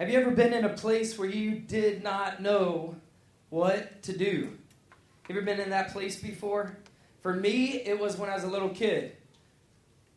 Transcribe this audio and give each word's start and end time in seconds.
Have 0.00 0.08
you 0.08 0.18
ever 0.18 0.30
been 0.30 0.54
in 0.54 0.64
a 0.64 0.70
place 0.70 1.18
where 1.18 1.28
you 1.28 1.56
did 1.56 2.02
not 2.02 2.40
know 2.40 2.96
what 3.50 4.02
to 4.04 4.16
do? 4.16 4.56
Have 5.24 5.36
you 5.36 5.36
ever 5.36 5.42
been 5.42 5.60
in 5.60 5.68
that 5.68 5.92
place 5.92 6.18
before? 6.18 6.78
For 7.20 7.34
me, 7.34 7.82
it 7.82 8.00
was 8.00 8.16
when 8.16 8.30
I 8.30 8.34
was 8.34 8.44
a 8.44 8.48
little 8.48 8.70
kid. 8.70 9.14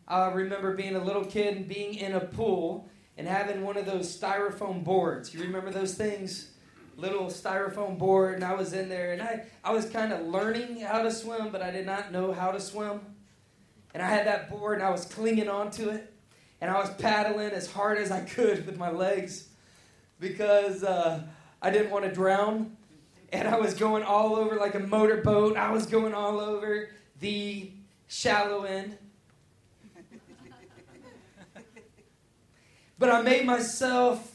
I 0.08 0.32
remember 0.32 0.74
being 0.74 0.96
a 0.96 1.04
little 1.04 1.26
kid 1.26 1.58
and 1.58 1.68
being 1.68 1.96
in 1.96 2.14
a 2.14 2.22
pool 2.22 2.88
and 3.18 3.28
having 3.28 3.62
one 3.62 3.76
of 3.76 3.86
those 3.86 4.18
styrofoam 4.18 4.86
boards. 4.86 5.34
You 5.34 5.42
remember 5.42 5.70
those 5.70 5.96
things? 5.96 6.52
Little 6.96 7.26
styrofoam 7.26 7.98
board, 7.98 8.36
and 8.36 8.46
I 8.46 8.54
was 8.54 8.72
in 8.72 8.88
there, 8.88 9.12
and 9.12 9.22
I, 9.22 9.48
I 9.66 9.74
was 9.74 9.90
kind 9.90 10.14
of 10.14 10.26
learning 10.26 10.80
how 10.80 11.04
to 11.04 11.12
swim, 11.12 11.50
but 11.52 11.62
I 11.62 11.72
did 11.72 11.86
not 11.86 12.10
know 12.10 12.32
how 12.32 12.52
to 12.52 12.60
swim. 12.62 13.02
And 13.94 14.02
I 14.02 14.08
had 14.08 14.28
that 14.28 14.50
board, 14.50 14.76
and 14.76 14.88
I 14.88 14.92
was 14.92 15.04
clinging 15.04 15.50
onto 15.50 15.90
it, 15.90 16.14
and 16.62 16.72
I 16.72 16.80
was 16.80 16.90
paddling 16.92 17.50
as 17.50 17.70
hard 17.70 17.98
as 17.98 18.12
I 18.12 18.22
could 18.22 18.66
with 18.66 18.78
my 18.78 18.90
legs 18.90 19.50
because 20.24 20.84
uh, 20.84 21.22
I 21.62 21.70
didn't 21.70 21.92
want 21.92 22.06
to 22.06 22.12
drown. 22.12 22.78
And 23.34 23.48
I 23.48 23.60
was 23.60 23.74
going 23.74 24.04
all 24.04 24.36
over 24.36 24.56
like 24.56 24.74
a 24.74 24.80
motorboat. 24.80 25.58
I 25.58 25.72
was 25.72 25.86
going 25.86 26.14
all 26.14 26.40
over 26.40 26.90
the 27.20 27.72
shallow 28.08 28.64
end. 28.64 28.98
But 32.98 33.10
I 33.10 33.22
made 33.22 33.46
myself 33.46 34.34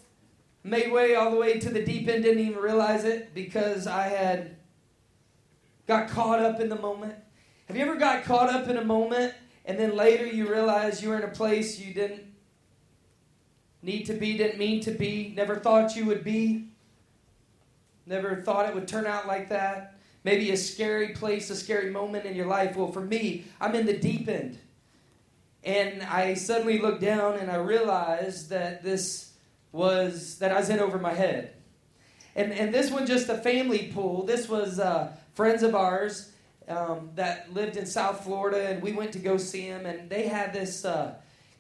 made 0.63 0.93
way 0.93 1.15
all 1.15 1.31
the 1.31 1.39
way 1.39 1.59
to 1.59 1.71
the 1.71 1.83
deep 1.83 2.07
end, 2.09 2.25
didn't 2.25 2.45
even 2.45 2.61
realize 2.61 3.05
it 3.05 3.33
because 3.33 3.87
I 3.87 4.09
had 4.09 4.57
got 5.87 6.11
caught 6.11 6.41
up 6.41 6.61
in 6.61 6.69
the 6.69 6.77
moment. 6.77 7.15
Have 7.67 7.77
you 7.77 7.83
ever 7.83 7.97
got 7.97 8.25
caught 8.25 8.51
up 8.51 8.69
in 8.69 8.77
a 8.77 8.85
moment 8.85 9.33
and 9.65 9.79
then 9.79 9.97
later 9.97 10.27
you 10.27 10.51
realize 10.51 11.03
you 11.03 11.09
were 11.09 11.17
in 11.17 11.23
a 11.23 11.33
place 11.33 11.81
you 11.81 11.95
didn't 11.95 12.28
need 13.83 14.07
to 14.07 14.15
be, 14.15 14.37
didn't 14.37 14.59
mean 14.59 14.81
to 14.81 14.91
be, 14.91 15.33
never 15.37 15.57
thought 15.57 15.97
you 15.97 16.05
would 16.07 16.25
be? 16.25 16.69
Never 18.07 18.37
thought 18.37 18.69
it 18.69 18.75
would 18.75 18.89
turn 18.89 19.07
out 19.07 19.27
like 19.27 19.49
that? 19.51 19.99
Maybe 20.25 20.51
a 20.51 20.57
scary 20.57 21.11
place, 21.11 21.51
a 21.51 21.57
scary 21.57 21.91
moment 21.91 22.25
in 22.25 22.35
your 22.35 22.47
life. 22.47 22.77
Well, 22.77 22.91
for 22.91 23.01
me, 23.01 23.45
I'm 23.61 23.75
in 23.75 23.87
the 23.87 23.97
deep 23.97 24.29
end. 24.29 24.59
And 25.63 26.03
I 26.03 26.35
suddenly 26.35 26.79
looked 26.79 27.01
down 27.01 27.35
and 27.35 27.51
I 27.51 27.57
realized 27.57 28.51
that 28.51 28.83
this 28.83 29.33
was, 29.73 30.39
that 30.39 30.51
I 30.53 30.59
was 30.59 30.71
in 30.71 30.81
over 30.81 30.99
my 30.99 31.15
head. 31.15 31.53
And, 32.35 32.53
and 32.53 32.73
this 32.73 32.91
wasn't 32.91 33.09
just 33.09 33.29
a 33.29 33.39
family 33.39 33.91
pool. 33.93 34.25
This 34.25 34.49
was 34.49 34.79
uh, 34.79 35.13
friends 35.35 35.63
of 35.63 35.75
ours 35.75 36.33
um, 36.69 37.11
that 37.17 37.53
lived 37.53 37.77
in 37.77 37.87
South 37.87 38.25
Florida, 38.25 38.69
and 38.69 38.83
we 38.83 38.93
went 38.93 39.13
to 39.13 39.19
go 39.19 39.37
see 39.37 39.69
them. 39.69 39.87
And 39.87 40.09
they 40.09 40.29
had 40.29 40.53
this, 40.53 40.85
uh, 40.85 41.15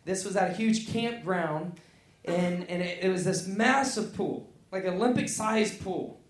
this 0.04 0.24
was 0.24 0.36
at 0.36 0.50
a 0.52 0.54
huge 0.54 0.92
campground, 0.92 1.80
and, 2.24 2.68
and 2.68 2.82
it, 2.82 3.04
it 3.04 3.08
was 3.08 3.24
this 3.24 3.46
massive 3.46 4.14
pool, 4.14 4.50
like 4.70 4.84
Olympic 4.84 5.28
sized 5.28 5.82
pool. 5.82 6.20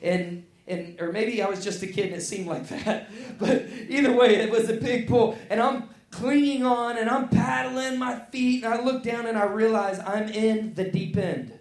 And 0.00 0.44
and 0.66 1.00
or 1.00 1.12
maybe 1.12 1.42
I 1.42 1.48
was 1.48 1.62
just 1.62 1.82
a 1.82 1.86
kid 1.86 2.06
and 2.06 2.16
it 2.16 2.22
seemed 2.22 2.46
like 2.46 2.68
that. 2.84 3.10
But 3.38 3.66
either 3.88 4.12
way, 4.12 4.36
it 4.36 4.50
was 4.50 4.68
a 4.68 4.74
big 4.74 5.08
pool, 5.08 5.38
and 5.50 5.60
I'm 5.60 5.88
clinging 6.10 6.64
on 6.64 6.98
and 6.98 7.10
I'm 7.10 7.28
paddling 7.28 7.98
my 7.98 8.20
feet, 8.30 8.64
and 8.64 8.72
I 8.72 8.82
look 8.82 9.02
down 9.02 9.26
and 9.26 9.36
I 9.36 9.44
realize 9.44 9.98
I'm 9.98 10.28
in 10.28 10.74
the 10.74 10.84
deep 10.84 11.16
end. 11.16 11.58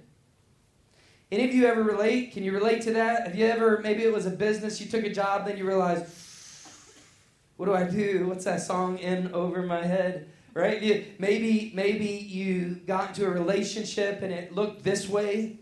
Any 1.31 1.45
of 1.45 1.55
you 1.55 1.65
ever 1.65 1.81
relate? 1.81 2.33
Can 2.33 2.43
you 2.43 2.51
relate 2.51 2.81
to 2.81 2.93
that? 2.93 3.25
Have 3.25 3.35
you 3.35 3.45
ever, 3.45 3.79
maybe 3.81 4.03
it 4.03 4.11
was 4.11 4.25
a 4.25 4.31
business, 4.31 4.81
you 4.81 4.87
took 4.87 5.05
a 5.05 5.13
job, 5.13 5.47
then 5.47 5.57
you 5.57 5.65
realize, 5.65 6.01
what 7.55 7.67
do 7.67 7.73
I 7.73 7.85
do? 7.85 8.27
What's 8.27 8.43
that 8.43 8.61
song 8.61 8.97
in 8.97 9.33
over 9.33 9.61
my 9.63 9.81
head? 9.81 10.29
Right? 10.53 10.81
You, 10.81 11.05
maybe, 11.17 11.71
maybe 11.73 12.07
you 12.07 12.81
got 12.85 13.09
into 13.09 13.25
a 13.25 13.29
relationship 13.29 14.21
and 14.21 14.33
it 14.33 14.53
looked 14.53 14.83
this 14.83 15.07
way, 15.07 15.59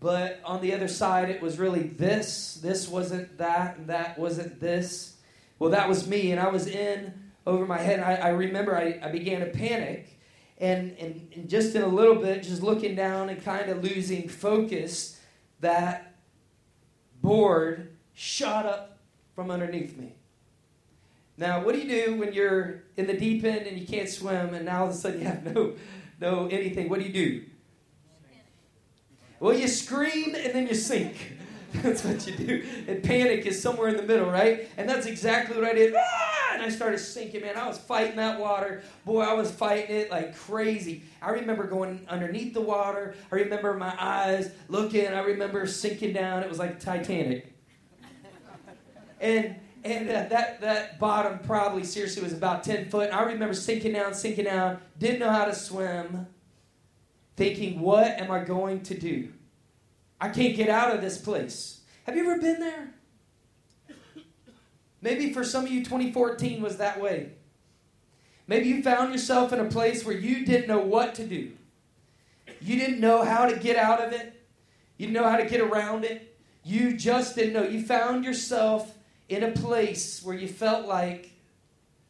but 0.00 0.40
on 0.44 0.60
the 0.60 0.74
other 0.74 0.88
side 0.88 1.30
it 1.30 1.40
was 1.40 1.58
really 1.58 1.84
this. 1.84 2.54
This 2.62 2.88
wasn't 2.88 3.38
that, 3.38 3.78
and 3.78 3.86
that 3.86 4.18
wasn't 4.18 4.60
this. 4.60 5.16
Well, 5.58 5.70
that 5.70 5.88
was 5.88 6.06
me, 6.06 6.30
and 6.30 6.38
I 6.38 6.48
was 6.48 6.66
in 6.66 7.14
over 7.46 7.64
my 7.64 7.78
head. 7.78 8.00
I, 8.00 8.16
I 8.16 8.28
remember 8.28 8.76
I, 8.76 9.00
I 9.02 9.10
began 9.10 9.40
to 9.40 9.46
panic, 9.46 10.20
and, 10.58 10.94
and, 10.98 11.32
and 11.34 11.48
just 11.48 11.74
in 11.74 11.82
a 11.82 11.88
little 11.88 12.16
bit, 12.16 12.42
just 12.42 12.62
looking 12.62 12.94
down 12.94 13.30
and 13.30 13.42
kind 13.42 13.70
of 13.70 13.82
losing 13.82 14.28
focus, 14.28 15.18
that 15.60 16.16
board 17.22 17.96
shot 18.12 18.66
up 18.66 18.98
from 19.34 19.50
underneath 19.50 19.96
me. 19.96 20.17
Now, 21.38 21.62
what 21.64 21.74
do 21.74 21.80
you 21.80 22.06
do 22.06 22.16
when 22.16 22.32
you're 22.32 22.82
in 22.96 23.06
the 23.06 23.14
deep 23.14 23.44
end 23.44 23.66
and 23.66 23.78
you 23.78 23.86
can't 23.86 24.08
swim, 24.08 24.54
and 24.54 24.64
now 24.64 24.80
all 24.80 24.88
of 24.88 24.94
a 24.94 24.96
sudden 24.96 25.20
you 25.20 25.26
have 25.26 25.44
no, 25.54 25.74
no 26.20 26.48
anything? 26.48 26.88
What 26.88 26.98
do 26.98 27.06
you 27.06 27.12
do? 27.12 27.44
Well, 29.38 29.56
you 29.56 29.68
scream 29.68 30.34
and 30.34 30.52
then 30.52 30.66
you 30.66 30.74
sink. 30.74 31.34
That's 31.74 32.04
what 32.04 32.26
you 32.26 32.34
do. 32.34 32.66
And 32.88 33.04
panic 33.04 33.46
is 33.46 33.62
somewhere 33.62 33.88
in 33.88 33.96
the 33.96 34.02
middle, 34.02 34.28
right? 34.28 34.68
And 34.78 34.88
that's 34.88 35.04
exactly 35.06 35.54
what 35.54 35.66
I 35.66 35.74
did. 35.74 35.94
Ah! 35.94 36.54
And 36.54 36.62
I 36.62 36.70
started 36.70 36.96
sinking, 36.96 37.42
man. 37.42 37.58
I 37.58 37.68
was 37.68 37.76
fighting 37.76 38.16
that 38.16 38.40
water. 38.40 38.82
Boy, 39.04 39.20
I 39.20 39.34
was 39.34 39.50
fighting 39.50 39.94
it 39.94 40.10
like 40.10 40.34
crazy. 40.34 41.02
I 41.20 41.30
remember 41.30 41.64
going 41.64 42.06
underneath 42.08 42.54
the 42.54 42.62
water. 42.62 43.14
I 43.30 43.34
remember 43.34 43.74
my 43.74 43.94
eyes 44.00 44.50
looking. 44.68 45.06
I 45.08 45.20
remember 45.20 45.66
sinking 45.66 46.14
down. 46.14 46.42
It 46.42 46.48
was 46.48 46.58
like 46.58 46.80
Titanic. 46.80 47.52
And 49.20 49.56
and 49.88 50.08
uh, 50.08 50.28
that 50.28 50.60
that 50.60 50.98
bottom 50.98 51.38
probably 51.40 51.84
seriously 51.84 52.22
was 52.22 52.32
about 52.32 52.62
10 52.64 52.90
foot. 52.90 53.06
And 53.06 53.14
I 53.14 53.22
remember 53.22 53.54
sinking 53.54 53.92
down, 53.94 54.14
sinking 54.14 54.44
down, 54.44 54.78
didn't 54.98 55.20
know 55.20 55.30
how 55.30 55.46
to 55.46 55.54
swim, 55.54 56.26
thinking, 57.36 57.80
what 57.80 58.20
am 58.20 58.30
I 58.30 58.44
going 58.44 58.82
to 58.84 58.98
do? 58.98 59.32
I 60.20 60.28
can't 60.28 60.56
get 60.56 60.68
out 60.68 60.94
of 60.94 61.00
this 61.00 61.18
place. 61.18 61.80
Have 62.04 62.16
you 62.16 62.30
ever 62.30 62.40
been 62.40 62.60
there? 62.60 62.94
Maybe 65.00 65.32
for 65.32 65.44
some 65.44 65.64
of 65.64 65.70
you, 65.70 65.84
2014 65.84 66.60
was 66.60 66.78
that 66.78 67.00
way. 67.00 67.32
Maybe 68.48 68.68
you 68.68 68.82
found 68.82 69.12
yourself 69.12 69.52
in 69.52 69.60
a 69.60 69.66
place 69.66 70.04
where 70.04 70.16
you 70.16 70.44
didn't 70.44 70.66
know 70.66 70.80
what 70.80 71.14
to 71.16 71.24
do. 71.24 71.52
You 72.60 72.76
didn't 72.76 72.98
know 72.98 73.22
how 73.22 73.46
to 73.46 73.56
get 73.56 73.76
out 73.76 74.00
of 74.00 74.12
it. 74.12 74.44
You 74.96 75.06
didn't 75.06 75.22
know 75.22 75.28
how 75.28 75.36
to 75.36 75.46
get 75.46 75.60
around 75.60 76.04
it. 76.04 76.36
You 76.64 76.96
just 76.96 77.36
didn't 77.36 77.52
know. 77.52 77.62
You 77.62 77.82
found 77.82 78.24
yourself 78.24 78.97
in 79.28 79.42
a 79.42 79.52
place 79.52 80.22
where 80.22 80.36
you 80.36 80.48
felt 80.48 80.86
like 80.86 81.30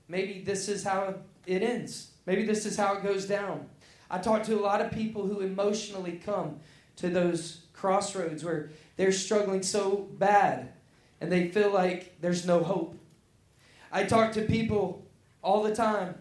maybe 0.08 0.40
this 0.40 0.68
is 0.68 0.84
how 0.84 1.14
it 1.46 1.62
ends. 1.62 2.12
Maybe 2.26 2.44
this 2.44 2.66
is 2.66 2.76
how 2.76 2.94
it 2.94 3.02
goes 3.02 3.26
down. 3.26 3.68
I 4.10 4.18
talk 4.18 4.44
to 4.44 4.58
a 4.58 4.60
lot 4.60 4.80
of 4.80 4.90
people 4.90 5.26
who 5.26 5.40
emotionally 5.40 6.20
come 6.24 6.60
to 6.96 7.08
those 7.08 7.62
crossroads 7.72 8.44
where 8.44 8.70
they're 8.96 9.12
struggling 9.12 9.62
so 9.62 10.08
bad 10.18 10.72
and 11.20 11.30
they 11.30 11.48
feel 11.48 11.72
like 11.72 12.20
there's 12.20 12.46
no 12.46 12.62
hope. 12.62 12.98
I 13.90 14.04
talk 14.04 14.32
to 14.32 14.42
people 14.42 15.06
all 15.42 15.62
the 15.62 15.74
time 15.74 16.14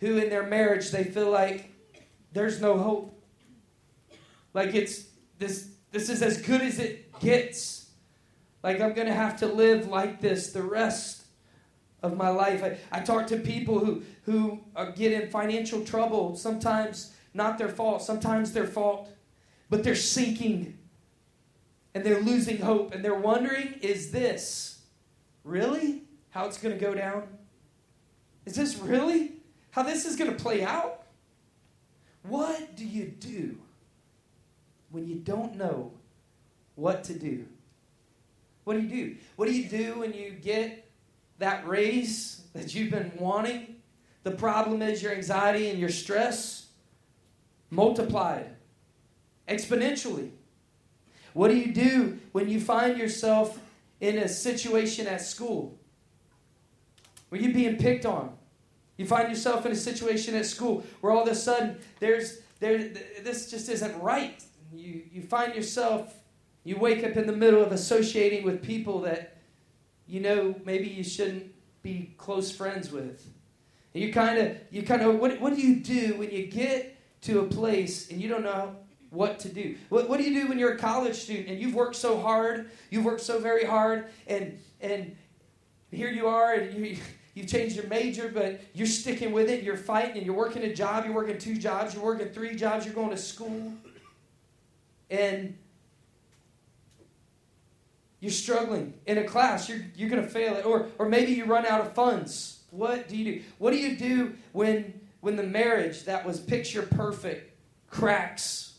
who 0.00 0.18
in 0.18 0.30
their 0.30 0.46
marriage 0.46 0.90
they 0.90 1.04
feel 1.04 1.30
like 1.30 1.72
there's 2.32 2.60
no 2.60 2.78
hope. 2.78 3.20
Like 4.54 4.74
it's 4.74 5.06
this 5.38 5.68
this 5.90 6.08
is 6.08 6.22
as 6.22 6.40
good 6.42 6.60
as 6.60 6.78
it 6.78 7.18
gets. 7.20 7.77
Like 8.62 8.80
I'm 8.80 8.92
going 8.92 9.06
to 9.06 9.14
have 9.14 9.38
to 9.40 9.46
live 9.46 9.88
like 9.88 10.20
this 10.20 10.52
the 10.52 10.62
rest 10.62 11.24
of 12.02 12.16
my 12.16 12.28
life. 12.28 12.62
I, 12.62 12.78
I 12.92 13.00
talk 13.00 13.26
to 13.28 13.36
people 13.36 13.78
who 13.78 14.02
who 14.24 14.60
are, 14.76 14.90
get 14.90 15.12
in 15.12 15.30
financial 15.30 15.84
trouble, 15.84 16.36
sometimes 16.36 17.14
not 17.34 17.58
their 17.58 17.68
fault, 17.68 18.02
sometimes 18.02 18.52
their 18.52 18.66
fault, 18.66 19.08
but 19.70 19.84
they're 19.84 19.94
sinking 19.94 20.78
and 21.94 22.04
they're 22.04 22.20
losing 22.20 22.58
hope 22.58 22.94
and 22.94 23.04
they're 23.04 23.14
wondering 23.14 23.74
is 23.80 24.10
this 24.10 24.82
really 25.44 26.02
how 26.30 26.46
it's 26.46 26.58
going 26.58 26.76
to 26.76 26.80
go 26.80 26.94
down? 26.94 27.24
Is 28.44 28.54
this 28.54 28.76
really 28.76 29.32
how 29.70 29.82
this 29.82 30.04
is 30.04 30.16
going 30.16 30.30
to 30.30 30.36
play 30.36 30.62
out? 30.62 31.02
What 32.22 32.76
do 32.76 32.84
you 32.84 33.06
do 33.06 33.58
when 34.90 35.06
you 35.06 35.16
don't 35.16 35.56
know 35.56 35.92
what 36.74 37.04
to 37.04 37.14
do? 37.14 37.46
What 38.68 38.76
do 38.76 38.82
you 38.82 38.88
do? 38.90 39.16
What 39.36 39.48
do 39.48 39.54
you 39.54 39.66
do 39.66 40.00
when 40.00 40.12
you 40.12 40.30
get 40.30 40.90
that 41.38 41.66
raise 41.66 42.42
that 42.52 42.74
you've 42.74 42.90
been 42.90 43.10
wanting? 43.18 43.76
The 44.24 44.32
problem 44.32 44.82
is 44.82 45.02
your 45.02 45.12
anxiety 45.12 45.70
and 45.70 45.78
your 45.78 45.88
stress 45.88 46.66
multiplied 47.70 48.50
exponentially. 49.48 50.32
What 51.32 51.48
do 51.48 51.56
you 51.56 51.72
do 51.72 52.18
when 52.32 52.50
you 52.50 52.60
find 52.60 52.98
yourself 52.98 53.58
in 54.02 54.18
a 54.18 54.28
situation 54.28 55.06
at 55.06 55.22
school 55.22 55.78
where 57.30 57.40
you're 57.40 57.54
being 57.54 57.78
picked 57.78 58.04
on? 58.04 58.36
You 58.98 59.06
find 59.06 59.30
yourself 59.30 59.64
in 59.64 59.72
a 59.72 59.76
situation 59.76 60.34
at 60.34 60.44
school 60.44 60.84
where 61.00 61.10
all 61.10 61.22
of 61.22 61.28
a 61.28 61.34
sudden 61.34 61.78
there's 62.00 62.40
there 62.60 62.76
this 63.22 63.50
just 63.50 63.70
isn't 63.70 63.98
right. 64.02 64.44
You 64.74 65.04
you 65.10 65.22
find 65.22 65.54
yourself 65.54 66.17
you 66.68 66.76
wake 66.76 67.02
up 67.02 67.16
in 67.16 67.26
the 67.26 67.32
middle 67.32 67.62
of 67.62 67.72
associating 67.72 68.44
with 68.44 68.62
people 68.62 69.00
that 69.00 69.38
you 70.06 70.20
know 70.20 70.54
maybe 70.66 70.86
you 70.86 71.02
shouldn't 71.02 71.50
be 71.82 72.12
close 72.18 72.52
friends 72.52 72.92
with. 72.92 73.26
And 73.94 74.04
you 74.04 74.12
kind 74.12 74.38
of 74.38 74.54
you 74.70 74.82
kind 74.82 75.00
of 75.00 75.18
what 75.18 75.40
what 75.40 75.54
do 75.54 75.62
you 75.62 75.76
do 75.76 76.18
when 76.18 76.30
you 76.30 76.46
get 76.46 76.94
to 77.22 77.40
a 77.40 77.44
place 77.44 78.10
and 78.10 78.20
you 78.20 78.28
don't 78.28 78.42
know 78.42 78.76
what 79.08 79.38
to 79.40 79.48
do. 79.48 79.76
What, 79.88 80.10
what 80.10 80.18
do 80.18 80.24
you 80.24 80.42
do 80.42 80.46
when 80.46 80.58
you're 80.58 80.74
a 80.74 80.78
college 80.78 81.14
student 81.16 81.48
and 81.48 81.58
you've 81.58 81.74
worked 81.74 81.96
so 81.96 82.20
hard, 82.20 82.70
you've 82.90 83.06
worked 83.06 83.22
so 83.22 83.40
very 83.40 83.64
hard, 83.64 84.08
and 84.26 84.58
and 84.82 85.16
here 85.90 86.10
you 86.10 86.26
are, 86.26 86.52
and 86.52 86.74
you 86.74 86.98
you've 87.32 87.46
changed 87.46 87.76
your 87.76 87.86
major, 87.86 88.28
but 88.28 88.60
you're 88.74 88.86
sticking 88.86 89.32
with 89.32 89.48
it. 89.48 89.62
You're 89.62 89.78
fighting, 89.78 90.18
and 90.18 90.26
you're 90.26 90.36
working 90.36 90.64
a 90.64 90.74
job. 90.74 91.06
You're 91.06 91.14
working 91.14 91.38
two 91.38 91.56
jobs. 91.56 91.94
You're 91.94 92.04
working 92.04 92.28
three 92.28 92.56
jobs. 92.56 92.84
You're 92.84 92.94
going 92.94 93.08
to 93.08 93.16
school, 93.16 93.72
and 95.08 95.56
you're 98.20 98.30
struggling 98.30 98.94
in 99.06 99.18
a 99.18 99.24
class. 99.24 99.68
You're 99.68 99.80
you're 99.94 100.10
going 100.10 100.22
to 100.22 100.28
fail 100.28 100.56
it, 100.56 100.66
or 100.66 100.88
or 100.98 101.08
maybe 101.08 101.32
you 101.32 101.44
run 101.44 101.66
out 101.66 101.80
of 101.80 101.94
funds. 101.94 102.60
What 102.70 103.08
do 103.08 103.16
you 103.16 103.24
do? 103.24 103.42
What 103.58 103.70
do 103.70 103.78
you 103.78 103.96
do 103.96 104.34
when 104.52 105.00
when 105.20 105.36
the 105.36 105.42
marriage 105.42 106.04
that 106.04 106.26
was 106.26 106.40
picture 106.40 106.82
perfect 106.82 107.56
cracks? 107.88 108.74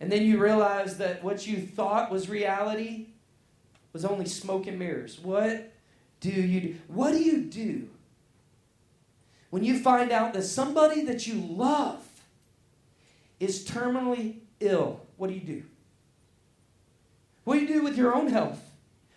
And 0.00 0.12
then 0.12 0.22
you 0.22 0.38
realize 0.38 0.98
that 0.98 1.24
what 1.24 1.46
you 1.46 1.60
thought 1.60 2.10
was 2.10 2.28
reality 2.28 3.06
was 3.92 4.04
only 4.04 4.26
smoke 4.26 4.66
and 4.66 4.78
mirrors. 4.78 5.18
What 5.18 5.72
do 6.20 6.30
you 6.30 6.60
do? 6.60 6.76
What 6.88 7.12
do 7.12 7.18
you 7.22 7.42
do 7.42 7.88
when 9.50 9.64
you 9.64 9.78
find 9.78 10.12
out 10.12 10.34
that 10.34 10.42
somebody 10.42 11.02
that 11.04 11.26
you 11.26 11.34
love 11.34 12.04
is 13.40 13.66
terminally 13.66 14.36
ill? 14.60 15.00
What 15.16 15.28
do 15.28 15.34
you 15.34 15.40
do? 15.40 15.62
What 17.48 17.54
do 17.54 17.60
you 17.60 17.66
do 17.66 17.82
with 17.82 17.96
your 17.96 18.14
own 18.14 18.26
health? 18.26 18.60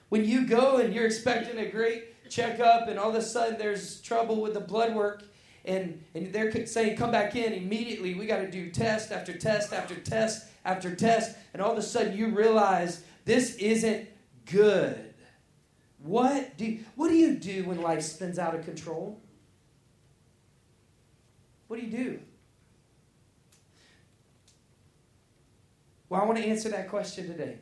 When 0.08 0.24
you 0.24 0.48
go 0.48 0.78
and 0.78 0.94
you're 0.94 1.06
expecting 1.06 1.60
a 1.60 1.70
great 1.70 2.30
checkup 2.30 2.88
and 2.88 2.98
all 2.98 3.10
of 3.10 3.16
a 3.16 3.22
sudden 3.22 3.58
there's 3.58 4.00
trouble 4.00 4.40
with 4.40 4.54
the 4.54 4.62
blood 4.62 4.96
work 4.96 5.24
and, 5.66 6.02
and 6.16 6.32
they're 6.32 6.66
saying, 6.66 6.96
come 6.96 7.12
back 7.12 7.36
in 7.36 7.52
immediately. 7.52 8.14
We 8.16 8.28
got 8.28 8.38
to 8.38 8.50
do 8.50 8.72
test 8.72 9.12
after 9.12 9.34
test 9.34 9.74
after 9.74 9.96
test 9.96 10.48
after 10.64 10.96
test. 10.96 11.36
And 11.52 11.62
all 11.62 11.74
of 11.74 11.78
a 11.78 11.82
sudden 11.82 12.16
you 12.16 12.30
realize 12.30 13.04
this 13.26 13.56
isn't 13.56 14.08
good. 14.46 15.14
What 16.02 16.58
do, 16.58 16.80
what 16.96 17.10
do 17.10 17.16
you 17.16 17.36
do 17.36 17.66
when 17.66 17.82
life 17.82 18.02
spins 18.02 18.40
out 18.40 18.56
of 18.56 18.64
control? 18.64 19.20
What 21.68 21.82
do 21.82 21.86
you 21.86 21.92
do? 21.92 22.20
Well, 26.08 26.22
I 26.22 26.24
want 26.24 26.38
to 26.38 26.46
answer 26.46 26.70
that 26.70 26.88
question 26.88 27.28
today. 27.28 27.58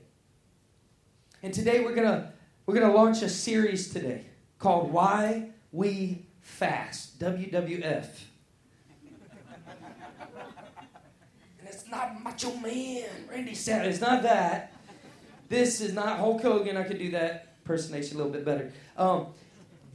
And 1.41 1.53
today 1.53 1.80
we're 1.80 1.95
gonna 1.95 2.33
we're 2.65 2.74
gonna 2.74 2.94
launch 2.94 3.21
a 3.21 3.30
series 3.30 3.94
today 3.94 4.25
called 4.57 4.91
Why 4.91 5.51
We 5.71 6.25
Fast. 6.41 7.18
WWF. 7.19 8.07
and 11.59 11.68
it's 11.68 11.88
not 11.89 12.21
Macho 12.21 12.53
Man, 12.57 13.06
Randy 13.30 13.56
Savage. 13.56 13.91
It's 13.91 14.01
not 14.01 14.24
that. 14.24 14.74
This 15.47 15.80
is 15.80 15.94
not 15.94 16.19
Hulk 16.19 16.41
Hogan. 16.41 16.75
I 16.75 16.83
could 16.83 17.00
do 17.00 17.12
that 17.12 17.56
impersonation 17.62 18.15
a 18.15 18.18
little 18.18 18.33
bit 18.33 18.44
better. 18.44 18.74
Um, 18.97 19.27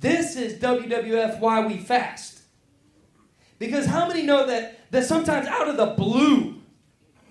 this 0.00 0.36
is 0.36 0.58
WWF 0.60 1.40
Why 1.40 1.66
We 1.66 1.76
Fast. 1.76 2.40
Because 3.58 3.84
how 3.86 4.08
many 4.08 4.22
know 4.22 4.46
that, 4.46 4.90
that 4.90 5.04
sometimes 5.04 5.46
out 5.46 5.68
of 5.68 5.76
the 5.76 5.86
blue, 5.86 6.62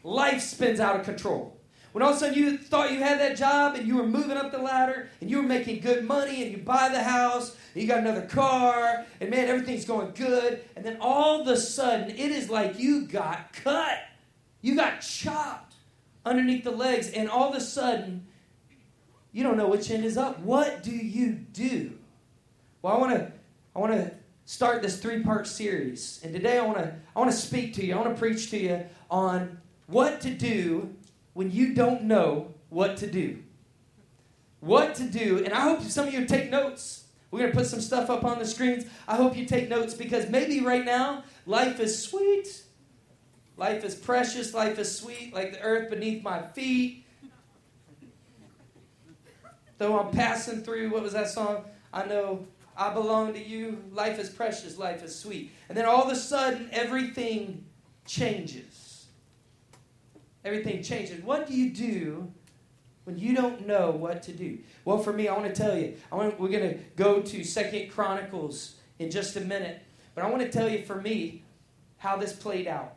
life 0.04 0.42
spins 0.42 0.80
out 0.80 1.00
of 1.00 1.06
control? 1.06 1.60
When 1.94 2.02
all 2.02 2.10
of 2.10 2.18
a 2.18 2.20
sudden 2.20 2.38
you 2.38 2.58
thought 2.58 2.92
you 2.92 3.00
had 3.00 3.20
that 3.20 3.38
job 3.38 3.76
and 3.76 3.88
you 3.88 3.96
were 3.96 4.08
moving 4.08 4.36
up 4.36 4.52
the 4.52 4.58
ladder 4.58 5.10
and 5.22 5.30
you 5.30 5.38
were 5.38 5.48
making 5.48 5.80
good 5.80 6.04
money 6.04 6.42
and 6.42 6.52
you 6.52 6.58
buy 6.58 6.90
the 6.90 7.04
house 7.04 7.56
and 7.74 7.82
you 7.84 7.88
got 7.88 8.00
another 8.00 8.26
car 8.26 9.06
and 9.22 9.30
man, 9.30 9.48
everything's 9.48 9.86
going 9.86 10.12
good. 10.16 10.66
And 10.76 10.84
then 10.84 10.98
all 11.00 11.42
of 11.42 11.48
a 11.48 11.56
sudden 11.56 12.10
it 12.10 12.32
is 12.32 12.50
like 12.50 12.80
you 12.80 13.06
got 13.06 13.54
cut. 13.54 14.00
You 14.62 14.76
got 14.76 15.02
chopped 15.02 15.76
underneath 16.26 16.64
the 16.64 16.72
legs 16.72 17.12
and 17.12 17.30
all 17.30 17.50
of 17.50 17.56
a 17.56 17.62
sudden 17.62 18.26
you 19.32 19.44
don't 19.44 19.56
know 19.56 19.68
which 19.68 19.92
end 19.92 20.04
is 20.04 20.18
up. 20.18 20.40
What 20.40 20.82
do 20.82 20.92
you 20.92 21.34
do? 21.34 21.94
Well, 22.82 22.96
I 22.96 22.98
want 22.98 23.14
to 23.14 23.32
I 23.76 23.80
want 23.80 23.94
to 23.94 24.12
start 24.46 24.82
this 24.82 25.00
three-part 25.00 25.46
series. 25.46 26.22
And 26.24 26.34
today 26.34 26.58
I 26.58 26.66
want 26.66 26.80
to 26.80 26.96
I 27.16 27.20
want 27.20 27.30
to 27.30 27.38
speak 27.38 27.76
to 27.76 27.86
you. 27.86 27.94
I 27.94 27.98
want 28.02 28.16
to 28.16 28.20
preach 28.20 28.50
to 28.50 28.58
you 28.58 28.84
on 29.12 29.60
what 29.86 30.22
to 30.22 30.32
do 30.32 30.96
when 31.34 31.52
you 31.52 31.74
don't 31.74 32.04
know 32.04 32.54
what 32.70 32.98
to 32.98 33.08
do. 33.10 33.40
What 34.60 34.96
to 34.96 35.04
do. 35.04 35.44
And 35.44 35.54
I 35.54 35.62
hope 35.62 35.82
some 35.82 36.08
of 36.08 36.14
you 36.14 36.26
take 36.26 36.50
notes. 36.50 37.06
We're 37.32 37.40
going 37.40 37.52
to 37.52 37.58
put 37.58 37.68
some 37.68 37.82
stuff 37.82 38.10
up 38.10 38.24
on 38.24 38.40
the 38.40 38.46
screens. 38.46 38.86
I 39.08 39.16
hope 39.16 39.36
you 39.36 39.46
take 39.46 39.68
notes 39.68 39.94
because 39.94 40.30
maybe 40.30 40.62
right 40.62 40.86
now 40.86 41.24
life 41.46 41.80
is 41.80 42.02
sweet. 42.02 42.64
Life 43.58 43.84
is 43.84 43.96
precious. 43.96 44.54
Life 44.54 44.80
is 44.80 44.96
sweet, 44.96 45.34
like 45.34 45.52
the 45.52 45.62
earth 45.62 45.90
beneath 45.90 46.24
my 46.24 46.42
feet. 46.42 47.06
Though 49.80 50.00
I'm 50.00 50.12
passing 50.12 50.64
through, 50.64 50.92
what 50.92 51.04
was 51.04 51.14
that 51.14 51.30
song? 51.30 51.66
I 51.92 52.06
know 52.06 52.48
I 52.76 52.94
belong 52.94 53.34
to 53.34 53.44
you. 53.44 53.84
Life 53.92 54.20
is 54.20 54.30
precious, 54.30 54.78
life 54.78 55.04
is 55.04 55.18
sweet. 55.18 55.52
And 55.70 55.78
then 55.78 55.86
all 55.86 56.04
of 56.04 56.12
a 56.12 56.16
sudden, 56.16 56.70
everything 56.72 57.66
changes. 58.06 58.83
Everything 60.46 60.84
changes. 60.84 61.24
What 61.24 61.48
do 61.48 61.54
you 61.54 61.72
do 61.72 62.32
when 63.06 63.18
you 63.18 63.36
don't 63.36 63.66
know 63.66 63.92
what 63.92 64.24
to 64.24 64.32
do? 64.32 64.60
Well, 64.86 64.98
for 64.98 65.14
me, 65.14 65.28
I 65.28 65.38
want 65.38 65.54
to 65.54 65.62
tell 65.62 65.78
you. 65.78 65.96
I 66.12 66.16
want, 66.16 66.40
we're 66.40 66.50
going 66.50 66.70
to 66.70 66.80
go 66.96 67.22
to 67.22 67.44
Second 67.44 67.90
Chronicles 67.92 68.76
in 69.00 69.10
just 69.10 69.36
a 69.36 69.42
minute. 69.42 69.82
But 70.16 70.24
I 70.24 70.30
want 70.30 70.42
to 70.44 70.50
tell 70.50 70.70
you, 70.70 70.84
for 70.86 71.02
me, 71.02 71.44
how 71.98 72.18
this 72.18 72.34
played 72.34 72.68
out. 72.68 72.96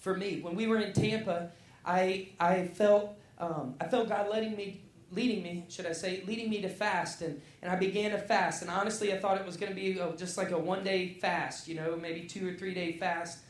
For 0.00 0.16
me, 0.16 0.40
when 0.40 0.56
we 0.56 0.66
were 0.66 0.78
in 0.78 0.92
Tampa, 0.92 1.52
I, 1.84 2.28
I 2.40 2.66
felt 2.66 3.16
um, 3.38 3.74
I 3.80 3.88
felt 3.88 4.08
God 4.08 4.28
letting 4.30 4.54
me 4.56 4.82
leading 5.10 5.42
me, 5.42 5.66
should 5.68 5.84
I 5.84 5.92
say, 5.92 6.22
leading 6.26 6.48
me 6.48 6.62
to 6.62 6.68
fast. 6.68 7.20
And, 7.20 7.40
and 7.60 7.70
I 7.70 7.76
began 7.76 8.12
to 8.12 8.18
fast. 8.18 8.62
And 8.62 8.70
honestly, 8.70 9.12
I 9.12 9.18
thought 9.18 9.38
it 9.38 9.44
was 9.44 9.58
going 9.58 9.70
to 9.70 9.76
be 9.76 9.98
a, 9.98 10.16
just 10.16 10.38
like 10.38 10.52
a 10.52 10.58
one 10.58 10.82
day 10.82 11.08
fast, 11.20 11.68
you 11.68 11.74
know, 11.74 11.98
maybe 12.00 12.22
two 12.22 12.48
or 12.48 12.54
three 12.54 12.72
day 12.72 12.92
fast. 12.92 13.40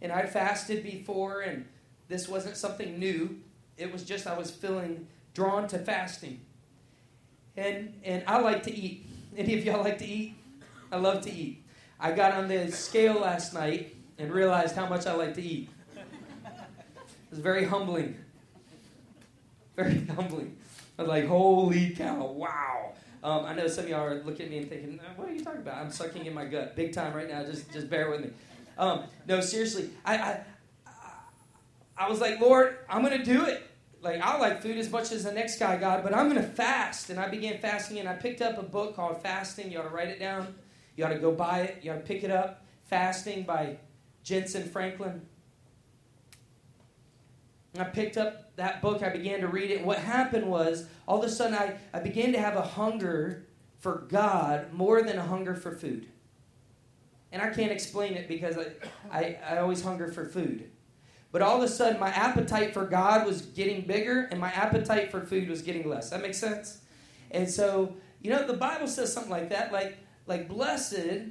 And 0.00 0.12
I'd 0.12 0.30
fasted 0.30 0.84
before, 0.84 1.40
and 1.40 1.66
this 2.08 2.28
wasn't 2.28 2.56
something 2.56 2.98
new. 2.98 3.38
It 3.76 3.92
was 3.92 4.02
just 4.02 4.26
I 4.26 4.36
was 4.36 4.50
feeling 4.50 5.06
drawn 5.34 5.68
to 5.68 5.78
fasting. 5.78 6.40
And, 7.56 7.94
and 8.04 8.22
I 8.26 8.40
like 8.40 8.62
to 8.64 8.74
eat. 8.74 9.06
Any 9.36 9.58
of 9.58 9.64
y'all 9.64 9.82
like 9.82 9.98
to 9.98 10.06
eat? 10.06 10.34
I 10.90 10.96
love 10.96 11.22
to 11.22 11.32
eat. 11.32 11.62
I 12.00 12.12
got 12.12 12.32
on 12.32 12.48
the 12.48 12.70
scale 12.72 13.20
last 13.20 13.54
night 13.54 13.94
and 14.18 14.32
realized 14.32 14.74
how 14.74 14.88
much 14.88 15.06
I 15.06 15.14
like 15.14 15.34
to 15.34 15.42
eat. 15.42 15.68
It 15.94 17.30
was 17.30 17.40
very 17.40 17.64
humbling. 17.64 18.16
Very 19.76 20.04
humbling. 20.16 20.56
I 20.98 21.02
was 21.02 21.08
like, 21.08 21.26
holy 21.26 21.90
cow, 21.90 22.26
wow. 22.26 22.94
Um, 23.22 23.44
I 23.44 23.54
know 23.54 23.68
some 23.68 23.84
of 23.84 23.90
y'all 23.90 24.06
are 24.06 24.22
looking 24.22 24.46
at 24.46 24.50
me 24.50 24.58
and 24.58 24.68
thinking, 24.68 25.00
what 25.16 25.28
are 25.28 25.32
you 25.32 25.44
talking 25.44 25.60
about? 25.60 25.78
I'm 25.78 25.90
sucking 25.90 26.24
in 26.24 26.34
my 26.34 26.46
gut 26.46 26.74
big 26.74 26.92
time 26.92 27.14
right 27.14 27.28
now. 27.28 27.44
Just, 27.44 27.72
just 27.72 27.90
bear 27.90 28.10
with 28.10 28.20
me. 28.22 28.30
Um, 28.78 29.04
no, 29.26 29.40
seriously, 29.40 29.90
I, 30.04 30.16
I, 30.16 30.40
I 31.98 32.08
was 32.08 32.20
like, 32.20 32.40
Lord, 32.40 32.78
I'm 32.88 33.02
going 33.02 33.18
to 33.18 33.24
do 33.24 33.44
it. 33.44 33.64
Like, 34.00 34.20
I 34.20 34.38
like 34.38 34.62
food 34.62 34.78
as 34.78 34.90
much 34.90 35.10
as 35.10 35.24
the 35.24 35.32
next 35.32 35.58
guy, 35.58 35.76
God, 35.76 36.04
but 36.04 36.14
I'm 36.14 36.28
going 36.30 36.40
to 36.40 36.48
fast. 36.48 37.10
And 37.10 37.18
I 37.18 37.28
began 37.28 37.58
fasting, 37.58 37.98
and 37.98 38.08
I 38.08 38.14
picked 38.14 38.40
up 38.40 38.56
a 38.56 38.62
book 38.62 38.94
called 38.94 39.20
Fasting. 39.22 39.72
You 39.72 39.80
ought 39.80 39.88
to 39.88 39.88
write 39.88 40.08
it 40.08 40.20
down. 40.20 40.54
You 40.96 41.04
ought 41.04 41.08
to 41.08 41.18
go 41.18 41.32
buy 41.32 41.60
it. 41.62 41.80
You 41.82 41.90
ought 41.90 41.96
to 41.96 42.00
pick 42.00 42.22
it 42.22 42.30
up. 42.30 42.64
Fasting 42.84 43.42
by 43.42 43.78
Jentezen 44.24 44.70
Franklin. 44.70 45.22
I 47.76 47.84
picked 47.84 48.16
up 48.16 48.56
that 48.56 48.82
book, 48.82 49.02
I 49.02 49.10
began 49.10 49.40
to 49.40 49.48
read 49.48 49.70
it, 49.70 49.78
and 49.78 49.86
what 49.86 49.98
happened 49.98 50.48
was 50.48 50.86
all 51.06 51.18
of 51.18 51.24
a 51.24 51.28
sudden 51.28 51.54
I, 51.54 51.76
I 51.92 52.00
began 52.00 52.32
to 52.32 52.40
have 52.40 52.56
a 52.56 52.62
hunger 52.62 53.46
for 53.78 54.06
God 54.08 54.72
more 54.72 55.02
than 55.02 55.16
a 55.16 55.22
hunger 55.22 55.54
for 55.54 55.72
food. 55.72 56.08
And 57.30 57.40
I 57.40 57.50
can't 57.50 57.70
explain 57.70 58.14
it 58.14 58.26
because 58.26 58.56
I, 58.58 58.66
I, 59.12 59.38
I 59.48 59.58
always 59.58 59.82
hunger 59.82 60.10
for 60.10 60.24
food. 60.24 60.70
But 61.30 61.42
all 61.42 61.58
of 61.58 61.62
a 61.62 61.68
sudden, 61.68 62.00
my 62.00 62.08
appetite 62.08 62.72
for 62.72 62.86
God 62.86 63.26
was 63.26 63.42
getting 63.42 63.82
bigger, 63.82 64.28
and 64.30 64.40
my 64.40 64.50
appetite 64.50 65.10
for 65.10 65.20
food 65.20 65.48
was 65.48 65.62
getting 65.62 65.88
less. 65.88 66.10
That 66.10 66.22
makes 66.22 66.38
sense? 66.38 66.78
And 67.30 67.48
so, 67.50 67.96
you 68.22 68.30
know, 68.30 68.46
the 68.46 68.54
Bible 68.54 68.88
says 68.88 69.12
something 69.12 69.30
like 69.30 69.50
that, 69.50 69.72
like, 69.72 69.98
like 70.26 70.48
blessed, 70.48 71.28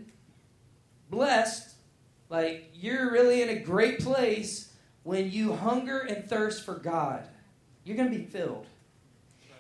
blessed, 1.10 1.75
like 2.30 2.70
you're 2.74 3.12
really 3.12 3.42
in 3.42 3.50
a 3.50 3.60
great 3.60 4.00
place 4.00 4.74
when 5.04 5.32
you 5.32 5.56
hunger 5.56 6.00
and 6.00 6.30
thirst 6.30 6.66
for 6.66 6.75
God, 6.75 7.27
you're 7.84 7.96
going 7.96 8.12
to 8.12 8.18
be 8.18 8.25
filled. 8.25 8.68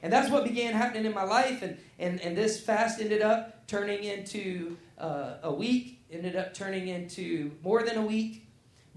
And 0.03 0.11
that's 0.11 0.29
what 0.29 0.43
began 0.43 0.73
happening 0.73 1.05
in 1.05 1.13
my 1.13 1.23
life. 1.23 1.61
And, 1.61 1.77
and, 1.97 2.21
and 2.21 2.37
this 2.37 2.59
fast 2.59 2.99
ended 2.99 3.21
up 3.21 3.65
turning 3.67 4.03
into 4.03 4.77
uh, 4.97 5.35
a 5.43 5.53
week, 5.53 6.01
ended 6.11 6.35
up 6.35 6.53
turning 6.53 6.87
into 6.89 7.51
more 7.63 7.83
than 7.83 7.97
a 7.97 8.01
week. 8.01 8.46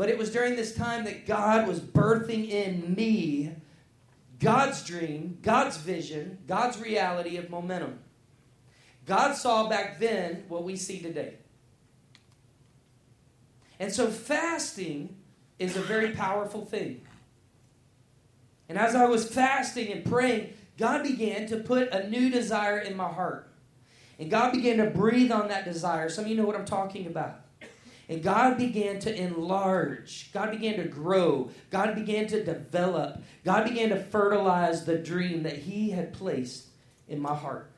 But 0.01 0.09
it 0.09 0.17
was 0.17 0.33
during 0.33 0.57
this 0.57 0.75
time 0.75 1.05
that 1.05 1.27
God 1.27 1.69
was 1.69 1.79
birthing 1.79 2.49
in 2.49 2.95
me 2.95 3.55
God's 4.39 4.83
dream, 4.83 5.37
God's 5.43 5.77
vision, 5.77 6.39
God's 6.49 6.81
reality 6.81 7.37
of 7.37 7.51
momentum. 7.51 7.99
God 9.05 9.35
saw 9.35 9.69
back 9.69 10.01
then 10.01 10.45
what 10.49 10.65
we 10.65 10.77
see 10.77 11.01
today. 11.01 11.35
And 13.79 13.93
so 13.93 14.07
fasting 14.07 15.17
is 15.59 15.77
a 15.77 15.83
very 15.83 16.13
powerful 16.13 16.65
thing. 16.65 17.03
And 18.71 18.79
as 18.79 18.95
I 18.95 19.05
was 19.05 19.29
fasting 19.29 19.93
and 19.93 20.03
praying, 20.03 20.55
God 20.79 21.03
began 21.03 21.47
to 21.49 21.59
put 21.59 21.93
a 21.93 22.09
new 22.09 22.31
desire 22.31 22.79
in 22.79 22.97
my 22.97 23.09
heart. 23.13 23.53
And 24.19 24.31
God 24.31 24.53
began 24.53 24.79
to 24.79 24.87
breathe 24.87 25.31
on 25.31 25.49
that 25.49 25.67
desire. 25.67 26.09
Some 26.09 26.25
of 26.25 26.31
you 26.31 26.39
know 26.39 26.47
what 26.47 26.57
I'm 26.57 26.65
talking 26.65 27.07
about. 27.07 27.41
And 28.11 28.25
God 28.25 28.59
began 28.59 28.99
to 29.01 29.15
enlarge. 29.15 30.33
God 30.33 30.51
began 30.51 30.79
to 30.79 30.85
grow. 30.85 31.51
God 31.71 31.95
began 31.95 32.27
to 32.27 32.43
develop. 32.43 33.23
God 33.45 33.69
began 33.69 33.91
to 33.91 34.03
fertilize 34.03 34.85
the 34.85 34.99
dream 34.99 35.45
that 35.45 35.59
He 35.59 35.91
had 35.91 36.13
placed 36.13 36.67
in 37.09 37.23
my 37.23 37.37
heart. 37.37 37.71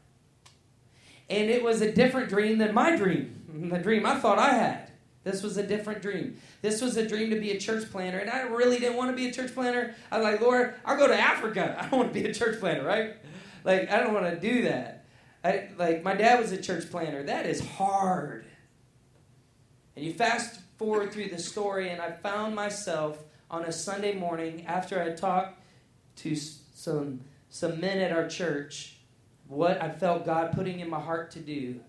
And 1.28 1.50
it 1.50 1.62
was 1.62 1.82
a 1.82 1.92
different 1.92 2.30
dream 2.30 2.56
than 2.56 2.72
my 2.72 2.96
dream, 2.96 3.68
the 3.70 3.78
dream 3.78 4.06
I 4.06 4.20
thought 4.20 4.38
I 4.38 4.54
had. 4.54 4.92
This 5.22 5.42
was 5.42 5.58
a 5.58 5.62
different 5.62 6.00
dream. 6.00 6.38
This 6.62 6.80
was 6.80 6.96
a 6.96 7.06
dream 7.06 7.28
to 7.28 7.38
be 7.38 7.50
a 7.50 7.58
church 7.58 7.90
planter. 7.90 8.18
And 8.18 8.30
I 8.30 8.40
really 8.40 8.78
didn't 8.78 8.96
want 8.96 9.10
to 9.10 9.16
be 9.16 9.28
a 9.28 9.32
church 9.32 9.52
planter. 9.52 9.94
I 10.10 10.16
was 10.16 10.24
like, 10.24 10.40
Lord, 10.40 10.74
I'll 10.86 10.96
go 10.96 11.08
to 11.08 11.14
Africa. 11.14 11.76
I 11.78 11.90
don't 11.90 12.00
want 12.00 12.14
to 12.14 12.18
be 12.18 12.26
a 12.26 12.32
church 12.32 12.58
planter, 12.58 12.84
right? 12.84 13.16
Like, 13.64 13.92
I 13.92 14.00
don't 14.00 14.14
want 14.14 14.24
to 14.30 14.40
do 14.40 14.62
that. 14.62 15.04
I, 15.44 15.68
like, 15.76 16.02
my 16.02 16.14
dad 16.14 16.40
was 16.40 16.52
a 16.52 16.56
church 16.56 16.90
planter. 16.90 17.22
That 17.22 17.44
is 17.44 17.60
hard. 17.60 18.46
And 19.96 20.04
you 20.04 20.12
fast 20.12 20.60
forward 20.78 21.12
through 21.12 21.28
the 21.28 21.38
story, 21.38 21.90
and 21.90 22.00
I 22.00 22.10
found 22.10 22.54
myself 22.54 23.22
on 23.50 23.64
a 23.64 23.72
Sunday 23.72 24.14
morning 24.14 24.64
after 24.66 25.02
I 25.02 25.10
talked 25.10 25.60
to 26.16 26.34
some, 26.34 27.20
some 27.50 27.80
men 27.80 27.98
at 27.98 28.12
our 28.12 28.26
church 28.26 28.96
what 29.52 29.82
I 29.82 29.90
felt 29.90 30.24
God 30.24 30.52
putting 30.52 30.80
in 30.80 30.88
my 30.88 31.00
heart 31.00 31.30
to 31.32 31.38
do. 31.38 31.80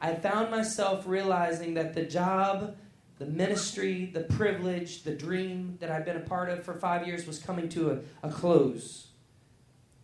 I 0.00 0.14
found 0.14 0.50
myself 0.50 1.04
realizing 1.06 1.74
that 1.74 1.94
the 1.94 2.02
job, 2.02 2.76
the 3.18 3.24
ministry, 3.24 4.10
the 4.12 4.20
privilege, 4.20 5.02
the 5.02 5.14
dream 5.14 5.78
that 5.80 5.90
I'd 5.90 6.04
been 6.04 6.18
a 6.18 6.20
part 6.20 6.50
of 6.50 6.62
for 6.62 6.74
five 6.74 7.06
years 7.06 7.26
was 7.26 7.38
coming 7.38 7.70
to 7.70 7.92
a, 7.92 8.26
a 8.26 8.30
close. 8.30 9.08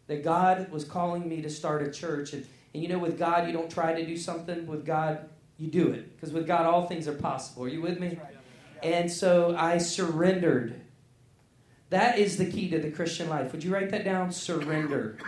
That 0.06 0.24
God 0.24 0.70
was 0.70 0.84
calling 0.84 1.28
me 1.28 1.42
to 1.42 1.50
start 1.50 1.86
a 1.86 1.90
church. 1.90 2.32
And, 2.32 2.46
and 2.72 2.82
you 2.82 2.88
know, 2.88 2.98
with 2.98 3.18
God, 3.18 3.46
you 3.46 3.52
don't 3.52 3.70
try 3.70 3.92
to 3.92 4.06
do 4.06 4.16
something. 4.16 4.66
With 4.66 4.86
God, 4.86 5.28
you 5.58 5.68
do 5.68 5.88
it. 5.88 6.16
Because 6.16 6.32
with 6.32 6.46
God, 6.46 6.66
all 6.66 6.86
things 6.86 7.06
are 7.06 7.14
possible. 7.14 7.64
Are 7.64 7.68
you 7.68 7.82
with 7.82 8.00
me? 8.00 8.18
And 8.82 9.10
so 9.10 9.54
I 9.56 9.78
surrendered. 9.78 10.80
That 11.90 12.18
is 12.18 12.38
the 12.38 12.50
key 12.50 12.70
to 12.70 12.78
the 12.78 12.90
Christian 12.90 13.28
life. 13.28 13.52
Would 13.52 13.62
you 13.62 13.72
write 13.72 13.90
that 13.90 14.04
down? 14.04 14.32
Surrender. 14.32 15.18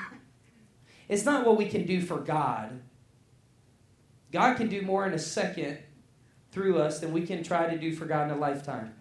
It's 1.09 1.25
not 1.25 1.47
what 1.47 1.57
we 1.57 1.67
can 1.67 1.87
do 1.87 2.01
for 2.01 2.19
God. 2.19 2.81
God 4.33 4.57
can 4.57 4.69
do 4.69 4.83
more 4.83 5.07
in 5.07 5.13
a 5.13 5.19
second 5.19 5.79
through 6.51 6.79
us 6.79 7.01
than 7.01 7.13
we 7.13 7.27
can 7.27 7.43
try 7.43 7.69
to 7.69 7.79
do 7.79 7.95
for 7.95 8.07
God 8.07 8.31
in 8.31 8.37
a 8.37 8.39
lifetime. 8.39 8.95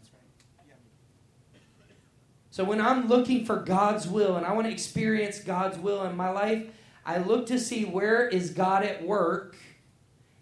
So 2.51 2.63
when 2.63 2.79
I'm 2.79 3.07
looking 3.07 3.45
for 3.45 3.55
God's 3.55 4.07
will 4.07 4.35
and 4.35 4.45
I 4.45 4.53
want 4.53 4.67
to 4.67 4.71
experience 4.71 5.39
God's 5.39 5.79
will 5.79 6.03
in 6.03 6.15
my 6.15 6.29
life, 6.29 6.67
I 7.05 7.17
look 7.17 7.47
to 7.47 7.59
see 7.59 7.85
where 7.85 8.27
is 8.27 8.51
God 8.51 8.83
at 8.83 9.03
work 9.03 9.55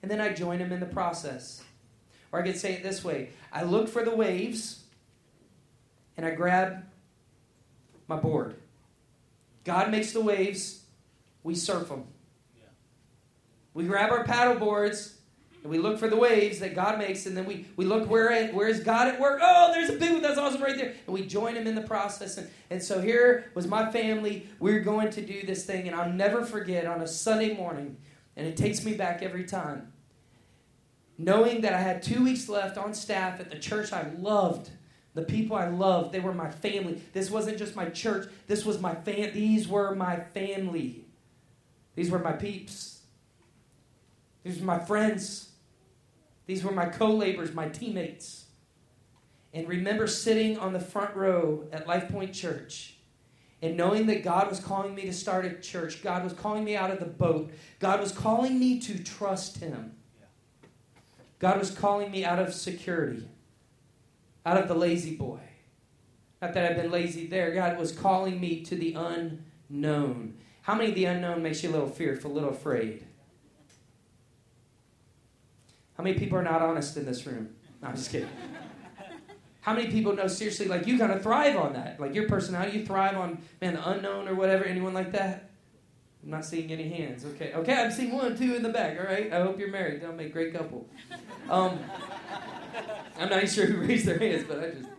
and 0.01 0.09
then 0.09 0.21
I 0.21 0.33
join 0.33 0.59
him 0.59 0.71
in 0.71 0.79
the 0.79 0.85
process. 0.85 1.63
Or 2.31 2.39
I 2.39 2.43
could 2.43 2.57
say 2.57 2.73
it 2.73 2.83
this 2.83 3.03
way 3.03 3.29
I 3.51 3.63
look 3.63 3.89
for 3.89 4.03
the 4.03 4.15
waves 4.15 4.83
and 6.17 6.25
I 6.25 6.31
grab 6.31 6.85
my 8.07 8.15
board. 8.15 8.55
God 9.63 9.91
makes 9.91 10.11
the 10.11 10.21
waves, 10.21 10.83
we 11.43 11.55
surf 11.55 11.89
them. 11.89 12.05
We 13.73 13.85
grab 13.85 14.11
our 14.11 14.23
paddle 14.23 14.55
boards 14.55 15.17
and 15.63 15.71
we 15.71 15.77
look 15.77 15.99
for 15.99 16.09
the 16.09 16.17
waves 16.17 16.59
that 16.59 16.73
God 16.73 16.97
makes, 16.97 17.27
and 17.27 17.37
then 17.37 17.45
we, 17.45 17.67
we 17.75 17.85
look 17.85 18.09
where 18.09 18.47
where 18.47 18.67
is 18.67 18.79
God 18.79 19.07
at 19.07 19.19
work? 19.19 19.39
Oh, 19.41 19.71
there's 19.71 19.91
a 19.91 19.95
big 19.95 20.11
one 20.11 20.21
that's 20.21 20.39
awesome 20.39 20.61
right 20.61 20.75
there. 20.75 20.95
And 21.05 21.13
we 21.13 21.25
join 21.25 21.55
him 21.55 21.67
in 21.67 21.75
the 21.75 21.81
process. 21.81 22.37
And, 22.37 22.49
and 22.71 22.81
so 22.81 22.99
here 22.99 23.51
was 23.53 23.67
my 23.67 23.91
family. 23.91 24.47
We 24.59 24.71
we're 24.71 24.79
going 24.79 25.11
to 25.11 25.21
do 25.21 25.45
this 25.45 25.63
thing, 25.63 25.87
and 25.87 25.95
I'll 25.95 26.11
never 26.11 26.43
forget 26.43 26.87
on 26.87 27.01
a 27.01 27.07
Sunday 27.07 27.55
morning, 27.55 27.97
and 28.35 28.47
it 28.47 28.57
takes 28.57 28.83
me 28.83 28.95
back 28.95 29.21
every 29.21 29.43
time. 29.43 29.90
Knowing 31.23 31.61
that 31.61 31.73
I 31.73 31.77
had 31.77 32.01
two 32.01 32.23
weeks 32.23 32.49
left 32.49 32.79
on 32.79 32.95
staff 32.95 33.39
at 33.39 33.51
the 33.51 33.59
church 33.59 33.93
I 33.93 34.09
loved, 34.17 34.71
the 35.13 35.21
people 35.21 35.55
I 35.55 35.67
loved, 35.67 36.11
they 36.11 36.19
were 36.19 36.33
my 36.33 36.49
family. 36.49 36.99
This 37.13 37.29
wasn't 37.29 37.59
just 37.59 37.75
my 37.75 37.89
church, 37.89 38.27
this 38.47 38.65
was 38.65 38.81
my 38.81 38.95
fam. 38.95 39.31
These 39.31 39.67
were 39.67 39.93
my 39.93 40.19
family. 40.19 41.05
These 41.93 42.09
were 42.09 42.17
my 42.17 42.31
peeps. 42.31 43.01
These 44.43 44.59
were 44.59 44.65
my 44.65 44.79
friends. 44.79 45.49
These 46.47 46.63
were 46.63 46.71
my 46.71 46.87
co 46.87 47.11
laborers, 47.11 47.53
my 47.53 47.69
teammates. 47.69 48.45
And 49.53 49.67
remember 49.67 50.07
sitting 50.07 50.57
on 50.57 50.73
the 50.73 50.79
front 50.79 51.15
row 51.15 51.67
at 51.71 51.85
Life 51.87 52.09
Point 52.09 52.33
Church 52.33 52.95
and 53.61 53.77
knowing 53.77 54.07
that 54.07 54.23
God 54.23 54.49
was 54.49 54.59
calling 54.59 54.95
me 54.95 55.03
to 55.03 55.13
start 55.13 55.45
a 55.45 55.53
church, 55.53 56.01
God 56.01 56.23
was 56.23 56.33
calling 56.33 56.63
me 56.63 56.75
out 56.75 56.89
of 56.89 56.99
the 56.99 57.05
boat, 57.05 57.51
God 57.77 57.99
was 57.99 58.11
calling 58.11 58.57
me 58.57 58.79
to 58.79 59.03
trust 59.03 59.57
Him. 59.57 59.97
God 61.41 61.57
was 61.57 61.71
calling 61.71 62.11
me 62.11 62.23
out 62.23 62.37
of 62.37 62.53
security, 62.53 63.27
out 64.45 64.57
of 64.57 64.67
the 64.67 64.75
lazy 64.75 65.15
boy. 65.15 65.39
Not 66.39 66.53
that 66.53 66.69
I've 66.71 66.77
been 66.77 66.91
lazy 66.91 67.25
there. 67.25 67.51
God 67.51 67.79
was 67.79 67.91
calling 67.91 68.39
me 68.39 68.63
to 68.65 68.75
the 68.75 68.93
unknown. 68.93 70.35
How 70.61 70.75
many 70.75 70.89
of 70.89 70.95
the 70.95 71.05
unknown 71.05 71.41
makes 71.41 71.63
you 71.63 71.71
a 71.71 71.73
little 71.73 71.89
fearful, 71.89 72.31
a 72.31 72.33
little 72.33 72.51
afraid? 72.51 73.07
How 75.97 76.03
many 76.03 76.17
people 76.17 76.37
are 76.37 76.43
not 76.43 76.61
honest 76.61 76.95
in 76.95 77.05
this 77.07 77.25
room? 77.25 77.55
No, 77.81 77.87
I'm 77.87 77.95
just 77.95 78.11
kidding. 78.11 78.29
How 79.61 79.73
many 79.73 79.89
people 79.91 80.15
know 80.15 80.27
seriously, 80.27 80.67
like 80.67 80.85
you 80.85 81.03
of 81.03 81.23
thrive 81.23 81.57
on 81.57 81.73
that? 81.73 81.99
Like 81.99 82.13
your 82.13 82.27
personality, 82.27 82.79
you 82.79 82.85
thrive 82.85 83.17
on, 83.17 83.39
man, 83.61 83.73
the 83.73 83.89
unknown 83.89 84.27
or 84.27 84.35
whatever? 84.35 84.63
Anyone 84.63 84.93
like 84.93 85.11
that? 85.13 85.50
I'm 86.23 86.29
not 86.29 86.45
seeing 86.45 86.71
any 86.71 86.87
hands. 86.89 87.25
Okay. 87.25 87.51
Okay, 87.53 87.73
I'm 87.73 87.91
seeing 87.91 88.11
one, 88.11 88.37
two 88.37 88.55
in 88.55 88.61
the 88.61 88.69
back. 88.69 88.99
All 88.99 89.05
right. 89.05 89.31
I 89.33 89.41
hope 89.41 89.59
you're 89.59 89.71
married. 89.71 90.01
They'll 90.01 90.13
make 90.13 90.27
a 90.27 90.31
great 90.31 90.53
couple. 90.53 90.87
Um, 91.49 91.79
I'm 93.19 93.29
not 93.29 93.37
even 93.37 93.49
sure 93.49 93.65
who 93.65 93.81
raised 93.81 94.05
their 94.05 94.19
hands, 94.19 94.45
but 94.47 94.59
I 94.59 94.69
just, 94.69 94.89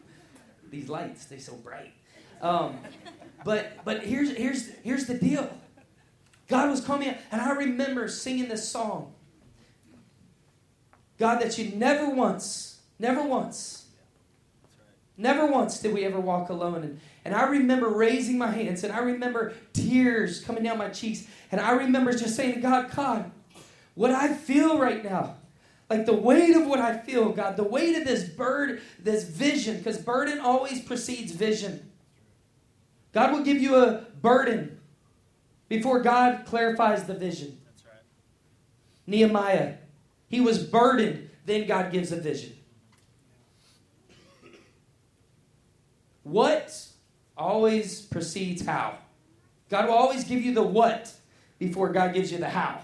these 0.70 0.88
lights, 0.88 1.26
they're 1.26 1.38
so 1.38 1.54
bright. 1.54 1.92
Um, 2.40 2.78
but 3.44 3.84
but 3.84 4.04
here's, 4.04 4.36
here's, 4.36 4.70
here's 4.82 5.06
the 5.06 5.14
deal 5.14 5.48
God 6.48 6.70
was 6.70 6.80
coming, 6.80 7.14
and 7.30 7.40
I 7.40 7.52
remember 7.52 8.08
singing 8.08 8.48
this 8.48 8.68
song. 8.68 9.14
God, 11.18 11.40
that 11.40 11.56
you 11.56 11.76
never 11.76 12.10
once, 12.10 12.80
never 12.98 13.22
once, 13.22 13.81
never 15.16 15.46
once 15.46 15.80
did 15.80 15.92
we 15.92 16.04
ever 16.04 16.20
walk 16.20 16.48
alone. 16.48 16.82
And, 16.82 17.00
and 17.24 17.34
I 17.34 17.44
remember 17.48 17.88
raising 17.88 18.38
my 18.38 18.50
hands, 18.50 18.84
and 18.84 18.92
I 18.92 18.98
remember 18.98 19.54
tears 19.72 20.40
coming 20.40 20.62
down 20.62 20.78
my 20.78 20.88
cheeks, 20.88 21.26
and 21.50 21.60
I 21.60 21.72
remember 21.72 22.12
just 22.12 22.36
saying 22.36 22.54
to 22.54 22.60
God, 22.60 22.94
God, 22.94 23.30
what 23.94 24.10
I 24.10 24.32
feel 24.32 24.78
right 24.78 25.04
now, 25.04 25.36
like 25.90 26.06
the 26.06 26.14
weight 26.14 26.56
of 26.56 26.66
what 26.66 26.78
I 26.78 26.96
feel, 26.98 27.30
God, 27.30 27.56
the 27.56 27.64
weight 27.64 27.96
of 27.96 28.04
this 28.04 28.24
bird, 28.24 28.80
this 28.98 29.24
vision, 29.24 29.78
because 29.78 29.98
burden 29.98 30.38
always 30.38 30.80
precedes 30.80 31.32
vision. 31.32 31.90
God 33.12 33.32
will 33.32 33.44
give 33.44 33.60
you 33.60 33.76
a 33.76 34.06
burden 34.22 34.80
before 35.68 36.00
God 36.00 36.46
clarifies 36.46 37.04
the 37.04 37.14
vision. 37.14 37.58
That's 37.66 37.84
Right. 37.84 38.02
Nehemiah 39.06 39.74
he 40.32 40.40
was 40.40 40.64
burdened. 40.64 41.28
Then 41.44 41.66
God 41.66 41.92
gives 41.92 42.10
a 42.10 42.16
vision. 42.16 42.54
What 46.22 46.76
always 47.36 48.02
precedes 48.02 48.64
how. 48.64 48.98
God 49.68 49.86
will 49.86 49.94
always 49.94 50.24
give 50.24 50.42
you 50.42 50.54
the 50.54 50.62
what 50.62 51.12
before 51.58 51.90
God 51.90 52.14
gives 52.14 52.30
you 52.30 52.38
the 52.38 52.48
how. 52.48 52.80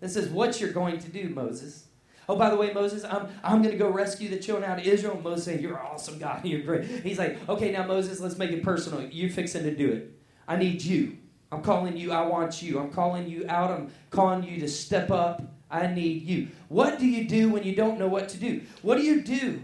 This 0.00 0.16
is 0.16 0.28
what 0.28 0.60
you're 0.60 0.72
going 0.72 0.98
to 0.98 1.08
do, 1.08 1.28
Moses. 1.28 1.84
Oh, 2.28 2.36
by 2.36 2.50
the 2.50 2.56
way, 2.56 2.72
Moses, 2.72 3.04
I'm, 3.04 3.28
I'm 3.44 3.62
going 3.62 3.72
to 3.72 3.78
go 3.78 3.88
rescue 3.88 4.28
the 4.28 4.38
children 4.38 4.68
out 4.68 4.78
of 4.80 4.86
Israel. 4.86 5.20
Moses 5.22 5.44
saying, 5.44 5.60
You're 5.60 5.80
awesome, 5.80 6.18
God. 6.18 6.44
You're 6.44 6.62
great. 6.62 6.84
He's 6.84 7.18
like, 7.18 7.48
Okay, 7.48 7.70
now, 7.70 7.86
Moses, 7.86 8.20
let's 8.20 8.36
make 8.36 8.50
it 8.50 8.62
personal. 8.62 9.02
You're 9.02 9.30
fixing 9.30 9.62
to 9.62 9.74
do 9.74 9.90
it. 9.92 10.18
I 10.48 10.56
need 10.56 10.82
you. 10.82 11.18
I'm 11.52 11.62
calling 11.62 11.96
you. 11.96 12.12
I 12.12 12.26
want 12.26 12.62
you. 12.62 12.80
I'm 12.80 12.90
calling 12.90 13.28
you 13.28 13.46
out. 13.48 13.70
I'm 13.70 13.92
calling 14.10 14.42
you 14.42 14.60
to 14.60 14.68
step 14.68 15.10
up 15.10 15.42
I 15.70 15.86
need 15.88 16.22
you. 16.22 16.48
What 16.68 16.98
do 16.98 17.06
you 17.06 17.26
do 17.28 17.50
when 17.50 17.64
you 17.64 17.74
don't 17.74 17.98
know 17.98 18.08
what 18.08 18.28
to 18.30 18.36
do? 18.36 18.62
What 18.82 18.96
do 18.96 19.02
you 19.02 19.22
do 19.22 19.62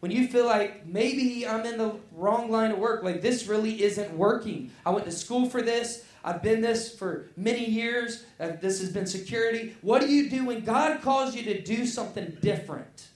when 0.00 0.12
you 0.12 0.28
feel 0.28 0.46
like 0.46 0.86
maybe 0.86 1.46
I'm 1.46 1.66
in 1.66 1.78
the 1.78 1.96
wrong 2.12 2.50
line 2.50 2.72
of 2.72 2.78
work? 2.78 3.02
Like 3.02 3.20
this 3.20 3.46
really 3.46 3.82
isn't 3.82 4.12
working. 4.16 4.70
I 4.86 4.90
went 4.90 5.04
to 5.06 5.12
school 5.12 5.48
for 5.48 5.62
this. 5.62 6.04
I've 6.24 6.42
been 6.42 6.60
this 6.60 6.94
for 6.94 7.28
many 7.36 7.64
years. 7.64 8.24
Uh, 8.38 8.52
this 8.60 8.80
has 8.80 8.90
been 8.90 9.06
security. 9.06 9.76
What 9.82 10.00
do 10.02 10.12
you 10.12 10.28
do 10.28 10.44
when 10.44 10.64
God 10.64 11.00
calls 11.00 11.34
you 11.34 11.42
to 11.44 11.60
do 11.60 11.86
something 11.86 12.36
different? 12.40 13.08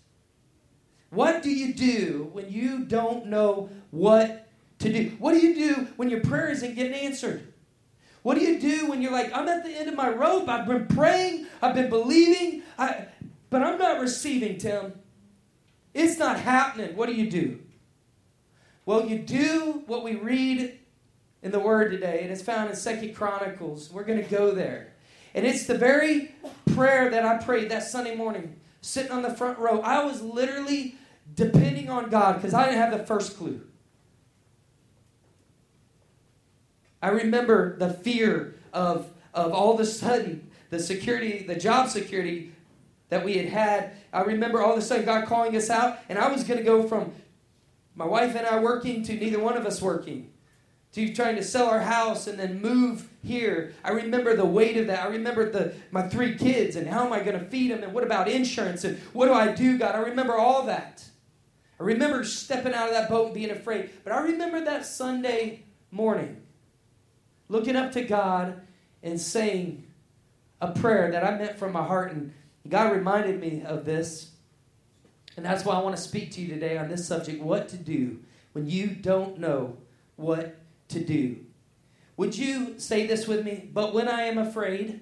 What 1.11 1.43
do 1.43 1.51
you 1.51 1.75
do 1.75 2.31
when 2.33 2.51
you 2.51 2.85
don't 2.85 3.27
know 3.27 3.69
what 3.91 4.49
to 4.79 4.93
do? 4.93 5.15
What 5.19 5.33
do 5.33 5.47
you 5.47 5.55
do 5.55 5.89
when 5.97 6.09
your 6.09 6.21
prayer 6.21 6.49
isn't 6.51 6.75
getting 6.75 6.95
answered? 6.95 7.53
What 8.23 8.39
do 8.39 8.45
you 8.45 8.59
do 8.59 8.89
when 8.89 9.03
you're 9.03 9.13
like, 9.13 9.37
I'm 9.37 9.49
at 9.49 9.65
the 9.65 9.71
end 9.71 9.89
of 9.89 9.95
my 9.95 10.09
rope? 10.09 10.49
I've 10.49 10.67
been 10.67 10.87
praying, 10.87 11.47
I've 11.61 11.75
been 11.75 11.91
believing, 11.91 12.63
I, 12.79 13.07
but 13.51 13.63
I'm 13.63 13.79
not 13.79 14.01
receiving, 14.01 14.59
Tim. 14.59 14.95
It's 15.95 16.19
not 16.19 16.41
happening. 16.41 16.97
What 16.97 17.09
do 17.09 17.15
you 17.15 17.31
do? 17.31 17.61
Well, 18.85 19.07
you 19.07 19.19
do 19.19 19.83
what 19.87 20.03
we 20.03 20.15
read 20.15 20.79
in 21.43 21.51
the 21.51 21.59
Word 21.59 21.91
today, 21.91 22.21
and 22.23 22.33
it's 22.33 22.43
found 22.43 22.71
in 22.71 22.77
Second 22.77 23.15
Chronicles. 23.15 23.91
We're 23.91 24.05
going 24.05 24.23
to 24.23 24.29
go 24.29 24.53
there. 24.53 24.93
And 25.35 25.47
it's 25.47 25.67
the 25.67 25.79
very 25.79 26.35
prayer 26.75 27.11
that 27.11 27.25
I 27.25 27.43
prayed 27.43 27.71
that 27.71 27.85
Sunday 27.85 28.15
morning, 28.15 28.57
sitting 28.81 29.13
on 29.13 29.23
the 29.23 29.35
front 29.35 29.59
row. 29.59 29.81
I 29.81 30.05
was 30.05 30.21
literally 30.23 30.97
depending 31.35 31.89
on 31.89 32.11
God 32.11 32.37
because 32.37 32.55
I 32.55 32.67
didn't 32.67 32.79
have 32.79 32.99
the 32.99 33.05
first 33.05 33.37
clue. 33.37 33.61
I 37.01 37.09
remember 37.09 37.77
the 37.79 37.93
fear 37.93 38.55
of, 38.73 39.11
of 39.35 39.53
all 39.53 39.75
of 39.75 39.81
a 39.81 39.87
sudden 39.87 40.51
the 40.71 40.79
security, 40.79 41.43
the 41.43 41.57
job 41.57 41.89
security 41.89 42.53
that 43.09 43.25
we 43.25 43.37
had 43.37 43.49
had. 43.49 43.97
I 44.13 44.23
remember 44.23 44.61
all 44.61 44.73
of 44.73 44.79
a 44.79 44.83
sudden 44.83 45.05
God 45.05 45.27
calling 45.27 45.57
us 45.57 45.71
out, 45.71 45.99
and 46.09 46.19
I 46.19 46.31
was 46.31 46.45
going 46.45 46.59
to 46.59 46.65
go 46.65 46.87
from 46.87 47.13
my 47.95 48.07
wife 48.07 48.35
and 48.35 48.47
I 48.47 48.59
working 48.59 49.03
to 49.05 49.15
neither 49.15 49.39
one 49.39 49.57
of 49.57 49.67
us 49.67 49.81
working 49.83 50.33
to 50.93 51.15
trying 51.15 51.37
to 51.37 51.43
sell 51.43 51.69
our 51.69 51.81
house 51.81 52.27
and 52.27 52.39
then 52.39 52.61
move 52.61 53.09
here. 53.23 53.75
I 53.83 53.91
remember 53.91 54.37
the 54.37 54.45
weight 54.45 54.77
of 54.77 54.87
that. 54.89 55.07
I 55.07 55.09
remember 55.09 55.51
the 55.51 55.75
my 55.91 56.07
three 56.09 56.37
kids 56.37 56.77
and 56.77 56.87
how 56.87 57.07
am 57.07 57.13
I 57.13 57.21
going 57.21 57.39
to 57.39 57.47
feed 57.47 57.71
them 57.71 57.83
and 57.83 57.93
what 57.93 58.05
about 58.05 58.29
insurance 58.29 58.85
and 58.85 58.99
what 59.13 59.27
do 59.27 59.33
I 59.33 59.53
do, 59.53 59.79
God? 59.79 59.95
I 59.95 60.01
remember 60.01 60.35
all 60.35 60.65
that. 60.65 61.05
I 61.81 61.85
remember 61.85 62.25
stepping 62.25 62.75
out 62.75 62.89
of 62.89 62.95
that 62.95 63.09
boat 63.09 63.27
and 63.27 63.35
being 63.35 63.51
afraid. 63.51 63.91
But 64.05 64.13
I 64.13 64.21
remember 64.21 64.65
that 64.65 64.87
Sunday 64.87 65.65
morning 65.91 66.43
looking 67.49 67.77
up 67.77 67.93
to 67.93 68.03
God 68.03 68.61
and 69.03 69.21
saying 69.21 69.85
a 70.61 70.73
prayer 70.73 71.11
that 71.11 71.25
I 71.25 71.37
meant 71.37 71.59
from 71.59 71.73
my 71.73 71.85
heart 71.85 72.13
and 72.13 72.33
God 72.69 72.93
reminded 72.93 73.41
me 73.41 73.63
of 73.65 73.85
this. 73.85 74.31
And 75.37 75.45
that's 75.45 75.65
why 75.65 75.75
I 75.75 75.83
want 75.83 75.97
to 75.97 76.03
speak 76.03 76.33
to 76.33 76.41
you 76.41 76.49
today 76.49 76.77
on 76.77 76.89
this 76.89 77.07
subject 77.07 77.43
what 77.43 77.69
to 77.71 77.77
do 77.77 78.21
when 78.53 78.69
you 78.69 78.89
don't 78.89 79.39
know 79.39 79.79
what 80.17 80.59
to 80.89 81.03
do. 81.03 81.39
Would 82.17 82.37
you 82.37 82.79
say 82.79 83.07
this 83.07 83.27
with 83.27 83.45
me? 83.45 83.69
But 83.73 83.95
when 83.95 84.09
I 84.09 84.23
am 84.23 84.39
afraid, 84.39 85.01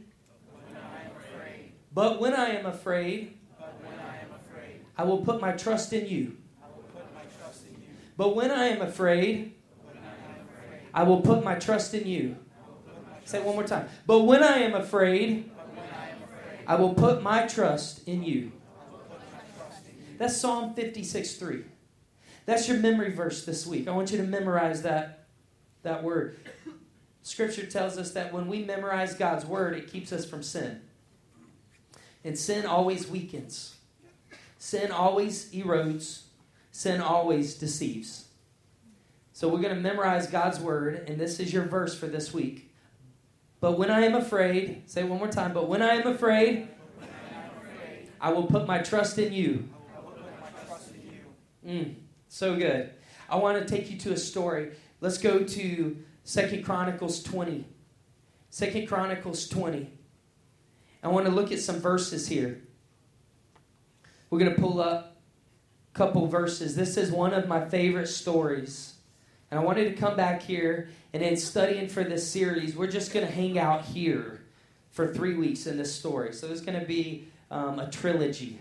but 1.93 2.21
when 2.21 2.35
I 2.35 2.51
am 2.51 2.67
afraid, 2.67 3.35
I 4.97 5.05
will 5.05 5.19
put 5.19 5.41
my 5.41 5.53
trust 5.53 5.93
in 5.93 6.07
you. 6.07 6.37
But 8.17 8.37
when 8.37 8.51
I 8.51 8.67
am 8.67 8.83
afraid, 8.83 9.55
I 10.95 11.03
will 11.03 11.21
put 11.21 11.43
my 11.43 11.55
trust 11.57 11.95
in 11.95 12.07
you. 12.07 12.37
Say 13.25 13.39
it 13.39 13.45
one 13.45 13.55
more 13.55 13.65
time. 13.65 13.89
But 14.07 14.21
when 14.21 14.43
I 14.43 14.59
am 14.59 14.75
afraid, 14.75 15.51
I 16.71 16.77
will 16.77 16.95
put 16.95 17.21
my 17.21 17.49
trust 17.49 18.07
in 18.07 18.23
you. 18.23 18.53
That's 20.19 20.37
Psalm 20.37 20.73
56 20.75 21.35
3. 21.35 21.65
That's 22.47 22.69
your 22.69 22.77
memory 22.77 23.11
verse 23.11 23.45
this 23.45 23.67
week. 23.67 23.89
I 23.89 23.91
want 23.91 24.13
you 24.13 24.19
to 24.19 24.23
memorize 24.23 24.83
that 24.83 25.27
that 25.83 26.05
word. 26.05 26.39
Scripture 27.25 27.67
tells 27.67 27.99
us 27.99 28.13
that 28.13 28.33
when 28.33 28.47
we 28.47 28.63
memorize 28.63 29.15
God's 29.15 29.45
word, 29.45 29.75
it 29.75 29.91
keeps 29.91 30.13
us 30.13 30.25
from 30.25 30.45
sin. 30.45 30.81
And 32.23 32.39
sin 32.39 32.65
always 32.67 33.09
weakens, 33.09 33.75
sin 34.57 34.93
always 34.93 35.51
erodes, 35.51 36.23
sin 36.71 37.01
always 37.01 37.57
deceives. 37.57 38.29
So 39.33 39.49
we're 39.49 39.59
going 39.59 39.75
to 39.75 39.81
memorize 39.81 40.29
God's 40.29 40.61
word, 40.61 41.03
and 41.09 41.19
this 41.19 41.41
is 41.41 41.53
your 41.53 41.65
verse 41.65 41.99
for 41.99 42.07
this 42.07 42.33
week. 42.33 42.70
But 43.61 43.79
when 43.79 43.91
I 43.91 44.01
am 44.03 44.15
afraid, 44.15 44.83
say 44.87 45.05
one 45.05 45.19
more 45.19 45.29
time, 45.29 45.53
but 45.53 45.69
when 45.69 45.83
I 45.83 45.95
am 45.95 46.07
afraid, 46.07 46.69
I 48.21 48.33
will 48.33 48.45
put 48.45 48.67
my 48.67 48.79
trust 48.79 49.19
in 49.19 49.33
you. 49.33 49.69
Mm, 51.67 51.95
so 52.29 52.57
good. 52.57 52.91
I 53.29 53.37
want 53.37 53.59
to 53.59 53.65
take 53.73 53.91
you 53.91 53.99
to 53.99 54.13
a 54.13 54.17
story. 54.17 54.73
Let's 55.01 55.19
go 55.19 55.45
to 55.45 55.97
Second 56.25 56.65
Chronicles 56.65 57.23
20. 57.23 57.67
Second 58.49 58.89
Chronicles 58.89 59.47
20. 59.49 59.91
I 61.03 61.09
want 61.09 61.27
to 61.27 61.33
look 61.33 61.53
at 61.53 61.61
some 61.61 61.81
verses 61.81 62.29
here. 62.29 62.63
We're 64.31 64.39
going 64.39 64.55
to 64.55 64.61
pull 64.61 64.81
up 64.81 65.19
a 65.95 65.99
couple 65.99 66.27
verses. 66.27 66.77
This 66.77 66.97
is 66.97 67.11
one 67.11 67.35
of 67.35 67.47
my 67.47 67.69
favorite 67.69 68.09
stories. 68.09 68.95
And 69.51 69.59
I 69.59 69.63
wanted 69.63 69.85
to 69.85 69.95
come 69.95 70.17
back 70.17 70.43
here 70.43 70.89
and 71.13 71.23
in 71.23 71.37
studying 71.37 71.89
for 71.89 72.05
this 72.05 72.31
series, 72.31 72.77
we're 72.77 72.87
just 72.87 73.13
going 73.13 73.27
to 73.27 73.33
hang 73.33 73.59
out 73.59 73.85
here 73.85 74.41
for 74.91 75.13
three 75.13 75.35
weeks 75.35 75.67
in 75.67 75.77
this 75.77 75.95
story. 75.95 76.33
So 76.33 76.49
it's 76.49 76.61
going 76.61 76.79
to 76.79 76.87
be 76.87 77.29
um, 77.51 77.79
a 77.79 77.91
trilogy. 77.91 78.61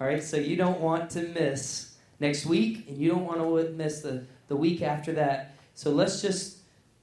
All 0.00 0.06
right, 0.06 0.22
so 0.22 0.36
you 0.36 0.56
don't 0.56 0.80
want 0.80 1.10
to 1.10 1.22
miss 1.22 1.96
next 2.20 2.46
week, 2.46 2.88
and 2.88 2.98
you 2.98 3.10
don't 3.10 3.24
want 3.24 3.40
to 3.40 3.72
miss 3.72 4.00
the, 4.00 4.24
the 4.46 4.54
week 4.54 4.80
after 4.80 5.12
that. 5.14 5.56
So 5.74 5.90
let's 5.90 6.22
just 6.22 6.58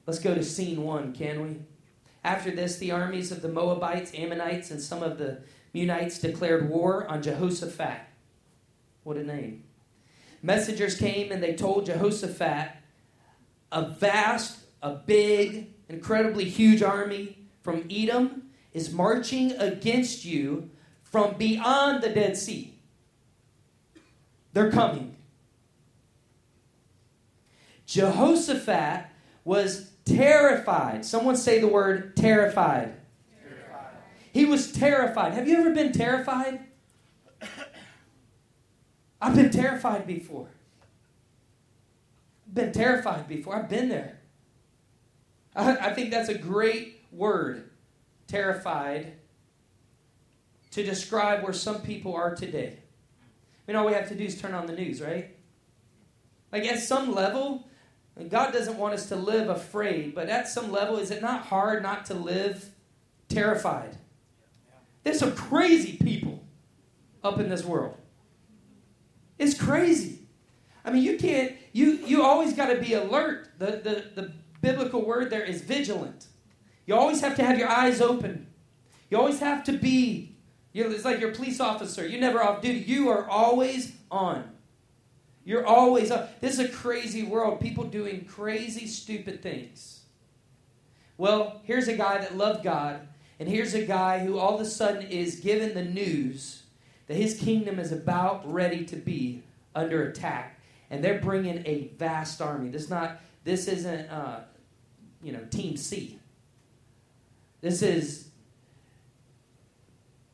let's 0.07 0.19
go 0.19 0.33
to 0.33 0.43
scene 0.43 0.81
one, 0.81 1.13
can 1.13 1.41
we? 1.41 1.59
After 2.23 2.51
this, 2.51 2.77
the 2.77 2.91
armies 2.91 3.31
of 3.31 3.41
the 3.41 3.49
Moabites, 3.49 4.11
Ammonites, 4.15 4.71
and 4.71 4.81
some 4.81 5.03
of 5.03 5.17
the 5.17 5.41
Meunites 5.73 6.19
declared 6.21 6.69
war 6.69 7.05
on 7.07 7.21
Jehoshaphat. 7.21 7.99
What 9.03 9.17
a 9.17 9.23
name. 9.23 9.63
Messengers 10.41 10.97
came 10.97 11.31
and 11.31 11.43
they 11.43 11.53
told 11.53 11.85
Jehoshaphat, 11.85 12.71
a 13.71 13.89
vast, 13.89 14.59
a 14.81 14.91
big, 14.95 15.73
incredibly 15.89 16.45
huge 16.45 16.81
army 16.81 17.37
from 17.61 17.87
Edom 17.89 18.49
is 18.73 18.91
marching 18.91 19.51
against 19.53 20.25
you 20.25 20.69
from 21.03 21.35
beyond 21.37 22.03
the 22.03 22.09
Dead 22.09 22.37
Sea. 22.37 22.77
They're 24.53 24.71
coming. 24.71 25.15
Jehoshaphat 27.85 29.05
was 29.43 29.91
terrified. 30.05 31.05
Someone 31.05 31.35
say 31.35 31.59
the 31.59 31.67
word 31.67 32.15
terrified. 32.15 32.95
terrified. 33.41 33.97
He 34.31 34.45
was 34.45 34.71
terrified. 34.71 35.33
Have 35.33 35.47
you 35.47 35.57
ever 35.57 35.73
been 35.73 35.91
terrified? 35.91 36.61
I've 39.21 39.35
been 39.35 39.51
terrified 39.51 40.07
before. 40.07 40.49
Been 42.55 42.71
terrified 42.71 43.27
before. 43.27 43.55
I've 43.55 43.69
been 43.69 43.89
there. 43.89 44.17
I, 45.55 45.77
I 45.77 45.93
think 45.93 46.09
that's 46.09 46.29
a 46.29 46.37
great 46.37 47.03
word, 47.11 47.69
terrified, 48.27 49.13
to 50.71 50.83
describe 50.83 51.43
where 51.43 51.53
some 51.53 51.81
people 51.81 52.15
are 52.15 52.33
today. 52.33 52.77
I 52.77 53.71
mean, 53.71 53.75
all 53.75 53.85
we 53.85 53.93
have 53.93 54.07
to 54.07 54.15
do 54.15 54.23
is 54.23 54.41
turn 54.41 54.53
on 54.53 54.67
the 54.67 54.73
news, 54.73 55.01
right? 55.01 55.35
Like, 56.51 56.63
at 56.65 56.79
some 56.79 57.13
level, 57.13 57.67
God 58.29 58.53
doesn't 58.53 58.77
want 58.77 58.93
us 58.93 59.09
to 59.09 59.17
live 59.17 59.49
afraid, 59.49 60.15
but 60.15 60.29
at 60.29 60.47
some 60.47 60.71
level, 60.71 60.97
is 60.97 61.11
it 61.11 61.21
not 61.21 61.47
hard 61.47 61.83
not 61.83 62.05
to 62.05 62.13
live 62.13 62.69
terrified? 63.27 63.97
There's 65.03 65.19
some 65.19 65.35
crazy 65.35 65.97
people 65.97 66.41
up 67.21 67.37
in 67.37 67.49
this 67.49 67.65
world. 67.65 67.97
It's 69.37 69.59
crazy. 69.61 70.19
I 70.85 70.91
mean, 70.91 71.03
you 71.03 71.17
can't, 71.17 71.53
you, 71.75 71.99
you 72.05 72.23
always 72.23 72.53
got 72.53 72.67
to 72.67 72.79
be 72.79 72.93
alert. 72.93 73.49
The, 73.59 73.65
the, 73.65 74.21
the 74.21 74.31
biblical 74.61 75.05
word 75.05 75.29
there 75.29 75.43
is 75.43 75.61
vigilant. 75.61 76.27
You 76.85 76.95
always 76.95 77.19
have 77.19 77.35
to 77.35 77.43
have 77.43 77.59
your 77.59 77.67
eyes 77.67 77.99
open. 77.99 78.47
You 79.09 79.17
always 79.17 79.41
have 79.41 79.65
to 79.65 79.73
be, 79.73 80.37
it's 80.73 81.03
like 81.03 81.19
your 81.19 81.35
police 81.35 81.59
officer. 81.59 82.07
You're 82.07 82.21
never 82.21 82.41
off 82.41 82.61
duty. 82.61 82.79
You 82.79 83.09
are 83.09 83.29
always 83.29 83.91
on. 84.09 84.49
You're 85.43 85.65
always 85.65 86.11
up. 86.11 86.39
This 86.39 86.53
is 86.53 86.59
a 86.59 86.69
crazy 86.69 87.23
world. 87.23 87.59
People 87.59 87.83
doing 87.83 88.23
crazy, 88.23 88.87
stupid 88.87 89.43
things. 89.43 89.99
Well, 91.17 91.59
here's 91.65 91.89
a 91.89 91.97
guy 91.97 92.19
that 92.19 92.37
loved 92.37 92.63
God, 92.63 93.05
and 93.37 93.49
here's 93.49 93.73
a 93.73 93.85
guy 93.85 94.19
who 94.19 94.39
all 94.39 94.55
of 94.55 94.61
a 94.61 94.65
sudden 94.65 95.01
is 95.01 95.41
given 95.41 95.73
the 95.73 95.83
news 95.83 96.63
that 97.07 97.17
his 97.17 97.37
kingdom 97.37 97.79
is 97.79 97.91
about 97.91 98.49
ready 98.49 98.85
to 98.85 98.95
be 98.95 99.43
under 99.75 100.07
attack, 100.07 100.54
and 100.89 101.03
they're 101.03 101.19
bringing 101.19 101.65
a 101.65 101.91
vast 101.97 102.41
army. 102.41 102.69
This 102.69 102.89
not. 102.89 103.19
This 103.43 103.67
isn't. 103.67 104.09
Uh, 104.09 104.41
you 105.21 105.31
know, 105.31 105.43
Team 105.49 105.77
C. 105.77 106.19
This 107.61 107.81
is. 107.81 108.29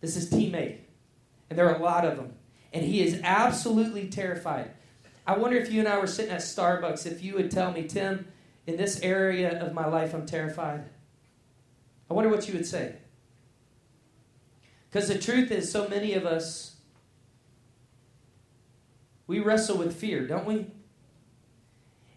This 0.02 0.16
is 0.16 0.30
Team 0.30 0.56
A, 0.56 0.80
and 1.50 1.60
there 1.60 1.70
are 1.70 1.76
a 1.76 1.84
lot 1.84 2.06
of 2.06 2.18
them, 2.18 2.34
and 2.74 2.84
he 2.84 3.02
is 3.02 3.22
absolutely 3.24 4.08
terrified. 4.08 4.72
I 5.28 5.38
wonder 5.38 5.58
if 5.58 5.72
you 5.72 5.80
and 5.80 5.88
I 5.88 6.00
were 6.00 6.08
sitting 6.08 6.32
at 6.32 6.42
Starbucks, 6.42 7.06
if 7.06 7.24
you 7.24 7.36
would 7.36 7.52
tell 7.52 7.72
me, 7.72 7.84
Tim, 7.84 8.28
in 8.66 8.78
this 8.78 9.00
area 9.02 9.64
of 9.64 9.74
my 9.74 9.88
life, 9.88 10.14
I'm 10.14 10.26
terrified. 10.26 10.86
I 12.10 12.14
wonder 12.14 12.30
what 12.30 12.48
you 12.48 12.56
would 12.56 12.66
say. 12.66 12.96
Because 14.90 15.08
the 15.08 15.18
truth 15.18 15.52
is, 15.52 15.72
so 15.72 15.88
many 15.88 16.14
of 16.14 16.26
us, 16.26 16.76
we 19.28 19.40
wrestle 19.40 19.78
with 19.78 19.96
fear, 19.96 20.28
don't 20.28 20.46
we? 20.46 20.68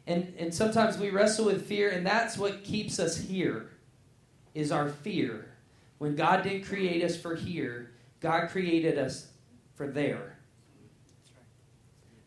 And, 0.07 0.35
and 0.38 0.55
sometimes 0.55 0.99
we 0.99 1.11
wrestle 1.11 1.47
with 1.47 1.67
fear, 1.67 1.90
and 1.90 2.07
that's 2.07 2.37
what 2.37 2.64
keeps 2.64 2.99
us 2.99 3.17
here, 3.17 3.71
is 4.55 4.71
our 4.71 4.88
fear. 4.88 5.47
When 5.99 6.14
God 6.14 6.43
didn't 6.43 6.64
create 6.64 7.03
us 7.03 7.17
for 7.17 7.35
here, 7.35 7.93
God 8.21 8.49
created 8.51 8.99
us 8.99 9.29
for 9.75 9.87
there. 9.87 10.38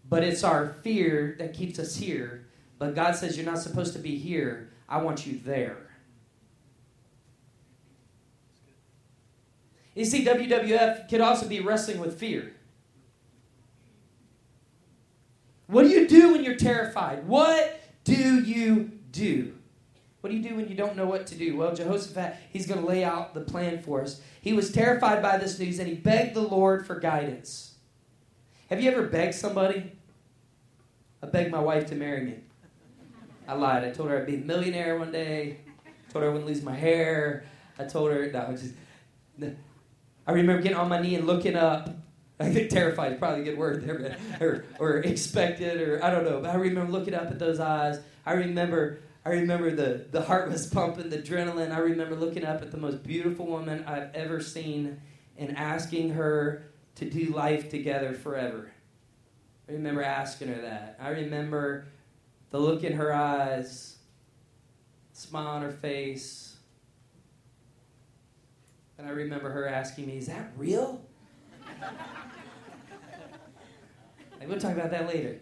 But 0.09 0.23
it's 0.23 0.43
our 0.43 0.69
fear 0.83 1.35
that 1.39 1.53
keeps 1.53 1.79
us 1.79 1.95
here. 1.97 2.47
But 2.79 2.95
God 2.95 3.15
says, 3.15 3.35
You're 3.35 3.45
not 3.45 3.59
supposed 3.59 3.93
to 3.93 3.99
be 3.99 4.17
here. 4.17 4.69
I 4.87 5.01
want 5.01 5.27
you 5.27 5.39
there. 5.43 5.87
You 9.95 10.05
see, 10.05 10.23
WWF 10.23 11.09
could 11.09 11.21
also 11.21 11.47
be 11.47 11.59
wrestling 11.59 11.99
with 11.99 12.19
fear. 12.19 12.53
What 15.65 15.83
do 15.83 15.89
you 15.89 16.07
do 16.07 16.31
when 16.31 16.43
you're 16.43 16.46
terrified? 16.57 17.27
What 17.27 17.81
do 18.03 18.41
you 18.41 18.91
do? 19.11 19.53
What 20.21 20.31
do 20.31 20.35
you 20.37 20.43
do 20.43 20.55
when 20.55 20.67
you 20.67 20.75
don't 20.75 20.97
know 20.97 21.05
what 21.05 21.27
to 21.27 21.35
do? 21.35 21.55
Well, 21.55 21.75
Jehoshaphat, 21.75 22.35
he's 22.51 22.67
going 22.67 22.81
to 22.81 22.85
lay 22.85 23.03
out 23.03 23.33
the 23.33 23.41
plan 23.41 23.81
for 23.81 24.01
us. 24.01 24.21
He 24.41 24.53
was 24.53 24.71
terrified 24.71 25.21
by 25.21 25.37
this 25.37 25.57
news 25.59 25.79
and 25.79 25.87
he 25.87 25.93
begged 25.95 26.33
the 26.33 26.41
Lord 26.41 26.85
for 26.85 26.99
guidance. 26.99 27.75
Have 28.69 28.81
you 28.81 28.91
ever 28.91 29.03
begged 29.03 29.35
somebody? 29.35 29.91
I 31.23 31.27
begged 31.27 31.51
my 31.51 31.59
wife 31.59 31.87
to 31.87 31.95
marry 31.95 32.21
me. 32.21 32.35
I 33.47 33.53
lied. 33.53 33.85
I 33.85 33.91
told 33.91 34.09
her 34.09 34.17
I'd 34.17 34.25
be 34.25 34.35
a 34.35 34.39
millionaire 34.39 34.99
one 34.99 35.11
day. 35.11 35.59
I 35.85 36.11
told 36.11 36.23
her 36.23 36.29
I 36.29 36.33
wouldn't 36.33 36.49
lose 36.49 36.61
my 36.61 36.75
hair. 36.75 37.45
I 37.79 37.85
told 37.85 38.11
her, 38.11 38.29
no, 38.31 38.51
just, 38.51 38.73
I 40.27 40.31
remember 40.31 40.61
getting 40.61 40.77
on 40.77 40.89
my 40.89 40.99
knee 40.99 41.15
and 41.15 41.25
looking 41.25 41.55
up. 41.55 41.89
I 42.39 42.51
think 42.51 42.69
terrified 42.69 43.13
is 43.13 43.19
probably 43.19 43.41
a 43.41 43.43
good 43.45 43.57
word 43.57 43.83
there, 43.83 44.17
or, 44.39 44.65
or 44.79 44.97
expected, 44.97 45.81
or 45.81 46.03
I 46.03 46.11
don't 46.11 46.23
know. 46.23 46.39
But 46.39 46.51
I 46.51 46.55
remember 46.55 46.91
looking 46.91 47.15
up 47.15 47.31
at 47.31 47.39
those 47.39 47.59
eyes. 47.59 47.99
I 48.27 48.33
remember, 48.33 48.99
I 49.25 49.29
remember 49.29 49.71
the, 49.75 50.05
the 50.11 50.21
heart 50.21 50.49
was 50.49 50.67
pumping, 50.67 51.09
the 51.09 51.17
adrenaline. 51.17 51.71
I 51.71 51.79
remember 51.79 52.15
looking 52.15 52.45
up 52.45 52.61
at 52.61 52.71
the 52.71 52.77
most 52.77 53.01
beautiful 53.01 53.47
woman 53.47 53.83
I've 53.87 54.13
ever 54.13 54.39
seen 54.39 55.01
and 55.35 55.57
asking 55.57 56.11
her 56.11 56.63
to 56.95 57.09
do 57.09 57.33
life 57.33 57.69
together 57.69 58.13
forever. 58.13 58.71
I 59.67 59.71
remember 59.71 60.03
asking 60.03 60.49
her 60.49 60.61
that. 60.61 60.97
I 61.01 61.09
remember 61.09 61.87
the 62.51 62.59
look 62.59 62.83
in 62.83 62.93
her 62.93 63.13
eyes, 63.13 63.97
smile 65.13 65.47
on 65.47 65.61
her 65.63 65.71
face, 65.71 66.57
and 68.99 69.07
I 69.07 69.11
remember 69.11 69.49
her 69.49 69.67
asking 69.67 70.07
me, 70.07 70.17
Is 70.17 70.27
that 70.27 70.51
real? 70.55 71.06
and 74.41 74.49
we'll 74.49 74.59
talk 74.59 74.73
about 74.73 74.91
that 74.91 75.07
later. 75.07 75.39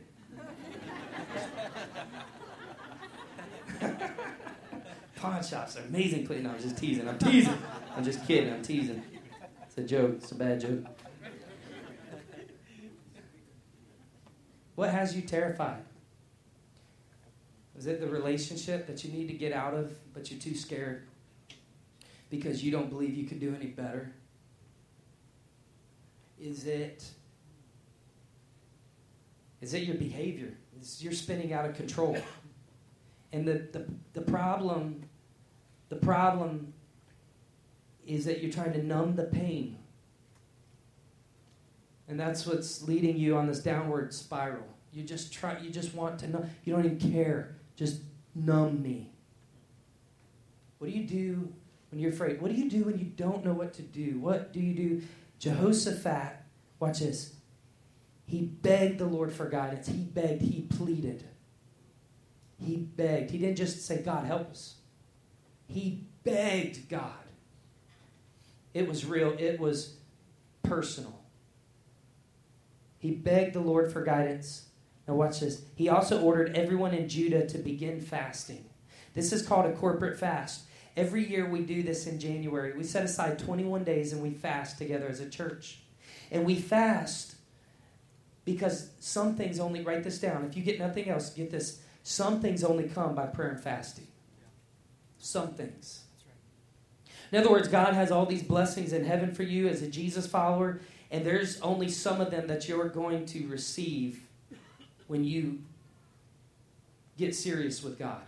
Pawn 5.15 5.43
shops 5.43 5.77
are 5.77 5.81
amazing 5.81 6.27
place. 6.27 6.43
No, 6.43 6.51
I'm 6.51 6.59
just 6.59 6.77
teasing. 6.77 7.07
I'm 7.07 7.17
teasing. 7.17 7.57
I'm 7.95 8.03
just 8.03 8.25
kidding. 8.25 8.53
I'm 8.53 8.61
teasing. 8.61 9.01
It's 9.63 9.77
a 9.77 9.83
joke. 9.83 10.15
It's 10.17 10.31
a 10.31 10.35
bad 10.35 10.61
joke. 10.61 10.85
What 14.75 14.89
has 14.89 15.15
you 15.15 15.21
terrified? 15.21 15.83
Is 17.77 17.87
it 17.87 17.99
the 17.99 18.07
relationship 18.07 18.87
that 18.87 19.03
you 19.03 19.11
need 19.11 19.27
to 19.27 19.33
get 19.33 19.51
out 19.53 19.73
of, 19.73 19.93
but 20.13 20.31
you're 20.31 20.39
too 20.39 20.55
scared? 20.55 21.07
because 22.29 22.63
you 22.63 22.71
don't 22.71 22.89
believe 22.89 23.15
you 23.15 23.25
can 23.25 23.39
do 23.39 23.55
any 23.55 23.67
better? 23.67 24.11
Is 26.39 26.65
it 26.67 27.03
is 29.61 29.73
it 29.73 29.83
your 29.83 29.95
behavior? 29.95 30.53
Is 30.79 31.03
you're 31.03 31.13
spinning 31.13 31.53
out 31.53 31.65
of 31.65 31.75
control? 31.75 32.17
And 33.33 33.47
the, 33.47 33.67
the, 33.71 33.85
the 34.13 34.21
problem 34.21 35.03
the 35.89 35.95
problem 35.95 36.73
is 38.05 38.25
that 38.25 38.41
you're 38.41 38.51
trying 38.51 38.73
to 38.73 38.83
numb 38.83 39.15
the 39.15 39.23
pain. 39.23 39.77
And 42.07 42.19
that's 42.19 42.45
what's 42.45 42.83
leading 42.83 43.17
you 43.17 43.35
on 43.37 43.47
this 43.47 43.59
downward 43.59 44.13
spiral. 44.13 44.67
You 44.93 45.03
just 45.03 45.33
try 45.33 45.57
you 45.59 45.69
just 45.69 45.93
want 45.93 46.19
to 46.19 46.27
know 46.27 46.45
you 46.63 46.73
don't 46.73 46.85
even 46.85 47.13
care. 47.13 47.55
Just 47.75 48.01
numb 48.33 48.81
me. 48.81 49.11
What 50.77 50.91
do 50.91 50.97
you 50.97 51.05
do 51.05 51.51
when 51.89 51.99
you're 51.99 52.11
afraid? 52.11 52.41
What 52.41 52.51
do 52.51 52.57
you 52.57 52.69
do 52.69 52.83
when 52.83 52.99
you 52.99 53.05
don't 53.05 53.43
know 53.43 53.53
what 53.53 53.73
to 53.75 53.81
do? 53.81 54.19
What 54.19 54.53
do 54.53 54.59
you 54.59 54.73
do? 54.73 55.01
Jehoshaphat, 55.39 56.37
watch 56.79 56.99
this. 56.99 57.35
He 58.25 58.41
begged 58.41 58.99
the 58.99 59.05
Lord 59.05 59.31
for 59.31 59.47
guidance. 59.47 59.87
He 59.87 60.03
begged, 60.03 60.41
he 60.41 60.61
pleaded. 60.61 61.23
He 62.59 62.77
begged. 62.77 63.31
He 63.31 63.37
didn't 63.37 63.57
just 63.57 63.85
say, 63.85 64.01
God, 64.01 64.25
help 64.25 64.49
us. 64.51 64.75
He 65.67 66.07
begged 66.23 66.89
God. 66.89 67.11
It 68.73 68.87
was 68.87 69.05
real, 69.05 69.35
it 69.37 69.59
was 69.59 69.97
personal. 70.63 71.21
He 72.97 73.11
begged 73.11 73.53
the 73.53 73.59
Lord 73.59 73.91
for 73.91 74.03
guidance. 74.03 74.69
Now, 75.07 75.13
watch 75.13 75.39
this. 75.39 75.61
He 75.75 75.89
also 75.89 76.21
ordered 76.21 76.57
everyone 76.57 76.93
in 76.93 77.07
Judah 77.07 77.45
to 77.45 77.57
begin 77.59 78.01
fasting. 78.01 78.65
This 79.13 79.31
is 79.31 79.45
called 79.45 79.67
a 79.67 79.73
corporate 79.73 80.17
fast. 80.17 80.63
Every 80.97 81.27
year 81.27 81.49
we 81.49 81.61
do 81.61 81.83
this 81.83 82.07
in 82.07 82.19
January. 82.19 82.73
We 82.73 82.83
set 82.83 83.03
aside 83.03 83.37
21 83.39 83.83
days 83.83 84.13
and 84.13 84.21
we 84.21 84.31
fast 84.31 84.77
together 84.77 85.07
as 85.07 85.19
a 85.19 85.29
church. 85.29 85.79
And 86.31 86.45
we 86.45 86.55
fast 86.55 87.35
because 88.45 88.89
some 88.99 89.35
things 89.35 89.59
only, 89.59 89.81
write 89.81 90.03
this 90.03 90.19
down. 90.19 90.45
If 90.45 90.55
you 90.55 90.63
get 90.63 90.79
nothing 90.79 91.09
else, 91.09 91.31
get 91.31 91.51
this. 91.51 91.81
Some 92.03 92.39
things 92.39 92.63
only 92.63 92.87
come 92.87 93.15
by 93.15 93.25
prayer 93.25 93.49
and 93.49 93.59
fasting. 93.59 94.07
Some 95.17 95.49
things. 95.49 96.03
In 97.31 97.39
other 97.39 97.49
words, 97.49 97.67
God 97.67 97.93
has 97.95 98.11
all 98.11 98.25
these 98.25 98.43
blessings 98.43 98.93
in 98.93 99.03
heaven 99.03 99.33
for 99.33 99.43
you 99.43 99.67
as 99.67 99.81
a 99.81 99.87
Jesus 99.87 100.27
follower, 100.27 100.79
and 101.09 101.25
there's 101.25 101.59
only 101.61 101.89
some 101.89 102.21
of 102.21 102.29
them 102.29 102.47
that 102.47 102.69
you're 102.69 102.87
going 102.87 103.25
to 103.27 103.47
receive 103.47 104.21
when 105.07 105.23
you 105.23 105.59
get 107.17 107.33
serious 107.35 107.83
with 107.83 107.97
God 107.97 108.21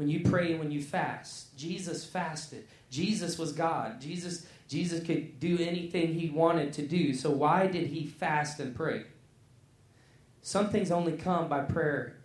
when 0.00 0.08
you 0.08 0.20
pray 0.20 0.52
and 0.52 0.58
when 0.58 0.70
you 0.70 0.80
fast. 0.82 1.54
Jesus 1.58 2.06
fasted. 2.06 2.66
Jesus 2.88 3.38
was 3.38 3.52
God. 3.52 4.00
Jesus 4.00 4.46
Jesus 4.66 5.04
could 5.04 5.38
do 5.38 5.58
anything 5.60 6.14
he 6.14 6.30
wanted 6.30 6.72
to 6.72 6.82
do. 6.82 7.12
So 7.12 7.28
why 7.28 7.66
did 7.66 7.88
he 7.88 8.06
fast 8.06 8.60
and 8.60 8.74
pray? 8.74 9.04
Some 10.40 10.70
things 10.70 10.90
only 10.90 11.18
come 11.18 11.48
by 11.48 11.60
prayer 11.60 12.16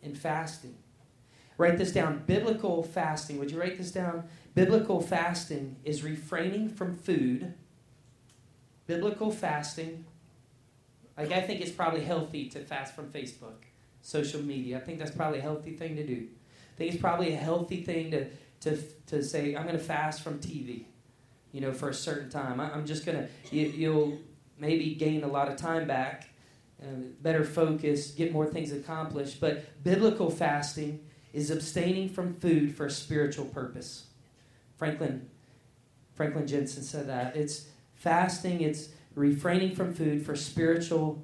and 0.00 0.16
fasting. 0.16 0.76
Write 1.58 1.76
this 1.76 1.90
down. 1.90 2.22
Biblical 2.24 2.84
fasting. 2.84 3.40
Would 3.40 3.50
you 3.50 3.58
write 3.58 3.78
this 3.78 3.90
down? 3.90 4.28
Biblical 4.54 5.00
fasting 5.00 5.74
is 5.82 6.04
refraining 6.04 6.68
from 6.68 6.94
food. 6.96 7.54
Biblical 8.86 9.32
fasting. 9.32 10.04
Like 11.18 11.32
I 11.32 11.40
think 11.40 11.60
it's 11.60 11.72
probably 11.72 12.04
healthy 12.04 12.48
to 12.50 12.60
fast 12.60 12.94
from 12.94 13.10
Facebook, 13.10 13.64
social 14.02 14.40
media. 14.40 14.76
I 14.76 14.80
think 14.80 15.00
that's 15.00 15.10
probably 15.10 15.40
a 15.40 15.42
healthy 15.42 15.72
thing 15.72 15.96
to 15.96 16.06
do. 16.06 16.28
I 16.74 16.76
think 16.76 16.92
it's 16.92 17.00
probably 17.00 17.32
a 17.32 17.36
healthy 17.36 17.82
thing 17.82 18.10
to, 18.10 18.26
to, 18.60 18.82
to 19.06 19.22
say, 19.22 19.54
I'm 19.54 19.62
going 19.62 19.78
to 19.78 19.84
fast 19.84 20.22
from 20.22 20.40
TV, 20.40 20.86
you 21.52 21.60
know, 21.60 21.72
for 21.72 21.88
a 21.88 21.94
certain 21.94 22.28
time. 22.28 22.58
I, 22.58 22.72
am 22.72 22.84
just 22.84 23.06
going 23.06 23.18
to, 23.18 23.28
you, 23.56 23.68
you'll 23.68 24.18
maybe 24.58 24.94
gain 24.96 25.22
a 25.22 25.28
lot 25.28 25.48
of 25.48 25.56
time 25.56 25.86
back, 25.86 26.28
uh, 26.82 26.86
better 27.22 27.44
focus, 27.44 28.10
get 28.10 28.32
more 28.32 28.46
things 28.46 28.72
accomplished. 28.72 29.40
But 29.40 29.84
biblical 29.84 30.30
fasting 30.30 31.00
is 31.32 31.52
abstaining 31.52 32.08
from 32.08 32.34
food 32.34 32.74
for 32.74 32.86
a 32.86 32.90
spiritual 32.90 33.44
purpose. 33.46 34.06
Franklin, 34.76 35.28
Franklin 36.14 36.46
Jentezen 36.46 36.82
said 36.82 37.08
that. 37.08 37.36
It's 37.36 37.68
fasting, 37.94 38.62
it's 38.62 38.88
refraining 39.14 39.76
from 39.76 39.94
food 39.94 40.26
for 40.26 40.34
spiritual 40.34 41.22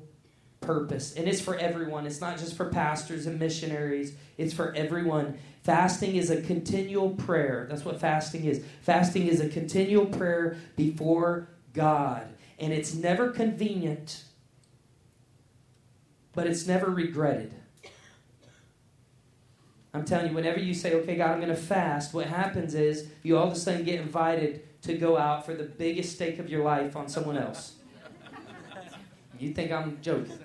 purpose. 0.61 1.15
And 1.15 1.29
it's 1.29 1.41
for 1.41 1.57
everyone. 1.57 2.07
It's 2.07 2.21
not 2.21 2.39
just 2.39 2.57
for 2.57 2.67
pastors 2.67 3.27
and 3.27 3.39
missionaries, 3.39 4.15
it's 4.37 4.53
for 4.53 4.75
everyone. 4.75 5.39
Fasting 5.63 6.17
is 6.17 6.31
a 6.31 6.41
continual 6.41 7.11
prayer. 7.11 7.67
That's 7.69 7.85
what 7.85 8.01
fasting 8.01 8.45
is. 8.45 8.65
Fasting 8.83 9.27
is 9.27 9.41
a 9.41 9.49
continual 9.49 10.07
prayer 10.07 10.57
before 10.77 11.49
God. 11.75 12.29
And 12.59 12.73
it's 12.73 12.95
never 12.95 13.31
convenient, 13.31 14.25
but 16.35 16.47
it's 16.47 16.67
never 16.67 16.91
regretted. 16.91 17.55
I'm 19.93 20.05
telling 20.05 20.29
you, 20.29 20.35
whenever 20.35 20.61
you 20.61 20.73
say, 20.73 20.95
okay, 20.95 21.17
God, 21.17 21.33
I'm 21.33 21.41
going 21.41 21.49
to 21.49 21.57
fast, 21.57 22.15
what 22.15 22.27
happens 22.27 22.75
is 22.75 23.09
you 23.23 23.37
all 23.37 23.49
of 23.49 23.53
a 23.53 23.57
sudden 23.57 23.85
get 23.85 24.01
invited 24.01 24.81
to 24.83 24.97
go 24.97 25.19
out 25.19 25.45
for 25.45 25.55
the 25.55 25.65
biggest 25.65 26.13
steak 26.13 26.39
of 26.39 26.49
your 26.49 26.63
life 26.63 26.97
on 26.97 27.09
someone 27.09 27.37
else. 27.37 27.75
You 29.39 29.53
think 29.53 29.73
I'm 29.73 29.99
joking. 30.01 30.39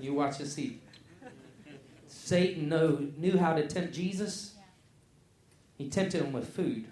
You 0.00 0.14
watch 0.14 0.40
and 0.40 0.48
see. 0.48 0.80
Satan 2.06 2.68
know, 2.68 3.08
knew 3.16 3.38
how 3.38 3.54
to 3.54 3.66
tempt 3.66 3.94
Jesus. 3.94 4.54
He 5.76 5.88
tempted 5.88 6.22
him 6.22 6.32
with 6.32 6.48
food. 6.48 6.86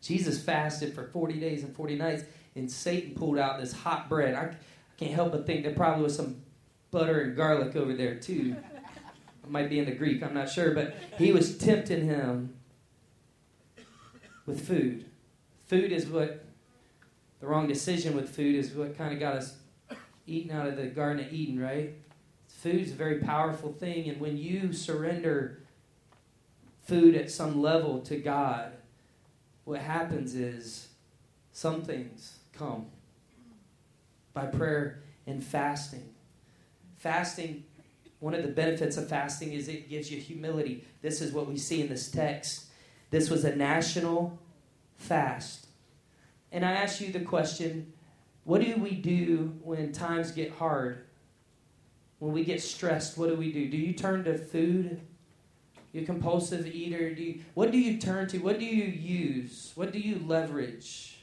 Jesus 0.00 0.42
fasted 0.42 0.94
for 0.94 1.04
40 1.04 1.34
days 1.34 1.62
and 1.62 1.74
40 1.74 1.96
nights, 1.96 2.22
and 2.54 2.70
Satan 2.70 3.14
pulled 3.14 3.38
out 3.38 3.60
this 3.60 3.72
hot 3.72 4.08
bread. 4.08 4.34
I, 4.34 4.42
I 4.42 4.54
can't 4.96 5.12
help 5.12 5.32
but 5.32 5.46
think 5.46 5.64
there 5.64 5.74
probably 5.74 6.04
was 6.04 6.16
some 6.16 6.42
butter 6.90 7.20
and 7.20 7.36
garlic 7.36 7.76
over 7.76 7.92
there, 7.94 8.14
too. 8.14 8.56
It 9.44 9.50
might 9.50 9.68
be 9.68 9.78
in 9.78 9.84
the 9.84 9.92
Greek, 9.92 10.22
I'm 10.22 10.34
not 10.34 10.48
sure, 10.48 10.72
but 10.72 10.96
he 11.18 11.32
was 11.32 11.58
tempting 11.58 12.04
him 12.04 12.54
with 14.46 14.66
food. 14.66 15.04
Food 15.66 15.92
is 15.92 16.06
what, 16.06 16.44
the 17.40 17.46
wrong 17.46 17.66
decision 17.66 18.16
with 18.16 18.34
food 18.34 18.54
is 18.54 18.72
what 18.72 18.96
kind 18.96 19.12
of 19.12 19.20
got 19.20 19.34
us 19.34 19.57
eating 20.28 20.52
out 20.52 20.66
of 20.66 20.76
the 20.76 20.86
Garden 20.86 21.24
of 21.24 21.32
Eden, 21.32 21.60
right? 21.60 21.94
It's 22.46 22.54
Food's 22.54 22.92
a 22.92 22.94
very 22.94 23.18
powerful 23.20 23.72
thing, 23.72 24.08
and 24.08 24.20
when 24.20 24.36
you 24.36 24.72
surrender 24.72 25.62
food 26.84 27.14
at 27.14 27.30
some 27.30 27.60
level 27.60 28.00
to 28.00 28.16
God, 28.16 28.72
what 29.64 29.80
happens 29.80 30.34
is 30.34 30.88
some 31.52 31.82
things 31.82 32.38
come 32.52 32.86
by 34.32 34.46
prayer 34.46 35.00
and 35.26 35.44
fasting. 35.44 36.08
Fasting, 36.96 37.64
one 38.20 38.34
of 38.34 38.42
the 38.42 38.48
benefits 38.48 38.96
of 38.96 39.08
fasting 39.08 39.52
is 39.52 39.68
it 39.68 39.88
gives 39.88 40.10
you 40.10 40.20
humility. 40.20 40.84
This 41.02 41.20
is 41.20 41.32
what 41.32 41.46
we 41.46 41.58
see 41.58 41.82
in 41.82 41.88
this 41.88 42.10
text. 42.10 42.66
This 43.10 43.30
was 43.30 43.44
a 43.44 43.54
national 43.54 44.38
fast. 44.96 45.66
And 46.50 46.64
I 46.64 46.72
ask 46.72 47.00
you 47.00 47.12
the 47.12 47.20
question 47.20 47.92
what 48.48 48.62
do 48.62 48.76
we 48.76 48.92
do 48.92 49.58
when 49.62 49.92
times 49.92 50.30
get 50.30 50.52
hard? 50.52 51.04
When 52.18 52.32
we 52.32 52.44
get 52.44 52.62
stressed, 52.62 53.18
what 53.18 53.28
do 53.28 53.36
we 53.36 53.52
do? 53.52 53.68
Do 53.68 53.76
you 53.76 53.92
turn 53.92 54.24
to 54.24 54.38
food? 54.38 55.02
You 55.92 56.06
compulsive 56.06 56.66
eater? 56.66 57.14
Do 57.14 57.22
you, 57.22 57.40
what 57.52 57.70
do 57.72 57.78
you 57.78 57.98
turn 57.98 58.26
to? 58.28 58.38
What 58.38 58.58
do 58.58 58.64
you 58.64 58.84
use? 58.84 59.72
What 59.74 59.92
do 59.92 59.98
you 59.98 60.22
leverage 60.26 61.18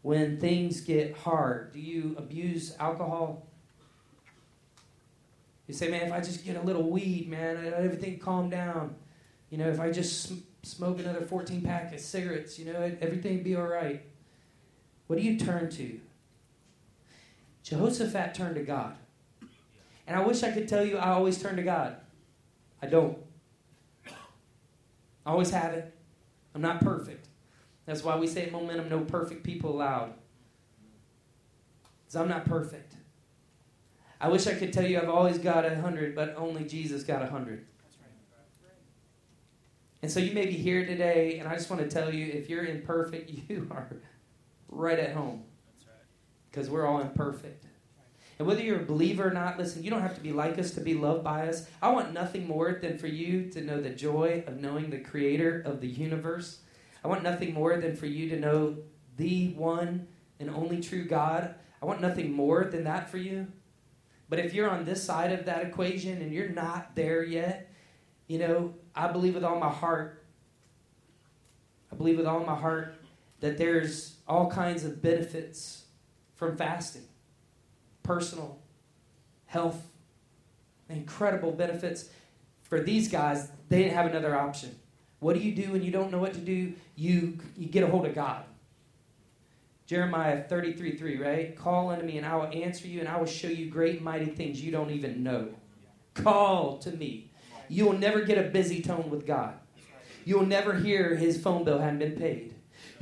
when 0.00 0.40
things 0.40 0.80
get 0.80 1.18
hard? 1.18 1.74
Do 1.74 1.80
you 1.80 2.14
abuse 2.16 2.76
alcohol? 2.80 3.46
You 5.66 5.74
say, 5.74 5.90
man, 5.90 6.06
if 6.06 6.12
I 6.14 6.20
just 6.20 6.46
get 6.46 6.56
a 6.56 6.62
little 6.62 6.88
weed, 6.88 7.28
man, 7.28 7.74
everything 7.76 8.18
calm 8.18 8.48
down. 8.48 8.94
You 9.50 9.58
know, 9.58 9.68
if 9.68 9.78
I 9.78 9.90
just 9.90 10.22
sm- 10.22 10.38
smoke 10.62 10.98
another 10.98 11.26
14 11.26 11.60
pack 11.60 11.92
of 11.92 12.00
cigarettes, 12.00 12.58
you 12.58 12.72
know, 12.72 12.96
everything 13.02 13.42
be 13.42 13.54
all 13.54 13.66
right. 13.66 14.00
What 15.08 15.18
do 15.18 15.22
you 15.26 15.38
turn 15.38 15.68
to? 15.72 16.00
Jehoshaphat 17.62 18.34
turned 18.34 18.56
to 18.56 18.62
God. 18.62 18.96
And 20.06 20.16
I 20.16 20.24
wish 20.24 20.42
I 20.42 20.50
could 20.50 20.68
tell 20.68 20.84
you 20.84 20.96
I 20.98 21.10
always 21.10 21.40
turn 21.40 21.56
to 21.56 21.62
God. 21.62 21.96
I 22.82 22.86
don't. 22.86 23.18
I 25.24 25.30
always 25.30 25.50
have 25.50 25.72
it. 25.74 25.94
I'm 26.54 26.60
not 26.60 26.80
perfect. 26.80 27.28
That's 27.86 28.02
why 28.02 28.16
we 28.16 28.26
say 28.26 28.44
at 28.44 28.52
Momentum, 28.52 28.88
no 28.88 29.00
perfect 29.00 29.44
people 29.44 29.70
allowed. 29.70 30.14
Because 32.04 32.16
I'm 32.16 32.28
not 32.28 32.44
perfect. 32.44 32.94
I 34.20 34.28
wish 34.28 34.46
I 34.46 34.54
could 34.54 34.72
tell 34.72 34.86
you 34.86 34.98
I've 34.98 35.08
always 35.08 35.38
got 35.38 35.64
a 35.64 35.80
hundred, 35.80 36.14
but 36.14 36.34
only 36.36 36.64
Jesus 36.64 37.02
got 37.02 37.22
a 37.22 37.26
hundred. 37.26 37.66
And 40.02 40.10
so 40.10 40.18
you 40.18 40.32
may 40.32 40.46
be 40.46 40.52
here 40.52 40.84
today, 40.84 41.38
and 41.38 41.48
I 41.48 41.54
just 41.54 41.70
want 41.70 41.82
to 41.82 41.88
tell 41.88 42.12
you 42.12 42.26
if 42.26 42.50
you're 42.50 42.64
imperfect, 42.64 43.30
you 43.48 43.68
are 43.70 43.88
right 44.68 44.98
at 44.98 45.12
home. 45.12 45.44
Because 46.52 46.70
we're 46.70 46.86
all 46.86 47.00
imperfect. 47.00 47.64
And 48.38 48.46
whether 48.46 48.62
you're 48.62 48.80
a 48.80 48.84
believer 48.84 49.28
or 49.28 49.30
not, 49.30 49.58
listen, 49.58 49.82
you 49.82 49.90
don't 49.90 50.02
have 50.02 50.16
to 50.16 50.20
be 50.20 50.32
like 50.32 50.58
us 50.58 50.72
to 50.72 50.80
be 50.80 50.94
loved 50.94 51.24
by 51.24 51.48
us. 51.48 51.66
I 51.80 51.90
want 51.90 52.12
nothing 52.12 52.46
more 52.46 52.78
than 52.80 52.98
for 52.98 53.06
you 53.06 53.48
to 53.50 53.62
know 53.62 53.80
the 53.80 53.90
joy 53.90 54.44
of 54.46 54.60
knowing 54.60 54.90
the 54.90 54.98
creator 54.98 55.62
of 55.64 55.80
the 55.80 55.88
universe. 55.88 56.58
I 57.04 57.08
want 57.08 57.22
nothing 57.22 57.54
more 57.54 57.76
than 57.78 57.96
for 57.96 58.06
you 58.06 58.28
to 58.30 58.38
know 58.38 58.76
the 59.16 59.54
one 59.54 60.06
and 60.40 60.50
only 60.50 60.80
true 60.80 61.04
God. 61.04 61.54
I 61.80 61.86
want 61.86 62.00
nothing 62.00 62.32
more 62.32 62.64
than 62.64 62.84
that 62.84 63.10
for 63.10 63.18
you. 63.18 63.46
But 64.28 64.38
if 64.38 64.54
you're 64.54 64.70
on 64.70 64.84
this 64.84 65.02
side 65.02 65.32
of 65.32 65.46
that 65.46 65.64
equation 65.64 66.20
and 66.20 66.32
you're 66.32 66.48
not 66.48 66.94
there 66.94 67.22
yet, 67.22 67.70
you 68.28 68.38
know, 68.38 68.74
I 68.94 69.08
believe 69.08 69.34
with 69.34 69.44
all 69.44 69.58
my 69.58 69.70
heart, 69.70 70.24
I 71.90 71.96
believe 71.96 72.16
with 72.16 72.26
all 72.26 72.40
my 72.40 72.56
heart 72.56 72.94
that 73.40 73.58
there's 73.58 74.16
all 74.26 74.50
kinds 74.50 74.84
of 74.84 75.02
benefits 75.02 75.84
from 76.42 76.56
fasting 76.56 77.02
personal, 78.02 78.58
health, 79.46 79.80
incredible 80.88 81.52
benefits. 81.52 82.08
For 82.64 82.80
these 82.80 83.06
guys, 83.06 83.48
they 83.68 83.84
didn't 83.84 83.94
have 83.94 84.06
another 84.06 84.34
option. 84.34 84.74
What 85.20 85.34
do 85.34 85.40
you 85.40 85.54
do 85.54 85.70
when 85.70 85.84
you 85.84 85.92
don't 85.92 86.10
know 86.10 86.18
what 86.18 86.32
to 86.34 86.40
do? 86.40 86.72
You, 86.96 87.38
you 87.56 87.68
get 87.68 87.84
a 87.84 87.86
hold 87.86 88.06
of 88.06 88.14
God. 88.16 88.42
Jeremiah 89.86 90.42
33 90.42 90.96
3, 90.96 91.18
right? 91.18 91.56
Call 91.56 91.90
unto 91.90 92.04
me, 92.04 92.18
and 92.18 92.26
I 92.26 92.34
will 92.34 92.48
answer 92.52 92.88
you, 92.88 92.98
and 92.98 93.08
I 93.08 93.18
will 93.18 93.26
show 93.26 93.46
you 93.46 93.70
great 93.70 94.02
mighty 94.02 94.26
things 94.26 94.60
you 94.60 94.72
don't 94.72 94.90
even 94.90 95.22
know. 95.22 95.50
Call 96.14 96.78
to 96.78 96.90
me. 96.90 97.30
You 97.68 97.84
will 97.84 97.98
never 97.98 98.22
get 98.22 98.36
a 98.36 98.50
busy 98.50 98.82
tone 98.82 99.10
with 99.10 99.28
God. 99.28 99.54
You 100.24 100.38
will 100.38 100.46
never 100.46 100.74
hear 100.74 101.14
his 101.14 101.40
phone 101.40 101.62
bill 101.62 101.78
hadn't 101.78 102.00
been 102.00 102.16
paid. 102.16 102.51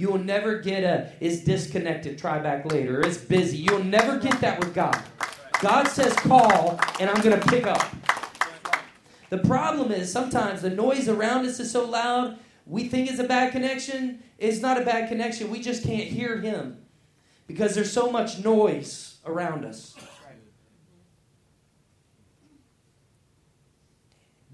You 0.00 0.08
will 0.08 0.18
never 0.18 0.60
get 0.60 0.82
a 0.82 1.12
is 1.20 1.44
disconnected, 1.44 2.16
try 2.16 2.38
back 2.38 2.64
later, 2.72 3.02
it's 3.02 3.18
busy. 3.18 3.58
You'll 3.58 3.84
never 3.84 4.18
get 4.18 4.40
that 4.40 4.58
with 4.58 4.74
God. 4.74 4.98
God 5.60 5.88
says 5.88 6.14
call, 6.14 6.80
and 6.98 7.10
I'm 7.10 7.20
going 7.20 7.38
to 7.38 7.46
pick 7.48 7.66
up. 7.66 7.84
The 9.28 9.36
problem 9.36 9.92
is 9.92 10.10
sometimes 10.10 10.62
the 10.62 10.70
noise 10.70 11.06
around 11.06 11.44
us 11.44 11.60
is 11.60 11.70
so 11.70 11.84
loud, 11.84 12.38
we 12.64 12.88
think 12.88 13.10
it's 13.10 13.18
a 13.18 13.24
bad 13.24 13.52
connection. 13.52 14.22
It's 14.38 14.62
not 14.62 14.80
a 14.80 14.86
bad 14.86 15.10
connection. 15.10 15.50
We 15.50 15.60
just 15.60 15.84
can't 15.84 16.08
hear 16.08 16.40
Him 16.40 16.78
because 17.46 17.74
there's 17.74 17.92
so 17.92 18.10
much 18.10 18.42
noise 18.42 19.18
around 19.26 19.66
us. 19.66 19.94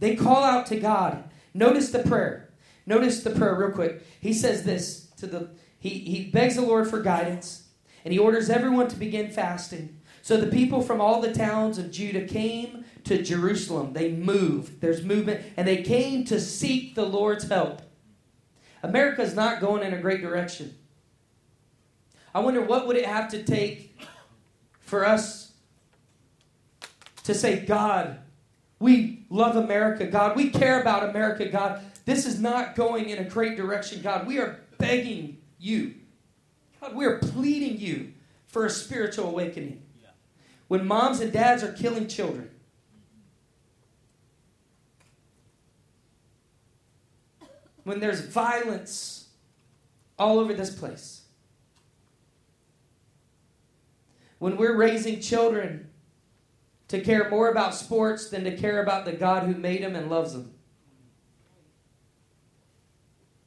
They 0.00 0.16
call 0.16 0.42
out 0.42 0.66
to 0.66 0.80
God. 0.80 1.22
Notice 1.54 1.90
the 1.90 2.00
prayer. 2.00 2.50
Notice 2.84 3.22
the 3.22 3.30
prayer 3.30 3.54
real 3.54 3.70
quick. 3.70 4.04
He 4.20 4.32
says 4.32 4.64
this 4.64 5.05
to 5.18 5.26
the 5.26 5.50
he, 5.78 5.90
he 5.90 6.24
begs 6.24 6.56
the 6.56 6.62
Lord 6.62 6.88
for 6.88 7.00
guidance, 7.00 7.68
and 8.04 8.12
he 8.12 8.18
orders 8.18 8.50
everyone 8.50 8.88
to 8.88 8.96
begin 8.96 9.30
fasting. 9.30 10.00
So 10.22 10.36
the 10.36 10.48
people 10.48 10.82
from 10.82 11.00
all 11.00 11.20
the 11.20 11.32
towns 11.32 11.78
of 11.78 11.92
Judah 11.92 12.26
came 12.26 12.84
to 13.04 13.22
Jerusalem. 13.22 13.92
They 13.92 14.10
moved. 14.10 14.80
There's 14.80 15.04
movement, 15.04 15.44
and 15.56 15.68
they 15.68 15.82
came 15.82 16.24
to 16.24 16.40
seek 16.40 16.96
the 16.96 17.06
Lord's 17.06 17.48
help. 17.48 17.82
America's 18.82 19.34
not 19.34 19.60
going 19.60 19.82
in 19.84 19.94
a 19.94 20.00
great 20.00 20.20
direction. 20.20 20.74
I 22.34 22.40
wonder 22.40 22.60
what 22.60 22.86
would 22.86 22.96
it 22.96 23.06
have 23.06 23.30
to 23.30 23.42
take 23.42 23.98
for 24.80 25.06
us 25.06 25.52
to 27.24 27.34
say, 27.34 27.64
God, 27.64 28.18
we 28.78 29.24
love 29.30 29.56
America, 29.56 30.06
God. 30.06 30.36
We 30.36 30.50
care 30.50 30.80
about 30.80 31.08
America, 31.08 31.48
God. 31.48 31.82
This 32.04 32.26
is 32.26 32.40
not 32.40 32.74
going 32.76 33.08
in 33.08 33.18
a 33.18 33.24
great 33.24 33.56
direction, 33.56 34.02
God. 34.02 34.26
We 34.26 34.38
are 34.38 34.60
begging 34.78 35.38
you. 35.58 35.94
God, 36.80 36.94
we 36.94 37.04
are 37.04 37.18
pleading 37.18 37.78
you 37.78 38.12
for 38.46 38.66
a 38.66 38.70
spiritual 38.70 39.28
awakening. 39.28 39.82
When 40.68 40.86
moms 40.86 41.20
and 41.20 41.32
dads 41.32 41.62
are 41.62 41.72
killing 41.72 42.08
children, 42.08 42.50
when 47.84 48.00
there's 48.00 48.20
violence 48.20 49.28
all 50.18 50.38
over 50.38 50.52
this 50.54 50.74
place, 50.74 51.22
when 54.38 54.56
we're 54.56 54.76
raising 54.76 55.20
children 55.20 55.90
to 56.88 57.00
care 57.00 57.28
more 57.30 57.48
about 57.48 57.74
sports 57.74 58.28
than 58.28 58.44
to 58.44 58.56
care 58.56 58.82
about 58.82 59.04
the 59.04 59.12
God 59.12 59.44
who 59.44 59.54
made 59.54 59.82
them 59.82 59.96
and 59.96 60.08
loves 60.08 60.32
them. 60.32 60.52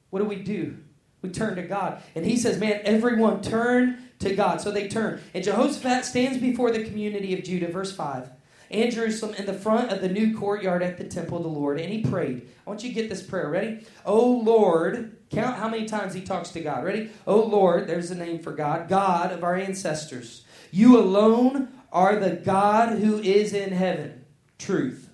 What 0.09 0.19
do 0.19 0.25
we 0.25 0.37
do? 0.37 0.77
We 1.21 1.29
turn 1.29 1.55
to 1.55 1.63
God. 1.63 2.01
And 2.15 2.25
he 2.25 2.37
says, 2.37 2.59
Man, 2.59 2.81
everyone 2.83 3.41
turn 3.41 4.09
to 4.19 4.35
God. 4.35 4.61
So 4.61 4.71
they 4.71 4.87
turn. 4.87 5.21
And 5.33 5.43
Jehoshaphat 5.43 6.05
stands 6.05 6.37
before 6.37 6.71
the 6.71 6.83
community 6.83 7.37
of 7.37 7.43
Judah, 7.43 7.71
verse 7.71 7.93
5, 7.93 8.29
and 8.71 8.91
Jerusalem 8.91 9.35
in 9.35 9.45
the 9.45 9.53
front 9.53 9.91
of 9.91 10.01
the 10.01 10.09
new 10.09 10.37
courtyard 10.37 10.83
at 10.83 10.97
the 10.97 11.03
temple 11.03 11.37
of 11.37 11.43
the 11.43 11.49
Lord. 11.49 11.79
And 11.79 11.91
he 11.91 12.01
prayed. 12.01 12.47
I 12.65 12.69
want 12.69 12.83
you 12.83 12.89
to 12.89 12.95
get 12.95 13.09
this 13.09 13.23
prayer. 13.23 13.49
Ready? 13.49 13.85
Oh 14.05 14.31
Lord, 14.31 15.17
count 15.29 15.57
how 15.57 15.67
many 15.67 15.87
times 15.87 16.13
he 16.13 16.21
talks 16.21 16.51
to 16.51 16.61
God. 16.61 16.83
Ready? 16.83 17.09
Oh 17.27 17.41
Lord, 17.41 17.87
there's 17.87 18.11
a 18.11 18.15
name 18.15 18.39
for 18.39 18.51
God, 18.51 18.87
God 18.87 19.31
of 19.31 19.43
our 19.43 19.55
ancestors. 19.55 20.45
You 20.71 20.99
alone 20.99 21.69
are 21.91 22.17
the 22.17 22.31
God 22.31 22.99
who 22.99 23.19
is 23.19 23.53
in 23.53 23.71
heaven. 23.71 24.25
Truth. 24.57 25.09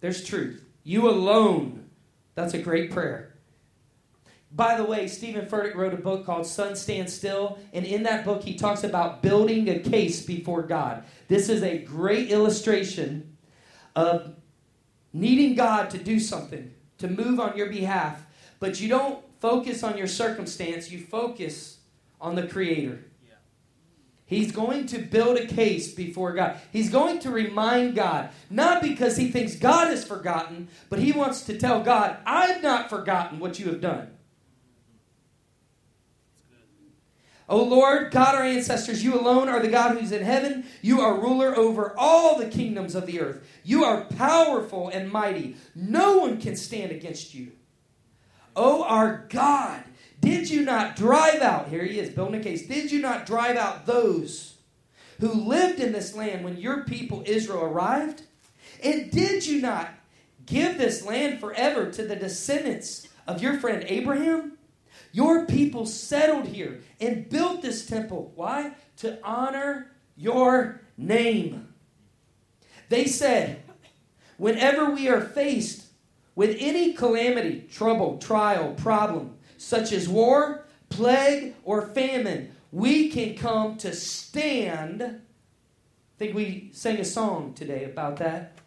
There's 0.00 0.24
truth. 0.24 0.62
You 0.84 1.08
alone. 1.10 1.90
That's 2.34 2.54
a 2.54 2.58
great 2.58 2.92
prayer. 2.92 3.35
By 4.52 4.76
the 4.76 4.84
way, 4.84 5.06
Steven 5.08 5.46
Furtick 5.46 5.74
wrote 5.74 5.92
a 5.92 5.98
book 5.98 6.24
called 6.24 6.46
Sun 6.46 6.76
Stand 6.76 7.10
Still, 7.10 7.58
and 7.72 7.84
in 7.84 8.04
that 8.04 8.24
book 8.24 8.42
he 8.42 8.54
talks 8.54 8.84
about 8.84 9.22
building 9.22 9.68
a 9.68 9.78
case 9.80 10.24
before 10.24 10.62
God. 10.62 11.04
This 11.28 11.48
is 11.48 11.62
a 11.62 11.78
great 11.78 12.30
illustration 12.30 13.36
of 13.94 14.34
needing 15.12 15.54
God 15.54 15.90
to 15.90 15.98
do 15.98 16.20
something, 16.20 16.72
to 16.98 17.08
move 17.08 17.40
on 17.40 17.56
your 17.56 17.68
behalf, 17.68 18.24
but 18.60 18.80
you 18.80 18.88
don't 18.88 19.22
focus 19.40 19.82
on 19.82 19.98
your 19.98 20.06
circumstance, 20.06 20.90
you 20.90 21.00
focus 21.00 21.78
on 22.20 22.34
the 22.34 22.46
Creator. 22.46 23.04
He's 24.26 24.50
going 24.50 24.86
to 24.86 24.98
build 24.98 25.36
a 25.36 25.46
case 25.46 25.94
before 25.94 26.32
God. 26.32 26.58
He's 26.72 26.90
going 26.90 27.20
to 27.20 27.30
remind 27.30 27.94
God, 27.94 28.30
not 28.50 28.82
because 28.82 29.16
he 29.16 29.30
thinks 29.30 29.54
God 29.54 29.86
has 29.88 30.04
forgotten, 30.04 30.68
but 30.88 30.98
he 30.98 31.12
wants 31.12 31.42
to 31.42 31.56
tell 31.56 31.80
God, 31.80 32.18
I've 32.26 32.60
not 32.60 32.90
forgotten 32.90 33.38
what 33.38 33.60
you 33.60 33.66
have 33.66 33.80
done. 33.80 34.15
O 37.48 37.62
Lord, 37.62 38.10
God 38.10 38.34
our 38.34 38.42
ancestors, 38.42 39.04
you 39.04 39.18
alone 39.18 39.48
are 39.48 39.60
the 39.60 39.68
God 39.68 39.96
who's 39.96 40.10
in 40.10 40.24
heaven. 40.24 40.64
You 40.82 41.00
are 41.00 41.20
ruler 41.20 41.56
over 41.56 41.94
all 41.96 42.38
the 42.38 42.48
kingdoms 42.48 42.94
of 42.96 43.06
the 43.06 43.20
earth. 43.20 43.46
You 43.62 43.84
are 43.84 44.04
powerful 44.04 44.88
and 44.88 45.10
mighty. 45.10 45.56
No 45.74 46.18
one 46.18 46.40
can 46.40 46.56
stand 46.56 46.90
against 46.90 47.34
you. 47.34 47.52
O 48.56 48.82
our 48.84 49.26
God, 49.28 49.84
did 50.20 50.50
you 50.50 50.62
not 50.62 50.96
drive 50.96 51.40
out, 51.40 51.68
here 51.68 51.84
he 51.84 52.00
is, 52.00 52.10
building 52.10 52.40
a 52.40 52.42
case, 52.42 52.66
did 52.66 52.90
you 52.90 53.00
not 53.00 53.26
drive 53.26 53.56
out 53.56 53.86
those 53.86 54.54
who 55.20 55.28
lived 55.28 55.78
in 55.78 55.92
this 55.92 56.16
land 56.16 56.44
when 56.44 56.56
your 56.56 56.84
people 56.84 57.22
Israel 57.26 57.62
arrived? 57.62 58.22
And 58.82 59.10
did 59.10 59.46
you 59.46 59.60
not 59.60 59.90
give 60.46 60.78
this 60.78 61.04
land 61.04 61.38
forever 61.38 61.90
to 61.92 62.02
the 62.04 62.16
descendants 62.16 63.08
of 63.26 63.42
your 63.42 63.58
friend 63.60 63.84
Abraham? 63.86 64.58
Your 65.12 65.46
people 65.46 65.86
settled 65.86 66.48
here 66.48 66.80
and 67.00 67.28
built 67.28 67.62
this 67.62 67.86
temple. 67.86 68.32
Why? 68.34 68.72
To 68.98 69.18
honor 69.22 69.90
your 70.16 70.80
name. 70.96 71.74
They 72.88 73.06
said, 73.06 73.62
whenever 74.36 74.90
we 74.90 75.08
are 75.08 75.20
faced 75.20 75.86
with 76.34 76.56
any 76.58 76.92
calamity, 76.92 77.66
trouble, 77.70 78.18
trial, 78.18 78.74
problem, 78.74 79.34
such 79.58 79.92
as 79.92 80.08
war, 80.08 80.66
plague, 80.88 81.54
or 81.64 81.82
famine, 81.88 82.54
we 82.72 83.08
can 83.10 83.36
come 83.36 83.76
to 83.78 83.92
stand. 83.94 85.02
I 85.02 86.18
think 86.18 86.34
we 86.34 86.70
sang 86.72 86.98
a 86.98 87.04
song 87.04 87.54
today 87.54 87.84
about 87.84 88.16
that. 88.18 88.58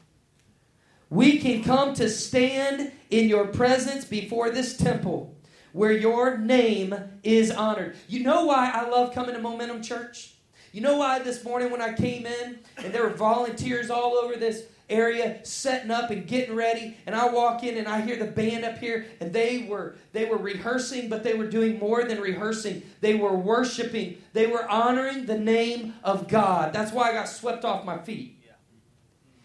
We 1.10 1.40
can 1.40 1.64
come 1.64 1.94
to 1.96 2.10
stand 2.10 2.92
in 3.10 3.28
your 3.28 3.48
presence 3.48 4.06
before 4.06 4.52
this 4.52 4.78
temple 4.78 5.36
where 5.74 5.92
your 5.92 6.38
name 6.38 6.96
is 7.24 7.52
honored. 7.52 7.96
You 8.08 8.24
know 8.24 8.46
why 8.46 8.72
I 8.74 8.90
love 8.90 9.14
coming 9.14 9.36
to 9.36 9.42
Momentum 9.42 9.82
Church? 9.82 10.34
You 10.72 10.82
know 10.82 10.98
why 10.98 11.20
this 11.20 11.44
morning 11.44 11.72
when 11.72 11.82
I 11.82 11.94
came 11.94 12.26
in 12.26 12.60
and 12.78 12.94
there 12.94 13.04
were 13.04 13.10
volunteers 13.16 13.90
all 13.90 14.16
over 14.16 14.36
this 14.36 14.66
area 14.90 15.40
setting 15.44 15.92
up 15.92 16.10
and 16.10 16.26
getting 16.28 16.56
ready 16.56 16.98
and 17.06 17.16
I 17.16 17.30
walk 17.30 17.64
in 17.64 17.78
and 17.78 17.88
I 17.88 18.02
hear 18.02 18.18
the 18.18 18.26
band 18.26 18.66
up 18.66 18.80
here 18.80 19.06
and 19.20 19.32
they 19.32 19.68
were 19.70 19.96
they 20.14 20.26
were 20.26 20.38
rehearsing 20.38 21.10
but 21.10 21.24
they 21.24 21.36
were 21.36 21.48
doing 21.48 21.80
more 21.80 22.04
than 22.04 22.20
rehearsing. 22.20 22.84
They 23.02 23.16
were 23.16 23.36
worshiping. 23.36 24.22
They 24.34 24.48
were 24.48 24.70
honoring 24.70 25.26
the 25.26 25.38
name 25.38 25.96
of 26.04 26.28
God. 26.28 26.74
That's 26.74 26.92
why 26.92 27.10
I 27.10 27.14
got 27.14 27.30
swept 27.30 27.66
off 27.66 27.86
my 27.86 28.00
feet. 28.00 28.36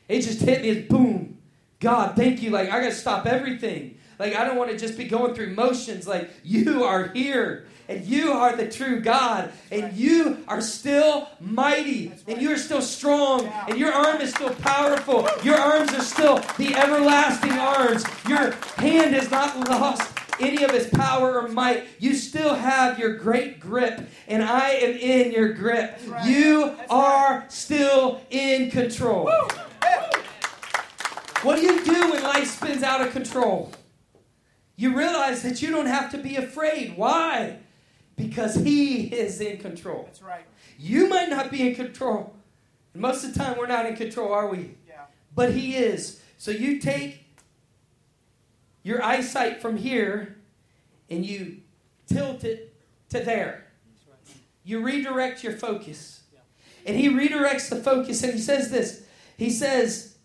It 0.08 0.20
just 0.20 0.40
hit 0.40 0.62
me 0.62 0.68
as 0.70 0.86
boom. 0.86 1.38
God 1.80 2.16
thank 2.16 2.42
you. 2.42 2.50
Like 2.50 2.70
I 2.70 2.80
got 2.80 2.90
to 2.90 2.94
stop 2.94 3.26
everything 3.26 3.98
like, 4.18 4.34
I 4.34 4.44
don't 4.44 4.56
want 4.56 4.70
to 4.70 4.76
just 4.76 4.96
be 4.96 5.04
going 5.04 5.34
through 5.34 5.54
motions. 5.54 6.06
Like, 6.06 6.30
you 6.42 6.84
are 6.84 7.08
here 7.08 7.66
and 7.88 8.04
you 8.04 8.32
are 8.32 8.56
the 8.56 8.66
true 8.68 9.00
God, 9.00 9.52
and 9.70 9.94
you 9.94 10.42
are 10.48 10.62
still 10.62 11.28
mighty, 11.38 12.12
and 12.26 12.40
you 12.40 12.50
are 12.50 12.56
still 12.56 12.80
strong, 12.80 13.46
and 13.68 13.78
your 13.78 13.92
arm 13.92 14.22
is 14.22 14.30
still 14.30 14.54
powerful. 14.54 15.28
Your 15.42 15.56
arms 15.56 15.92
are 15.92 16.02
still 16.02 16.36
the 16.56 16.74
everlasting 16.74 17.52
arms. 17.52 18.04
Your 18.26 18.52
hand 18.76 19.14
has 19.14 19.30
not 19.30 19.68
lost 19.68 20.18
any 20.40 20.64
of 20.64 20.70
its 20.70 20.88
power 20.96 21.42
or 21.42 21.48
might. 21.48 21.84
You 21.98 22.14
still 22.14 22.54
have 22.54 22.98
your 22.98 23.16
great 23.16 23.60
grip, 23.60 24.00
and 24.28 24.42
I 24.42 24.70
am 24.70 24.96
in 24.96 25.32
your 25.32 25.52
grip. 25.52 26.00
You 26.24 26.76
are 26.88 27.44
still 27.48 28.22
in 28.30 28.70
control. 28.70 29.30
What 31.42 31.56
do 31.56 31.62
you 31.62 31.84
do 31.84 32.12
when 32.12 32.22
life 32.22 32.48
spins 32.48 32.82
out 32.82 33.02
of 33.02 33.12
control? 33.12 33.70
You 34.76 34.96
realize 34.96 35.42
that 35.42 35.62
you 35.62 35.70
don't 35.70 35.86
have 35.86 36.10
to 36.12 36.18
be 36.18 36.36
afraid. 36.36 36.96
Why? 36.96 37.58
Because 38.16 38.56
He 38.56 39.06
is 39.06 39.40
in 39.40 39.58
control. 39.58 40.04
That's 40.04 40.22
right. 40.22 40.44
You 40.78 41.08
might 41.08 41.28
not 41.30 41.50
be 41.50 41.68
in 41.68 41.74
control. 41.74 42.34
Most 42.94 43.24
of 43.24 43.34
the 43.34 43.38
time, 43.38 43.56
we're 43.58 43.66
not 43.66 43.86
in 43.86 43.96
control, 43.96 44.32
are 44.32 44.48
we? 44.48 44.76
Yeah. 44.88 45.02
But 45.34 45.52
He 45.52 45.76
is. 45.76 46.20
So 46.38 46.50
you 46.50 46.80
take 46.80 47.24
your 48.82 49.02
eyesight 49.02 49.60
from 49.62 49.76
here 49.76 50.36
and 51.08 51.24
you 51.24 51.58
tilt 52.06 52.44
it 52.44 52.74
to 53.10 53.20
there. 53.20 53.66
You 54.64 54.80
redirect 54.80 55.44
your 55.44 55.52
focus. 55.52 56.22
And 56.86 56.96
He 56.96 57.08
redirects 57.08 57.68
the 57.68 57.76
focus 57.76 58.22
and 58.22 58.34
He 58.34 58.40
says 58.40 58.70
this 58.70 59.06
He 59.36 59.50
says, 59.50 60.16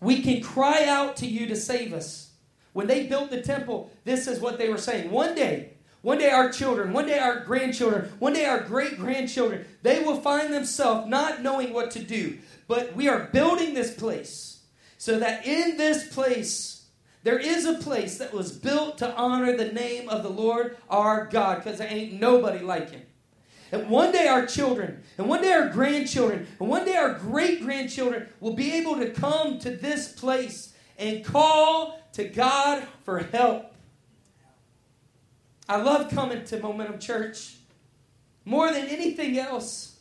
We 0.00 0.22
can 0.22 0.42
cry 0.42 0.84
out 0.86 1.16
to 1.18 1.26
you 1.26 1.46
to 1.46 1.56
save 1.56 1.92
us. 1.92 2.29
When 2.72 2.86
they 2.86 3.06
built 3.06 3.30
the 3.30 3.42
temple, 3.42 3.90
this 4.04 4.26
is 4.26 4.40
what 4.40 4.58
they 4.58 4.68
were 4.68 4.78
saying. 4.78 5.10
One 5.10 5.34
day, 5.34 5.70
one 6.02 6.18
day 6.18 6.30
our 6.30 6.50
children, 6.50 6.92
one 6.92 7.06
day 7.06 7.18
our 7.18 7.40
grandchildren, 7.40 8.12
one 8.18 8.32
day 8.32 8.46
our 8.46 8.60
great 8.60 8.98
grandchildren, 8.98 9.66
they 9.82 10.02
will 10.02 10.20
find 10.20 10.52
themselves 10.52 11.08
not 11.08 11.42
knowing 11.42 11.72
what 11.72 11.90
to 11.92 11.98
do. 12.02 12.38
But 12.68 12.94
we 12.94 13.08
are 13.08 13.28
building 13.32 13.74
this 13.74 13.92
place 13.94 14.60
so 14.96 15.18
that 15.18 15.46
in 15.46 15.76
this 15.76 16.12
place, 16.12 16.86
there 17.22 17.38
is 17.38 17.66
a 17.66 17.74
place 17.74 18.18
that 18.18 18.32
was 18.32 18.52
built 18.52 18.98
to 18.98 19.14
honor 19.14 19.56
the 19.56 19.72
name 19.72 20.08
of 20.08 20.22
the 20.22 20.30
Lord 20.30 20.76
our 20.88 21.26
God 21.26 21.56
because 21.62 21.78
there 21.78 21.90
ain't 21.90 22.14
nobody 22.14 22.60
like 22.60 22.90
him. 22.90 23.02
And 23.72 23.88
one 23.88 24.10
day 24.10 24.26
our 24.26 24.46
children, 24.46 25.02
and 25.16 25.28
one 25.28 25.42
day 25.42 25.52
our 25.52 25.68
grandchildren, 25.68 26.46
and 26.58 26.68
one 26.68 26.84
day 26.84 26.96
our 26.96 27.14
great 27.14 27.62
grandchildren 27.62 28.28
will 28.40 28.54
be 28.54 28.72
able 28.72 28.96
to 28.96 29.10
come 29.10 29.58
to 29.60 29.70
this 29.70 30.12
place 30.12 30.72
and 30.98 31.24
call 31.24 31.99
to 32.12 32.24
God 32.24 32.86
for 33.04 33.18
help. 33.18 33.74
I 35.68 35.80
love 35.80 36.10
coming 36.10 36.44
to 36.46 36.58
Momentum 36.58 36.98
Church 36.98 37.56
more 38.44 38.72
than 38.72 38.86
anything 38.86 39.38
else 39.38 40.00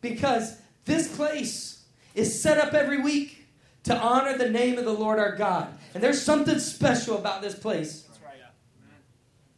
because 0.00 0.60
this 0.84 1.14
place 1.16 1.84
is 2.14 2.40
set 2.40 2.58
up 2.58 2.74
every 2.74 3.00
week 3.00 3.46
to 3.84 3.96
honor 3.96 4.36
the 4.36 4.48
name 4.48 4.78
of 4.78 4.84
the 4.84 4.92
Lord 4.92 5.18
our 5.18 5.34
God. 5.34 5.76
And 5.94 6.02
there's 6.02 6.22
something 6.22 6.58
special 6.58 7.16
about 7.16 7.42
this 7.42 7.54
place. 7.54 8.02
That's 8.02 8.22
right. 8.22 8.34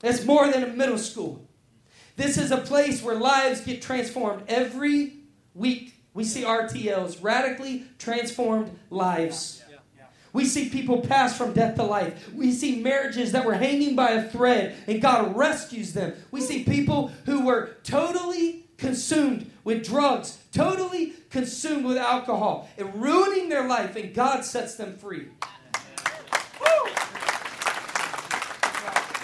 It's 0.02 0.24
more 0.24 0.50
than 0.50 0.62
a 0.62 0.68
middle 0.68 0.98
school. 0.98 1.46
This 2.16 2.38
is 2.38 2.50
a 2.50 2.58
place 2.58 3.02
where 3.02 3.16
lives 3.16 3.62
get 3.62 3.82
transformed 3.82 4.44
every 4.48 5.18
week. 5.54 5.94
We 6.14 6.24
see 6.24 6.42
RTLs, 6.42 7.22
radically 7.22 7.84
transformed 7.98 8.78
lives. 8.90 9.59
We 10.32 10.44
see 10.44 10.68
people 10.68 11.00
pass 11.00 11.36
from 11.36 11.52
death 11.52 11.76
to 11.76 11.82
life. 11.82 12.32
We 12.32 12.52
see 12.52 12.80
marriages 12.80 13.32
that 13.32 13.44
were 13.44 13.54
hanging 13.54 13.96
by 13.96 14.10
a 14.10 14.28
thread 14.28 14.76
and 14.86 15.02
God 15.02 15.36
rescues 15.36 15.92
them. 15.92 16.14
We 16.30 16.40
see 16.40 16.64
people 16.64 17.08
who 17.26 17.44
were 17.44 17.76
totally 17.82 18.66
consumed 18.76 19.50
with 19.64 19.84
drugs, 19.84 20.38
totally 20.52 21.14
consumed 21.30 21.84
with 21.84 21.98
alcohol, 21.98 22.68
and 22.78 22.94
ruining 23.00 23.48
their 23.48 23.68
life, 23.68 23.94
and 23.94 24.14
God 24.14 24.44
sets 24.44 24.74
them 24.74 24.96
free. 24.96 25.28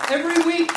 Every 0.08 0.44
week, 0.44 0.70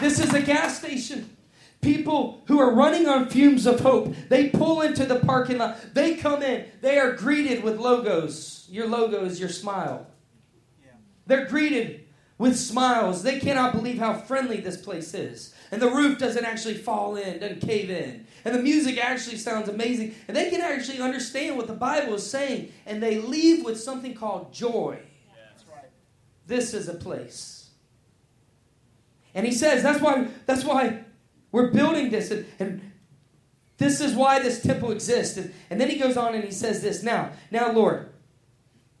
this 0.00 0.18
is 0.18 0.34
a 0.34 0.42
gas 0.42 0.78
station. 0.78 1.36
People 1.80 2.42
who 2.46 2.58
are 2.58 2.74
running 2.74 3.06
on 3.06 3.28
fumes 3.28 3.66
of 3.66 3.80
hope, 3.80 4.14
they 4.28 4.48
pull 4.48 4.80
into 4.82 5.06
the 5.06 5.20
parking 5.20 5.58
lot. 5.58 5.78
They 5.94 6.16
come 6.16 6.42
in. 6.42 6.66
They 6.80 6.98
are 6.98 7.12
greeted 7.12 7.62
with 7.62 7.78
logos. 7.78 8.66
Your 8.70 8.88
logo 8.88 9.24
is 9.24 9.38
your 9.38 9.48
smile. 9.48 10.06
They're 11.26 11.46
greeted 11.46 12.06
with 12.38 12.58
smiles. 12.58 13.22
They 13.22 13.38
cannot 13.38 13.72
believe 13.72 13.98
how 13.98 14.14
friendly 14.14 14.60
this 14.60 14.76
place 14.76 15.14
is. 15.14 15.54
And 15.70 15.82
the 15.82 15.90
roof 15.90 16.18
doesn't 16.18 16.44
actually 16.44 16.74
fall 16.74 17.16
in, 17.16 17.40
doesn't 17.40 17.60
cave 17.60 17.90
in. 17.90 18.26
And 18.44 18.54
the 18.54 18.62
music 18.62 18.98
actually 18.98 19.36
sounds 19.36 19.68
amazing. 19.68 20.14
And 20.26 20.36
they 20.36 20.48
can 20.48 20.60
actually 20.60 21.00
understand 21.00 21.56
what 21.56 21.66
the 21.66 21.74
Bible 21.74 22.14
is 22.14 22.28
saying. 22.28 22.72
And 22.86 23.02
they 23.02 23.18
leave 23.18 23.64
with 23.64 23.78
something 23.78 24.14
called 24.14 24.52
joy. 24.52 25.00
Yeah. 25.28 25.74
Right. 25.74 25.90
This 26.46 26.72
is 26.72 26.88
a 26.88 26.94
place. 26.94 27.70
And 29.34 29.46
he 29.46 29.52
says 29.52 29.82
that's 29.82 30.00
why 30.00 30.28
that's 30.46 30.64
why 30.64 31.04
we're 31.50 31.70
building 31.70 32.10
this, 32.10 32.30
and, 32.30 32.46
and 32.58 32.92
this 33.78 34.00
is 34.00 34.14
why 34.14 34.40
this 34.40 34.60
temple 34.60 34.90
exists. 34.90 35.36
And, 35.36 35.54
and 35.70 35.80
then 35.80 35.88
he 35.88 35.98
goes 35.98 36.16
on 36.16 36.34
and 36.34 36.44
he 36.44 36.50
says 36.50 36.82
this 36.82 37.02
Now, 37.02 37.30
now, 37.50 37.72
Lord, 37.72 38.10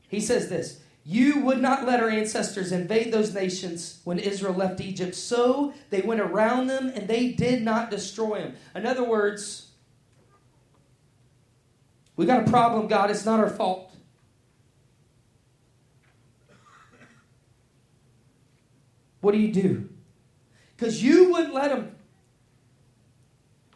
he 0.08 0.20
says 0.20 0.48
this 0.48 0.80
You 1.04 1.40
would 1.40 1.60
not 1.60 1.84
let 1.86 2.00
our 2.00 2.08
ancestors 2.08 2.72
invade 2.72 3.12
those 3.12 3.34
nations 3.34 4.00
when 4.04 4.18
Israel 4.18 4.54
left 4.54 4.80
Egypt, 4.80 5.14
so 5.14 5.74
they 5.90 6.00
went 6.00 6.20
around 6.20 6.68
them 6.68 6.90
and 6.94 7.06
they 7.06 7.32
did 7.32 7.62
not 7.62 7.90
destroy 7.90 8.38
them. 8.38 8.54
In 8.74 8.86
other 8.86 9.04
words, 9.04 9.68
we 12.16 12.24
got 12.24 12.46
a 12.46 12.50
problem, 12.50 12.88
God. 12.88 13.10
It's 13.10 13.26
not 13.26 13.40
our 13.40 13.50
fault. 13.50 13.84
What 19.20 19.32
do 19.32 19.38
you 19.38 19.52
do? 19.52 19.88
Because 20.76 21.02
you 21.02 21.32
wouldn't 21.32 21.52
let 21.52 21.70
them 21.70 21.96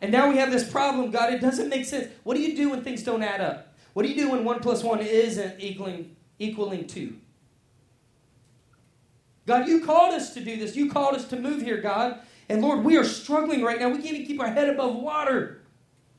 and 0.02 0.10
now 0.10 0.28
we 0.28 0.36
have 0.36 0.50
this 0.50 0.68
problem, 0.68 1.12
God. 1.12 1.32
It 1.32 1.40
doesn't 1.40 1.68
make 1.68 1.84
sense. 1.84 2.08
What 2.24 2.36
do 2.36 2.42
you 2.42 2.56
do 2.56 2.70
when 2.70 2.82
things 2.82 3.04
don't 3.04 3.22
add 3.22 3.40
up? 3.40 3.72
What 3.92 4.02
do 4.02 4.08
you 4.08 4.16
do 4.16 4.30
when 4.30 4.44
one 4.44 4.58
plus 4.58 4.82
one 4.82 4.98
isn't 4.98 5.60
equaling, 5.60 6.16
equaling 6.40 6.88
two? 6.88 7.16
God, 9.46 9.68
you 9.68 9.84
called 9.84 10.12
us 10.12 10.34
to 10.34 10.40
do 10.40 10.56
this. 10.56 10.74
You 10.74 10.90
called 10.90 11.14
us 11.14 11.26
to 11.28 11.38
move 11.38 11.62
here, 11.62 11.80
God. 11.80 12.20
And 12.48 12.60
Lord, 12.60 12.84
we 12.84 12.96
are 12.96 13.04
struggling 13.04 13.62
right 13.62 13.78
now. 13.78 13.88
We 13.88 14.02
can't 14.02 14.14
even 14.14 14.26
keep 14.26 14.40
our 14.40 14.50
head 14.50 14.68
above 14.68 14.96
water. 14.96 15.60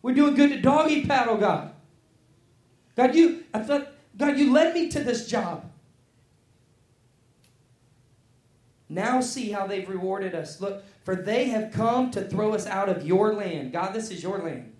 We're 0.02 0.16
doing 0.16 0.36
good 0.36 0.52
to 0.52 0.62
doggy 0.62 1.06
paddle, 1.06 1.38
God. 1.38 1.74
God, 2.96 3.16
you, 3.16 3.44
I 3.54 3.60
thought, 3.60 3.90
God, 4.18 4.38
you 4.38 4.54
led 4.54 4.74
me 4.74 4.90
to 4.92 5.04
this 5.04 5.28
job. 5.28 5.70
Now 8.94 9.22
see 9.22 9.52
how 9.52 9.66
they've 9.66 9.90
rewarded 9.90 10.36
us. 10.36 10.62
Look, 10.62 10.84
for 11.04 11.16
they 11.16 11.46
have 11.46 11.72
come 11.72 12.12
to 12.12 12.22
throw 12.22 12.54
us 12.54 12.68
out 12.68 12.90
of 12.90 13.06
your 13.06 13.34
land. 13.34 13.72
God, 13.72 13.94
this 13.94 14.12
is 14.12 14.22
your 14.22 14.38
land, 14.38 14.72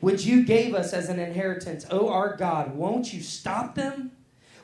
which 0.00 0.24
you 0.24 0.44
gave 0.44 0.74
us 0.74 0.94
as 0.94 1.10
an 1.10 1.18
inheritance. 1.18 1.84
Oh, 1.90 2.08
our 2.08 2.34
God, 2.34 2.74
won't 2.74 3.12
you 3.12 3.20
stop 3.20 3.74
them? 3.74 4.12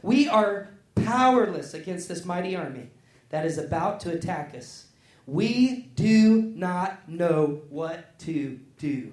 We 0.02 0.26
are 0.26 0.70
powerless 0.94 1.74
against 1.74 2.08
this 2.08 2.24
mighty 2.24 2.56
army 2.56 2.88
that 3.28 3.44
is 3.44 3.58
about 3.58 4.00
to 4.00 4.10
attack 4.12 4.54
us. 4.56 4.86
We 5.26 5.90
do 5.94 6.40
not 6.40 7.08
know 7.08 7.60
what 7.68 8.18
to 8.20 8.58
do. 8.78 9.12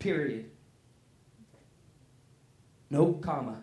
Period. 0.00 0.50
No 2.90 3.12
comma. 3.12 3.62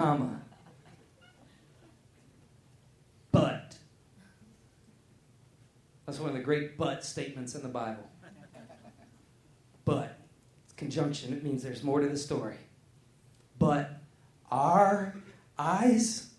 Comma. 0.00 0.40
But. 3.32 3.76
That's 6.06 6.18
one 6.18 6.30
of 6.30 6.34
the 6.34 6.42
great 6.42 6.76
but 6.76 7.04
statements 7.04 7.54
in 7.54 7.62
the 7.62 7.68
Bible. 7.68 8.08
But. 9.84 10.18
It's 10.64 10.72
conjunction. 10.74 11.32
It 11.32 11.44
means 11.44 11.62
there's 11.62 11.82
more 11.82 12.00
to 12.00 12.08
the 12.08 12.16
story. 12.16 12.56
But 13.58 14.00
our 14.50 15.14
eyes 15.58 16.30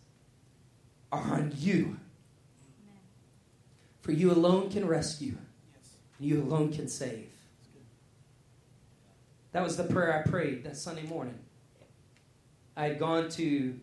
are 1.12 1.22
on 1.22 1.54
you. 1.58 1.98
For 4.02 4.12
you 4.12 4.32
alone 4.32 4.72
can 4.72 4.88
rescue. 4.88 5.36
You 6.20 6.42
alone 6.42 6.74
can 6.74 6.88
save. 6.88 7.30
That 9.52 9.64
was 9.64 9.78
the 9.78 9.84
prayer 9.84 10.18
I 10.18 10.28
prayed 10.30 10.64
that 10.64 10.78
Sunday 10.78 11.04
morning. 11.04 11.38
I 12.82 12.86
had 12.86 12.98
gone 12.98 13.30
to 13.30 13.80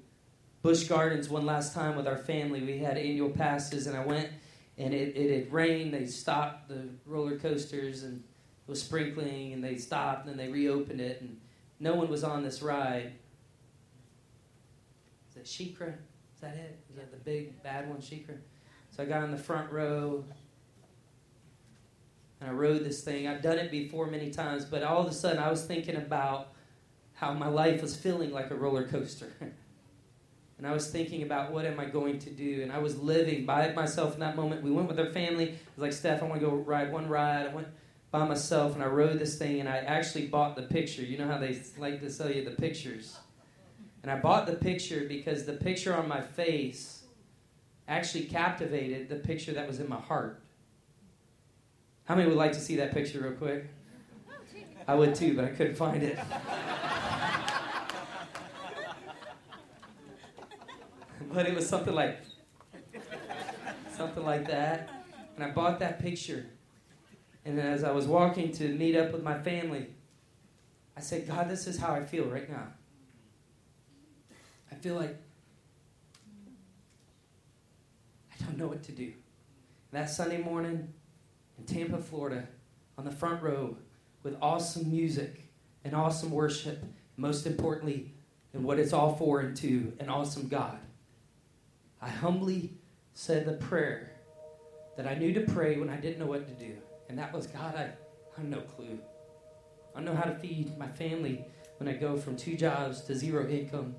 Busch 0.60 0.88
Gardens 0.88 1.28
one 1.28 1.46
last 1.46 1.72
time 1.72 1.94
with 1.94 2.08
our 2.08 2.16
family. 2.16 2.60
We 2.60 2.78
had 2.78 2.98
annual 2.98 3.30
passes, 3.30 3.86
and 3.86 3.96
I 3.96 4.04
went, 4.04 4.28
and 4.76 4.92
it, 4.92 5.16
it 5.16 5.38
had 5.38 5.52
rained. 5.52 5.94
They 5.94 6.06
stopped 6.06 6.68
the 6.68 6.88
roller 7.06 7.38
coasters, 7.38 8.02
and 8.02 8.16
it 8.16 8.68
was 8.68 8.82
sprinkling, 8.82 9.52
and 9.52 9.62
they 9.62 9.76
stopped, 9.76 10.26
and 10.26 10.36
they 10.36 10.48
reopened 10.48 11.00
it, 11.00 11.20
and 11.20 11.38
no 11.78 11.94
one 11.94 12.08
was 12.08 12.24
on 12.24 12.42
this 12.42 12.60
ride. 12.60 13.12
Is 15.28 15.36
that 15.36 15.44
SheiKra? 15.44 15.90
Is 16.34 16.40
that 16.40 16.56
it? 16.56 16.80
Is 16.90 16.96
that 16.96 17.12
the 17.12 17.18
big 17.18 17.62
bad 17.62 17.88
one, 17.88 17.98
SheiKra? 17.98 18.38
So 18.90 19.04
I 19.04 19.06
got 19.06 19.22
in 19.22 19.30
the 19.30 19.38
front 19.38 19.70
row, 19.70 20.24
and 22.40 22.50
I 22.50 22.52
rode 22.52 22.82
this 22.82 23.04
thing. 23.04 23.28
I've 23.28 23.42
done 23.42 23.58
it 23.58 23.70
before 23.70 24.08
many 24.08 24.30
times, 24.30 24.64
but 24.64 24.82
all 24.82 25.00
of 25.00 25.06
a 25.06 25.14
sudden 25.14 25.38
I 25.38 25.50
was 25.50 25.64
thinking 25.64 25.94
about 25.94 26.48
how 27.18 27.32
my 27.32 27.48
life 27.48 27.82
was 27.82 27.96
feeling 27.96 28.32
like 28.32 28.50
a 28.50 28.54
roller 28.54 28.86
coaster. 28.86 29.32
and 29.40 30.66
I 30.66 30.72
was 30.72 30.90
thinking 30.90 31.22
about 31.22 31.50
what 31.50 31.64
am 31.64 31.80
I 31.80 31.86
going 31.86 32.20
to 32.20 32.30
do? 32.30 32.62
And 32.62 32.70
I 32.70 32.78
was 32.78 33.00
living 33.00 33.44
by 33.44 33.72
myself 33.72 34.14
in 34.14 34.20
that 34.20 34.36
moment. 34.36 34.62
We 34.62 34.70
went 34.70 34.88
with 34.88 35.00
our 35.00 35.10
family. 35.10 35.48
I 35.50 35.52
was 35.74 35.82
like, 35.82 35.92
Steph, 35.92 36.22
I 36.22 36.26
want 36.26 36.40
to 36.40 36.46
go 36.46 36.54
ride 36.54 36.92
one 36.92 37.08
ride. 37.08 37.46
I 37.46 37.54
went 37.54 37.66
by 38.12 38.24
myself 38.24 38.74
and 38.74 38.84
I 38.84 38.86
rode 38.86 39.18
this 39.18 39.36
thing 39.36 39.58
and 39.58 39.68
I 39.68 39.78
actually 39.78 40.28
bought 40.28 40.54
the 40.54 40.62
picture. 40.62 41.02
You 41.02 41.18
know 41.18 41.26
how 41.26 41.38
they 41.38 41.60
like 41.76 42.00
to 42.00 42.10
sell 42.10 42.30
you 42.30 42.44
the 42.44 42.52
pictures. 42.52 43.18
And 44.04 44.12
I 44.12 44.20
bought 44.20 44.46
the 44.46 44.54
picture 44.54 45.04
because 45.08 45.44
the 45.44 45.54
picture 45.54 45.94
on 45.96 46.06
my 46.06 46.20
face 46.20 47.02
actually 47.88 48.24
captivated 48.24 49.08
the 49.08 49.16
picture 49.16 49.52
that 49.52 49.66
was 49.66 49.80
in 49.80 49.88
my 49.88 50.00
heart. 50.00 50.40
How 52.04 52.14
many 52.14 52.28
would 52.28 52.38
like 52.38 52.52
to 52.52 52.60
see 52.60 52.76
that 52.76 52.94
picture 52.94 53.20
real 53.20 53.32
quick? 53.32 53.66
Oh, 54.30 54.34
I 54.86 54.94
would 54.94 55.16
too, 55.16 55.34
but 55.34 55.44
I 55.44 55.48
couldn't 55.48 55.74
find 55.74 56.02
it. 56.02 56.18
but 61.32 61.46
it 61.46 61.54
was 61.54 61.68
something 61.68 61.94
like 61.94 62.18
something 63.96 64.24
like 64.24 64.46
that. 64.48 64.90
And 65.36 65.44
I 65.44 65.50
bought 65.50 65.78
that 65.80 66.00
picture. 66.00 66.46
And 67.44 67.58
as 67.58 67.84
I 67.84 67.92
was 67.92 68.06
walking 68.06 68.52
to 68.52 68.68
meet 68.68 68.96
up 68.96 69.12
with 69.12 69.22
my 69.22 69.38
family, 69.38 69.86
I 70.96 71.00
said, 71.00 71.26
God, 71.26 71.48
this 71.48 71.66
is 71.66 71.78
how 71.78 71.94
I 71.94 72.04
feel 72.04 72.24
right 72.24 72.48
now. 72.48 72.66
I 74.70 74.74
feel 74.74 74.94
like 74.94 75.16
I 78.32 78.44
don't 78.44 78.58
know 78.58 78.66
what 78.66 78.82
to 78.84 78.92
do. 78.92 79.12
That 79.92 80.10
Sunday 80.10 80.38
morning, 80.38 80.92
in 81.56 81.64
Tampa, 81.64 81.98
Florida, 81.98 82.46
on 82.96 83.04
the 83.04 83.10
front 83.10 83.42
row 83.42 83.76
with 84.22 84.36
awesome 84.42 84.90
music 84.90 85.50
and 85.84 85.94
awesome 85.94 86.30
worship, 86.30 86.84
most 87.16 87.46
importantly, 87.46 88.12
and 88.52 88.64
what 88.64 88.78
it's 88.78 88.92
all 88.92 89.14
for 89.16 89.40
and 89.40 89.56
to 89.56 89.92
an 90.00 90.08
awesome 90.08 90.48
God. 90.48 90.78
I 92.00 92.08
humbly 92.08 92.74
said 93.14 93.46
the 93.46 93.54
prayer 93.54 94.12
that 94.96 95.06
I 95.06 95.14
knew 95.14 95.32
to 95.34 95.40
pray 95.40 95.76
when 95.78 95.90
I 95.90 95.96
didn't 95.96 96.18
know 96.18 96.26
what 96.26 96.46
to 96.46 96.64
do. 96.64 96.74
And 97.08 97.18
that 97.18 97.32
was 97.32 97.46
God, 97.46 97.74
I, 97.74 97.82
I 97.82 98.40
have 98.40 98.46
no 98.46 98.60
clue. 98.60 98.98
I 99.94 100.00
don't 100.00 100.04
know 100.04 100.14
how 100.20 100.30
to 100.30 100.38
feed 100.38 100.76
my 100.78 100.88
family 100.88 101.44
when 101.78 101.88
I 101.88 101.92
go 101.94 102.16
from 102.16 102.36
two 102.36 102.56
jobs 102.56 103.00
to 103.02 103.14
zero 103.14 103.48
income. 103.48 103.94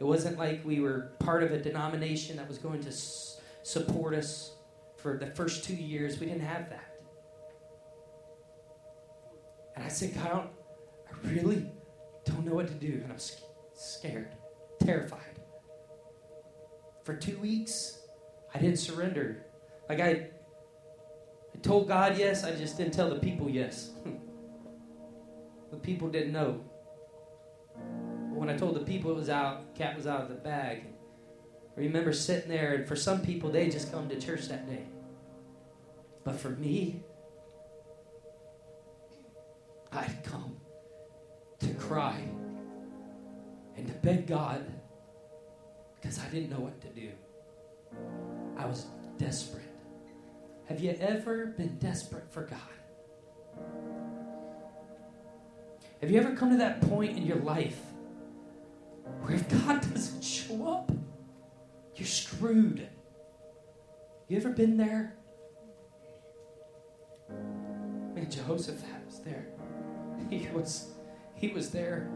It 0.00 0.04
wasn't 0.04 0.38
like 0.38 0.64
we 0.64 0.80
were 0.80 1.12
part 1.20 1.42
of 1.42 1.52
a 1.52 1.58
denomination 1.58 2.36
that 2.36 2.48
was 2.48 2.58
going 2.58 2.80
to 2.82 2.88
s- 2.88 3.40
support 3.62 4.14
us 4.14 4.52
for 4.96 5.16
the 5.16 5.26
first 5.26 5.64
two 5.64 5.76
years. 5.76 6.18
We 6.18 6.26
didn't 6.26 6.42
have 6.42 6.70
that. 6.70 6.88
And 9.76 9.84
I 9.84 9.88
said, 9.88 10.14
God, 10.14 10.48
I, 11.08 11.12
I 11.14 11.30
really 11.30 11.66
don't 12.24 12.44
know 12.44 12.54
what 12.54 12.68
to 12.68 12.74
do. 12.74 13.00
And 13.04 13.12
I'm 13.12 13.18
scared, 13.74 14.34
terrified. 14.80 15.31
For 17.04 17.14
two 17.14 17.38
weeks, 17.38 17.98
I 18.54 18.58
didn't 18.58 18.78
surrender. 18.78 19.44
Like 19.88 20.00
I, 20.00 20.10
I 20.10 21.58
told 21.62 21.88
God 21.88 22.16
yes, 22.16 22.44
I 22.44 22.54
just 22.54 22.76
didn't 22.76 22.94
tell 22.94 23.10
the 23.10 23.18
people 23.18 23.48
yes. 23.48 23.90
the 25.70 25.76
people 25.78 26.08
didn't 26.08 26.32
know. 26.32 26.60
But 27.74 28.38
when 28.38 28.48
I 28.48 28.56
told 28.56 28.76
the 28.76 28.80
people 28.80 29.10
it 29.10 29.16
was 29.16 29.28
out, 29.28 29.74
cat 29.74 29.96
was 29.96 30.06
out 30.06 30.22
of 30.22 30.28
the 30.28 30.34
bag. 30.36 30.84
I 31.76 31.80
remember 31.80 32.12
sitting 32.12 32.50
there, 32.50 32.74
and 32.74 32.86
for 32.86 32.96
some 32.96 33.22
people, 33.22 33.50
they 33.50 33.68
just 33.70 33.90
come 33.90 34.08
to 34.08 34.20
church 34.20 34.48
that 34.48 34.68
day. 34.68 34.84
But 36.22 36.38
for 36.38 36.50
me, 36.50 37.02
I'd 39.90 40.22
come 40.22 40.56
to 41.60 41.74
cry 41.74 42.22
and 43.76 43.86
to 43.86 43.92
beg 43.94 44.26
God 44.26 44.64
because 46.02 46.18
I 46.18 46.26
didn't 46.26 46.50
know 46.50 46.58
what 46.58 46.80
to 46.80 46.88
do. 46.88 47.10
I 48.56 48.66
was 48.66 48.86
desperate. 49.18 49.62
Have 50.66 50.80
you 50.80 50.96
ever 51.00 51.46
been 51.46 51.78
desperate 51.78 52.30
for 52.32 52.42
God? 52.42 52.58
Have 56.00 56.10
you 56.10 56.18
ever 56.18 56.34
come 56.34 56.50
to 56.50 56.56
that 56.56 56.80
point 56.80 57.16
in 57.16 57.24
your 57.24 57.38
life 57.38 57.78
where 59.20 59.34
if 59.34 59.48
God 59.48 59.80
doesn't 59.92 60.24
show 60.24 60.66
up, 60.66 60.90
you're 61.94 62.06
screwed? 62.06 62.88
You 64.26 64.36
ever 64.38 64.50
been 64.50 64.76
there? 64.76 65.14
Man, 67.28 68.28
Jehoshaphat 68.28 69.06
was 69.06 69.20
there. 69.20 69.46
He 70.30 70.48
was 70.54 70.92
he 71.34 71.48
was 71.48 71.70
there. 71.70 72.08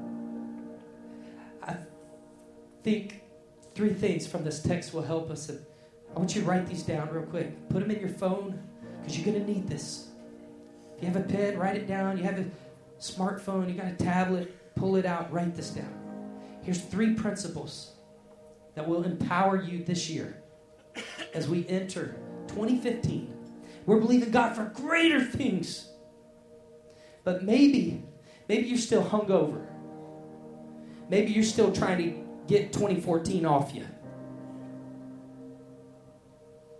I 1.62 1.76
think 2.82 3.26
three 3.77 3.93
things 3.93 4.27
from 4.27 4.43
this 4.43 4.62
text 4.62 4.95
will 4.95 5.03
help 5.03 5.31
us. 5.31 5.51
I 5.51 6.18
want 6.18 6.35
you 6.35 6.41
to 6.41 6.49
write 6.49 6.66
these 6.66 6.83
down 6.83 7.11
real 7.11 7.24
quick. 7.24 7.68
Put 7.68 7.81
them 7.81 7.91
in 7.91 8.01
your 8.01 8.09
phone 8.09 8.59
because 8.99 9.18
you're 9.18 9.27
going 9.27 9.45
to 9.45 9.53
need 9.53 9.68
this. 9.68 10.09
If 10.97 11.03
you 11.03 11.09
have 11.09 11.16
a 11.16 11.29
pen, 11.29 11.59
write 11.59 11.77
it 11.77 11.87
down. 11.87 12.16
You 12.16 12.24
have 12.24 12.39
a 12.39 12.47
smartphone, 12.99 13.68
you 13.68 13.74
got 13.74 13.93
a 13.93 13.95
tablet, 13.95 14.74
pull 14.77 14.97
it 14.97 15.05
out, 15.05 15.31
write 15.31 15.55
this 15.55 15.68
down. 15.68 15.93
Here's 16.62 16.81
three 16.81 17.12
principles 17.12 17.93
that 18.74 18.89
will 18.89 19.03
empower 19.03 19.62
you 19.62 19.85
this 19.85 20.09
year 20.09 20.43
as 21.35 21.47
we 21.47 21.68
enter 21.68 22.16
2015. 22.49 23.35
We're 23.85 24.01
believing 24.01 24.31
God 24.31 24.57
for 24.57 24.64
greater 24.64 25.22
things. 25.22 25.91
But 27.24 27.45
maybe, 27.45 28.03
maybe 28.49 28.68
you're 28.68 28.79
still 28.79 29.05
hungover. 29.05 29.66
Maybe 31.11 31.33
you're 31.33 31.45
still 31.45 31.72
trying 31.72 31.99
to 31.99 32.26
get 32.47 32.72
2014 32.72 33.44
off 33.47 33.74
you. 33.74 33.86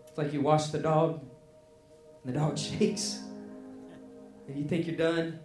It's 0.09 0.19
like 0.19 0.33
you 0.33 0.41
wash 0.41 0.67
the 0.69 0.79
dog, 0.79 1.21
and 2.25 2.35
the 2.35 2.39
dog 2.39 2.59
shakes, 2.59 3.21
and 4.49 4.57
you 4.57 4.65
think 4.65 4.87
you're 4.87 4.97
done, 4.97 5.39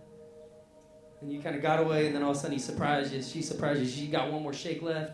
and 1.22 1.32
you 1.32 1.42
kind 1.42 1.56
of 1.56 1.62
got 1.62 1.80
away, 1.80 2.08
and 2.08 2.16
then 2.16 2.24
all 2.24 2.32
of 2.32 2.38
a 2.38 2.40
sudden 2.40 2.54
he 2.54 2.60
surprises 2.60 3.14
you. 3.14 3.22
She 3.22 3.42
surprises 3.42 3.98
you. 3.98 4.06
She 4.06 4.12
got 4.12 4.32
one 4.32 4.44
more 4.44 4.54
shake 4.54 4.82
left. 4.82 5.14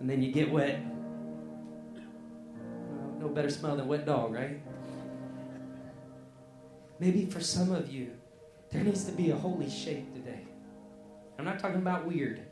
and 0.00 0.08
then 0.08 0.22
you 0.22 0.32
get 0.32 0.50
wet. 0.50 0.80
no 3.18 3.28
better 3.28 3.50
smell 3.50 3.76
than 3.76 3.88
wet 3.88 4.06
dog, 4.06 4.32
right? 4.32 4.60
Maybe 6.98 7.26
for 7.26 7.40
some 7.40 7.72
of 7.72 7.90
you, 7.90 8.12
there 8.70 8.82
needs 8.82 9.04
to 9.04 9.12
be 9.12 9.30
a 9.30 9.36
holy 9.36 9.68
shake 9.68 10.12
today. 10.14 10.46
I'm 11.38 11.44
not 11.44 11.58
talking 11.58 11.78
about 11.78 12.06
weird. 12.06 12.45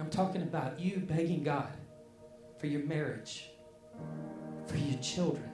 I'm 0.00 0.10
talking 0.10 0.42
about 0.42 0.80
you 0.80 0.96
begging 0.98 1.42
God 1.42 1.72
for 2.58 2.66
your 2.66 2.82
marriage, 2.84 3.50
for 4.66 4.78
your 4.78 4.98
children, 5.00 5.50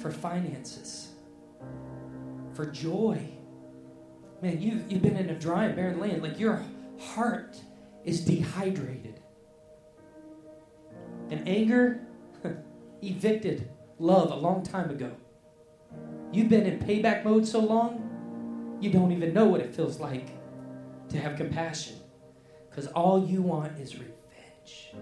for 0.00 0.10
finances, 0.10 1.10
for 2.54 2.66
joy. 2.66 3.20
Man, 4.40 4.60
you, 4.60 4.84
you've 4.88 5.02
been 5.02 5.16
in 5.16 5.30
a 5.30 5.38
dry 5.38 5.64
and 5.64 5.76
barren 5.76 5.98
land. 5.98 6.22
Like 6.22 6.38
your 6.38 6.62
heart 6.98 7.60
is 8.04 8.24
dehydrated. 8.24 9.20
And 11.30 11.48
anger 11.48 12.06
evicted 13.02 13.68
love 13.98 14.30
a 14.30 14.36
long 14.36 14.62
time 14.62 14.90
ago. 14.90 15.12
You've 16.32 16.48
been 16.48 16.66
in 16.66 16.78
payback 16.78 17.24
mode 17.24 17.46
so 17.46 17.60
long, 17.60 18.78
you 18.80 18.90
don't 18.90 19.12
even 19.12 19.34
know 19.34 19.46
what 19.46 19.60
it 19.60 19.74
feels 19.74 20.00
like 20.00 20.28
to 21.10 21.18
have 21.18 21.36
compassion. 21.36 22.01
Because 22.72 22.90
all 22.92 23.22
you 23.26 23.42
want 23.42 23.78
is 23.78 23.96
revenge. 23.96 24.94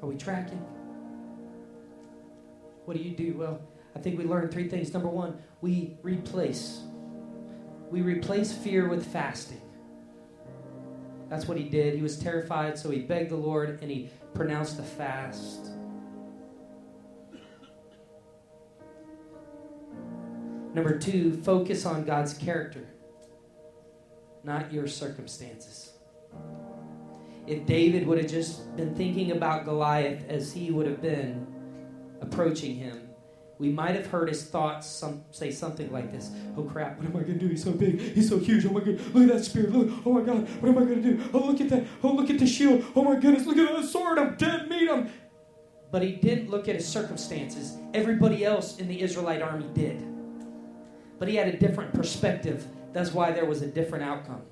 Are 0.00 0.06
we 0.06 0.16
tracking? 0.16 0.64
What 2.84 2.96
do 2.96 3.02
you 3.02 3.10
do? 3.10 3.36
Well, 3.36 3.60
I 3.96 3.98
think 3.98 4.16
we 4.16 4.24
learned 4.24 4.52
three 4.52 4.68
things. 4.68 4.94
Number 4.94 5.08
one, 5.08 5.42
we 5.60 5.96
replace. 6.02 6.82
We 7.90 8.02
replace 8.02 8.52
fear 8.52 8.88
with 8.88 9.04
fasting. 9.04 9.60
That's 11.28 11.48
what 11.48 11.58
he 11.58 11.64
did. 11.64 11.94
He 11.94 12.00
was 12.00 12.16
terrified, 12.16 12.78
so 12.78 12.90
he 12.90 13.00
begged 13.00 13.30
the 13.30 13.36
Lord 13.36 13.80
and 13.82 13.90
he 13.90 14.10
pronounced 14.32 14.78
a 14.78 14.82
fast. 14.82 15.72
Number 20.72 20.96
two, 20.96 21.42
focus 21.42 21.84
on 21.84 22.04
God's 22.04 22.34
character, 22.34 22.86
not 24.48 24.72
your 24.72 24.88
circumstances. 24.88 25.92
If 27.46 27.66
David 27.66 28.06
would 28.06 28.18
have 28.18 28.30
just 28.30 28.74
been 28.76 28.94
thinking 28.94 29.30
about 29.32 29.64
Goliath 29.64 30.24
as 30.28 30.52
he 30.52 30.70
would 30.70 30.86
have 30.86 31.00
been 31.00 31.46
approaching 32.20 32.74
him, 32.74 33.08
we 33.58 33.68
might 33.68 33.94
have 33.94 34.06
heard 34.06 34.28
his 34.28 34.44
thoughts 34.44 34.86
some, 34.86 35.24
say 35.32 35.50
something 35.50 35.90
like 35.92 36.12
this 36.12 36.30
Oh 36.56 36.62
crap, 36.62 36.96
what 36.96 37.06
am 37.06 37.16
I 37.16 37.20
going 37.20 37.38
to 37.38 37.46
do? 37.46 37.48
He's 37.48 37.64
so 37.64 37.72
big. 37.72 38.00
He's 38.00 38.28
so 38.28 38.38
huge. 38.38 38.64
Oh 38.66 38.70
my 38.70 38.80
god, 38.80 39.00
look 39.12 39.28
at 39.28 39.36
that 39.36 39.44
spear. 39.44 39.64
Look, 39.64 40.06
oh 40.06 40.12
my 40.12 40.22
god, 40.22 40.48
what 40.60 40.68
am 40.68 40.78
I 40.78 40.84
going 40.84 41.02
to 41.02 41.16
do? 41.16 41.30
Oh, 41.34 41.40
look 41.40 41.60
at 41.60 41.68
that. 41.70 41.84
Oh, 42.02 42.12
look 42.12 42.30
at 42.30 42.38
the 42.38 42.46
shield. 42.46 42.84
Oh 42.96 43.02
my 43.02 43.16
goodness, 43.16 43.46
look 43.46 43.58
at 43.58 43.76
that 43.76 43.84
sword. 43.84 44.18
I'm 44.18 44.36
dead 44.36 44.68
meat. 44.68 44.88
I'm. 44.88 45.10
But 45.90 46.02
he 46.02 46.12
didn't 46.12 46.50
look 46.50 46.68
at 46.68 46.74
his 46.74 46.86
circumstances. 46.86 47.76
Everybody 47.94 48.44
else 48.44 48.78
in 48.78 48.88
the 48.88 49.00
Israelite 49.00 49.42
army 49.42 49.68
did. 49.74 50.06
But 51.18 51.28
he 51.28 51.36
had 51.36 51.48
a 51.48 51.56
different 51.56 51.94
perspective. 51.94 52.66
That's 52.92 53.12
why 53.12 53.32
there 53.32 53.44
was 53.44 53.62
a 53.62 53.66
different 53.66 54.04
outcome. 54.04 54.42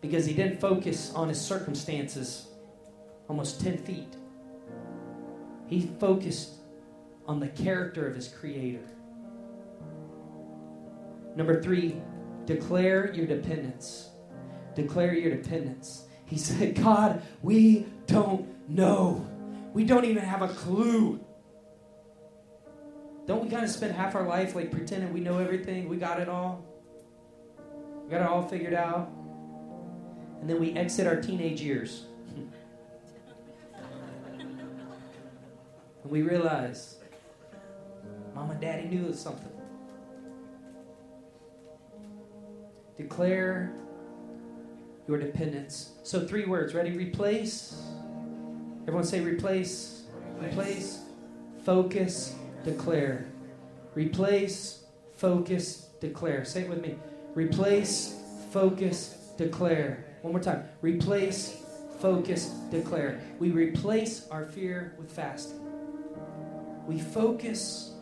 Because 0.00 0.24
he 0.24 0.34
didn't 0.34 0.60
focus 0.60 1.12
on 1.14 1.28
his 1.28 1.40
circumstances 1.40 2.46
almost 3.28 3.60
10 3.60 3.78
feet. 3.78 4.16
He 5.66 5.90
focused 6.00 6.54
on 7.26 7.38
the 7.38 7.48
character 7.48 8.08
of 8.08 8.16
his 8.16 8.28
creator. 8.28 8.84
Number 11.36 11.62
three, 11.62 12.00
declare 12.44 13.14
your 13.14 13.26
dependence. 13.26 14.10
Declare 14.74 15.14
your 15.14 15.36
dependence. 15.36 16.06
He 16.26 16.36
said, 16.38 16.74
God, 16.74 17.22
we 17.42 17.86
don't 18.06 18.48
know. 18.68 19.26
We 19.72 19.84
don't 19.84 20.04
even 20.04 20.24
have 20.24 20.42
a 20.42 20.48
clue. 20.48 21.20
Don't 23.30 23.44
we 23.44 23.48
kind 23.48 23.62
of 23.62 23.70
spend 23.70 23.94
half 23.94 24.16
our 24.16 24.26
life 24.26 24.56
like 24.56 24.72
pretending 24.72 25.12
we 25.12 25.20
know 25.20 25.38
everything? 25.38 25.88
We 25.88 25.98
got 25.98 26.18
it 26.18 26.28
all. 26.28 26.64
We 28.02 28.10
got 28.10 28.22
it 28.22 28.26
all 28.26 28.42
figured 28.42 28.74
out. 28.74 29.08
And 30.40 30.50
then 30.50 30.58
we 30.58 30.72
exit 30.72 31.06
our 31.06 31.14
teenage 31.14 31.60
years. 31.60 32.06
and 34.26 34.50
we 36.02 36.22
realize 36.22 36.96
Mom 38.34 38.50
and 38.50 38.60
Daddy 38.60 38.88
knew 38.88 39.14
something. 39.14 39.52
Declare 42.98 43.72
your 45.06 45.18
dependence. 45.20 45.92
So, 46.02 46.26
three 46.26 46.46
words. 46.46 46.74
Ready? 46.74 46.90
Replace. 46.90 47.80
Everyone 48.88 49.04
say 49.04 49.20
replace. 49.20 50.06
Replace. 50.40 50.48
replace 50.50 51.00
focus, 51.64 52.34
declare. 52.64 53.26
Replace, 53.94 54.84
focus, 55.16 55.88
declare. 56.00 56.44
Say 56.44 56.62
it 56.62 56.68
with 56.68 56.82
me. 56.82 56.96
Replace, 57.34 58.20
focus, 58.50 59.16
declare. 59.36 60.04
One 60.22 60.32
more 60.32 60.42
time. 60.42 60.64
Replace, 60.82 61.62
focus, 62.00 62.46
declare. 62.70 63.20
We 63.38 63.50
replace 63.50 64.28
our 64.28 64.44
fear 64.44 64.94
with 64.98 65.10
fasting. 65.10 65.60
We 66.86 66.98
focus 67.00 67.92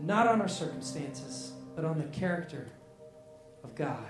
not 0.00 0.26
on 0.26 0.40
our 0.40 0.48
circumstances, 0.48 1.52
but 1.76 1.84
on 1.84 1.98
the 1.98 2.04
character 2.06 2.66
of 3.62 3.74
God. 3.74 4.08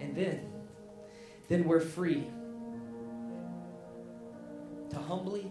And 0.00 0.14
then, 0.16 0.50
then 1.48 1.64
we're 1.64 1.80
free 1.80 2.26
to 4.90 4.98
humbly, 4.98 5.50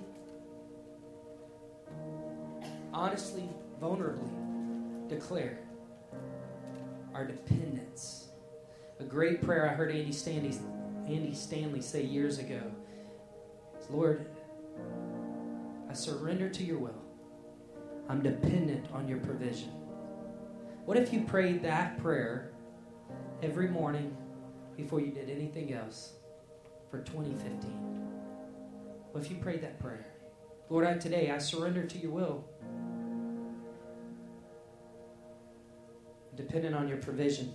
honestly, 2.93 3.49
vulnerably 3.81 4.29
declare 5.09 5.59
our 7.13 7.25
dependence. 7.25 8.29
A 8.99 9.03
great 9.03 9.41
prayer 9.41 9.69
I 9.69 9.73
heard 9.73 9.91
Andy 9.91 10.11
Stanley, 10.11 10.57
Andy 11.07 11.33
Stanley 11.33 11.81
say 11.81 12.03
years 12.03 12.39
ago 12.39 12.61
is 13.79 13.89
Lord, 13.89 14.25
I 15.89 15.93
surrender 15.93 16.49
to 16.49 16.63
your 16.63 16.77
will. 16.77 17.01
I'm 18.09 18.21
dependent 18.21 18.87
on 18.93 19.07
your 19.07 19.19
provision. 19.19 19.69
What 20.85 20.97
if 20.97 21.13
you 21.13 21.21
prayed 21.21 21.63
that 21.63 21.97
prayer 22.01 22.51
every 23.41 23.67
morning 23.67 24.15
before 24.75 24.99
you 24.99 25.11
did 25.11 25.29
anything 25.29 25.73
else 25.73 26.13
for 26.89 26.99
2015? 26.99 28.02
What 29.13 29.23
if 29.23 29.31
you 29.31 29.37
prayed 29.37 29.61
that 29.61 29.79
prayer? 29.79 30.05
Lord, 30.69 30.85
I 30.85 30.97
today 30.97 31.31
I 31.31 31.37
surrender 31.37 31.85
to 31.85 31.97
your 31.97 32.11
will. 32.11 32.43
Dependent 36.35 36.75
on 36.75 36.89
your 36.89 36.97
provision 36.97 37.53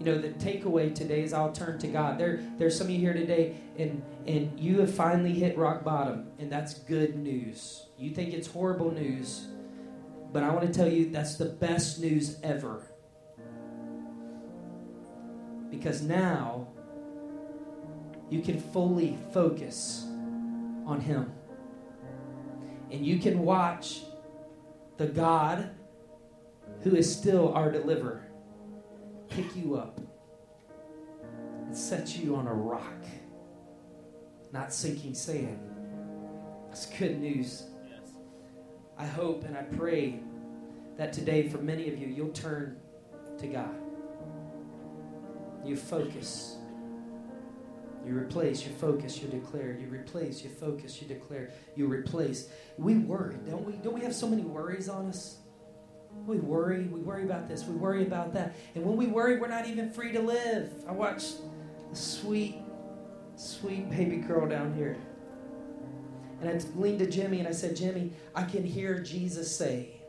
you 0.00 0.06
know, 0.06 0.18
the 0.18 0.30
takeaway 0.30 0.94
today 0.94 1.22
is 1.22 1.34
I'll 1.34 1.52
turn 1.52 1.78
to 1.80 1.86
God. 1.86 2.18
There, 2.18 2.40
there's 2.56 2.76
some 2.76 2.86
of 2.86 2.90
you 2.90 2.98
here 2.98 3.12
today, 3.12 3.56
and 3.78 4.02
and 4.26 4.58
you 4.58 4.80
have 4.80 4.94
finally 4.94 5.32
hit 5.32 5.58
rock 5.58 5.84
bottom, 5.84 6.28
and 6.38 6.50
that's 6.50 6.72
good 6.72 7.16
news. 7.16 7.84
You 7.98 8.10
think 8.10 8.32
it's 8.32 8.48
horrible 8.48 8.90
news, 8.90 9.48
but 10.32 10.42
I 10.42 10.48
want 10.54 10.66
to 10.66 10.72
tell 10.72 10.88
you 10.88 11.10
that's 11.10 11.36
the 11.36 11.44
best 11.44 12.00
news 12.00 12.38
ever. 12.42 12.82
Because 15.70 16.00
now 16.00 16.66
you 18.30 18.40
can 18.40 18.58
fully 18.58 19.18
focus 19.34 20.06
on 20.90 21.00
Him. 21.00 21.32
And 22.90 23.06
you 23.06 23.18
can 23.18 23.40
watch 23.40 24.00
the 24.96 25.06
God 25.06 25.70
who 26.82 26.96
is 26.96 27.14
still 27.14 27.54
our 27.54 27.70
deliverer 27.70 28.26
pick 29.28 29.54
you 29.54 29.76
up 29.76 30.00
and 31.66 31.76
set 31.76 32.18
you 32.18 32.34
on 32.34 32.48
a 32.48 32.52
rock, 32.52 33.04
not 34.52 34.72
sinking 34.72 35.14
sand. 35.14 35.60
That's 36.68 36.86
good 36.86 37.20
news. 37.20 37.64
I 38.98 39.06
hope 39.06 39.44
and 39.44 39.56
I 39.56 39.62
pray 39.62 40.20
that 40.96 41.12
today, 41.12 41.48
for 41.48 41.58
many 41.58 41.88
of 41.88 41.96
you, 41.96 42.08
you'll 42.08 42.32
turn 42.32 42.76
to 43.38 43.46
God. 43.46 43.74
You 45.64 45.76
focus. 45.76 46.59
You 48.06 48.16
replace, 48.16 48.64
you 48.64 48.72
focus, 48.72 49.20
you 49.20 49.28
declare. 49.28 49.76
You 49.78 49.88
replace, 49.88 50.42
you 50.42 50.50
focus, 50.50 51.00
you 51.00 51.08
declare. 51.08 51.50
You 51.76 51.86
replace. 51.86 52.48
We 52.78 52.96
worry, 52.96 53.36
don't 53.48 53.64
we? 53.64 53.74
Don't 53.74 53.94
we 53.94 54.00
have 54.02 54.14
so 54.14 54.28
many 54.28 54.42
worries 54.42 54.88
on 54.88 55.06
us? 55.06 55.36
We 56.26 56.38
worry. 56.38 56.84
We 56.84 57.00
worry 57.00 57.24
about 57.24 57.48
this. 57.48 57.64
We 57.64 57.74
worry 57.74 58.02
about 58.02 58.32
that. 58.34 58.56
And 58.74 58.84
when 58.84 58.96
we 58.96 59.06
worry, 59.06 59.38
we're 59.38 59.48
not 59.48 59.66
even 59.66 59.90
free 59.90 60.12
to 60.12 60.20
live. 60.20 60.72
I 60.88 60.92
watched 60.92 61.36
a 61.92 61.96
sweet, 61.96 62.56
sweet 63.36 63.90
baby 63.90 64.16
girl 64.16 64.48
down 64.48 64.74
here. 64.74 64.96
And 66.40 66.48
I 66.48 66.78
leaned 66.78 67.00
to 67.00 67.10
Jimmy 67.10 67.38
and 67.38 67.46
I 67.46 67.52
said, 67.52 67.76
Jimmy, 67.76 68.12
I 68.34 68.44
can 68.44 68.64
hear 68.64 68.98
Jesus 68.98 69.54
say, 69.54 70.00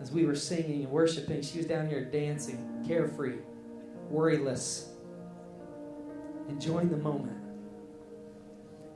as 0.00 0.12
we 0.12 0.26
were 0.26 0.34
singing 0.34 0.82
and 0.82 0.90
worshiping, 0.90 1.40
she 1.40 1.56
was 1.56 1.66
down 1.66 1.88
here 1.88 2.04
dancing, 2.04 2.84
carefree, 2.86 3.38
worryless, 4.12 4.88
enjoying 6.48 6.88
the 6.88 6.96
moment. 6.96 7.38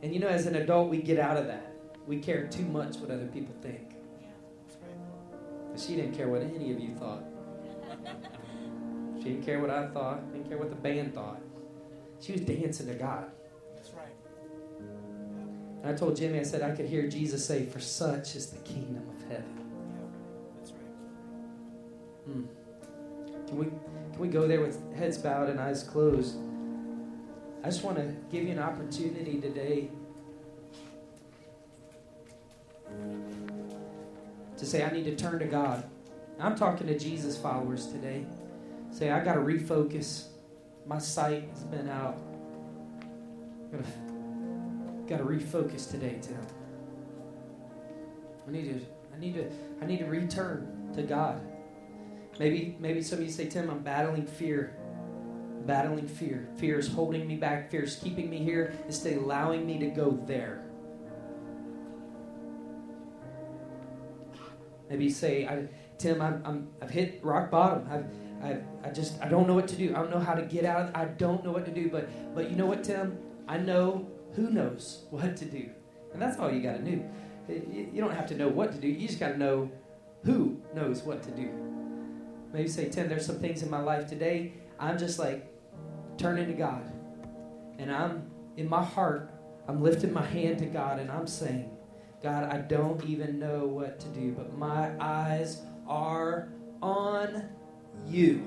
And 0.02 0.12
you 0.12 0.20
know, 0.20 0.28
as 0.28 0.46
an 0.46 0.56
adult, 0.56 0.90
we 0.90 1.02
get 1.02 1.18
out 1.18 1.36
of 1.36 1.46
that. 1.46 1.72
We 2.06 2.18
care 2.18 2.46
too 2.46 2.64
much 2.64 2.96
what 2.96 3.10
other 3.10 3.26
people 3.26 3.54
think. 3.60 3.94
But 5.70 5.80
she 5.80 5.96
didn't 5.96 6.12
care 6.16 6.28
what 6.28 6.42
any 6.42 6.72
of 6.72 6.80
you 6.80 6.94
thought. 6.94 7.24
She 9.18 9.24
didn't 9.24 9.44
care 9.44 9.60
what 9.60 9.70
I 9.70 9.88
thought, 9.88 10.32
didn't 10.32 10.48
care 10.48 10.58
what 10.58 10.70
the 10.70 10.76
band 10.76 11.14
thought. 11.14 11.40
She 12.20 12.32
was 12.32 12.40
dancing 12.42 12.86
to 12.86 12.94
God. 12.94 13.30
That's 13.74 13.90
right. 13.90 14.06
And 15.82 15.92
I 15.92 15.94
told 15.94 16.16
Jimmy, 16.16 16.40
I 16.40 16.42
said, 16.44 16.62
I 16.62 16.74
could 16.74 16.86
hear 16.86 17.08
Jesus 17.08 17.44
say, 17.44 17.66
For 17.66 17.80
such 17.80 18.36
is 18.36 18.46
the 18.46 18.58
kingdom 18.60 19.08
of 19.08 19.28
heaven. 19.28 19.70
That's 20.56 20.72
right. 20.72 20.80
Hmm. 22.26 22.44
Can 23.46 23.58
we 23.58 23.66
can 24.12 24.20
we 24.20 24.28
go 24.28 24.48
there 24.48 24.60
with 24.60 24.80
heads 24.96 25.18
bowed 25.18 25.48
and 25.48 25.60
eyes 25.60 25.82
closed? 25.82 26.36
I 27.68 27.70
just 27.70 27.84
want 27.84 27.98
to 27.98 28.14
give 28.32 28.44
you 28.44 28.52
an 28.52 28.60
opportunity 28.60 29.42
today 29.42 29.90
to 34.56 34.64
say, 34.64 34.82
I 34.82 34.90
need 34.90 35.04
to 35.04 35.14
turn 35.14 35.38
to 35.40 35.44
God. 35.44 35.84
I'm 36.40 36.56
talking 36.56 36.86
to 36.86 36.98
Jesus 36.98 37.36
followers 37.36 37.88
today. 37.88 38.24
Say, 38.90 39.10
I 39.10 39.22
got 39.22 39.34
to 39.34 39.40
refocus. 39.40 40.28
My 40.86 40.96
sight 40.96 41.46
has 41.50 41.64
been 41.64 41.90
out. 41.90 42.16
Got 45.06 45.18
to, 45.18 45.24
refocus 45.24 45.90
today, 45.90 46.18
Tim. 46.22 46.40
I 48.46 48.50
need 48.50 48.64
to. 48.64 48.86
I 49.14 49.18
need 49.20 49.34
to. 49.34 49.50
I 49.82 49.84
need 49.84 49.98
to 49.98 50.06
return 50.06 50.90
to 50.94 51.02
God. 51.02 51.38
Maybe, 52.38 52.78
maybe 52.80 53.02
some 53.02 53.18
of 53.18 53.26
you 53.26 53.30
say, 53.30 53.46
Tim, 53.46 53.68
I'm 53.68 53.80
battling 53.80 54.24
fear. 54.24 54.74
Battling 55.66 56.06
fear. 56.06 56.48
Fear 56.56 56.78
is 56.78 56.88
holding 56.88 57.26
me 57.26 57.36
back. 57.36 57.70
Fear 57.70 57.82
is 57.82 57.96
keeping 57.96 58.30
me 58.30 58.38
here 58.38 58.74
instead 58.86 59.16
of 59.16 59.24
allowing 59.24 59.66
me 59.66 59.78
to 59.78 59.86
go 59.88 60.18
there. 60.26 60.64
Maybe 64.88 65.04
you 65.04 65.10
say, 65.10 65.46
I, 65.46 65.68
Tim, 65.98 66.22
I'm, 66.22 66.42
I'm, 66.44 66.68
I've 66.80 66.90
hit 66.90 67.20
rock 67.22 67.50
bottom. 67.50 67.86
I've, 67.90 68.06
I, 68.42 68.88
I 68.88 68.90
just, 68.90 69.20
I 69.20 69.28
don't 69.28 69.46
know 69.46 69.54
what 69.54 69.68
to 69.68 69.76
do. 69.76 69.90
I 69.90 69.98
don't 69.98 70.10
know 70.10 70.20
how 70.20 70.34
to 70.34 70.42
get 70.42 70.64
out. 70.64 70.88
of 70.88 70.90
I 70.94 71.04
don't 71.06 71.44
know 71.44 71.52
what 71.52 71.66
to 71.66 71.70
do. 71.70 71.90
But, 71.90 72.08
but 72.34 72.50
you 72.50 72.56
know 72.56 72.66
what, 72.66 72.84
Tim? 72.84 73.18
I 73.46 73.58
know 73.58 74.08
who 74.34 74.50
knows 74.50 75.04
what 75.10 75.36
to 75.36 75.44
do. 75.44 75.68
And 76.12 76.22
that's 76.22 76.38
all 76.38 76.50
you 76.50 76.62
got 76.62 76.78
to 76.78 76.82
do. 76.82 77.04
You 77.48 78.00
don't 78.00 78.14
have 78.14 78.26
to 78.28 78.36
know 78.36 78.48
what 78.48 78.72
to 78.72 78.78
do. 78.78 78.88
You 78.88 79.06
just 79.06 79.20
got 79.20 79.28
to 79.32 79.38
know 79.38 79.70
who 80.24 80.60
knows 80.74 81.02
what 81.02 81.22
to 81.24 81.30
do. 81.30 81.50
Maybe 82.52 82.68
say, 82.68 82.88
Tim, 82.88 83.08
there's 83.08 83.26
some 83.26 83.38
things 83.38 83.62
in 83.62 83.70
my 83.70 83.80
life 83.80 84.08
today. 84.08 84.54
I'm 84.80 84.98
just 84.98 85.18
like 85.18 85.47
turning 86.18 86.46
to 86.46 86.52
God. 86.52 86.82
And 87.78 87.92
I'm, 87.92 88.30
in 88.56 88.68
my 88.68 88.82
heart, 88.82 89.30
I'm 89.68 89.82
lifting 89.82 90.12
my 90.12 90.24
hand 90.24 90.58
to 90.58 90.66
God 90.66 90.98
and 90.98 91.10
I'm 91.10 91.26
saying, 91.26 91.70
God, 92.22 92.44
I 92.52 92.58
don't 92.58 93.02
even 93.04 93.38
know 93.38 93.66
what 93.66 94.00
to 94.00 94.08
do, 94.08 94.32
but 94.32 94.58
my 94.58 94.90
eyes 95.00 95.62
are 95.86 96.48
on 96.82 97.48
you. 98.06 98.46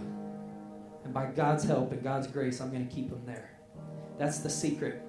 And 1.04 1.14
by 1.14 1.28
God's 1.28 1.64
help 1.64 1.92
and 1.92 2.04
God's 2.04 2.28
grace, 2.28 2.60
I'm 2.60 2.72
going 2.72 2.88
to 2.88 2.94
keep 2.94 3.10
them 3.10 3.24
there. 3.26 3.52
That's 4.18 4.40
the 4.40 4.50
secret. 4.50 5.02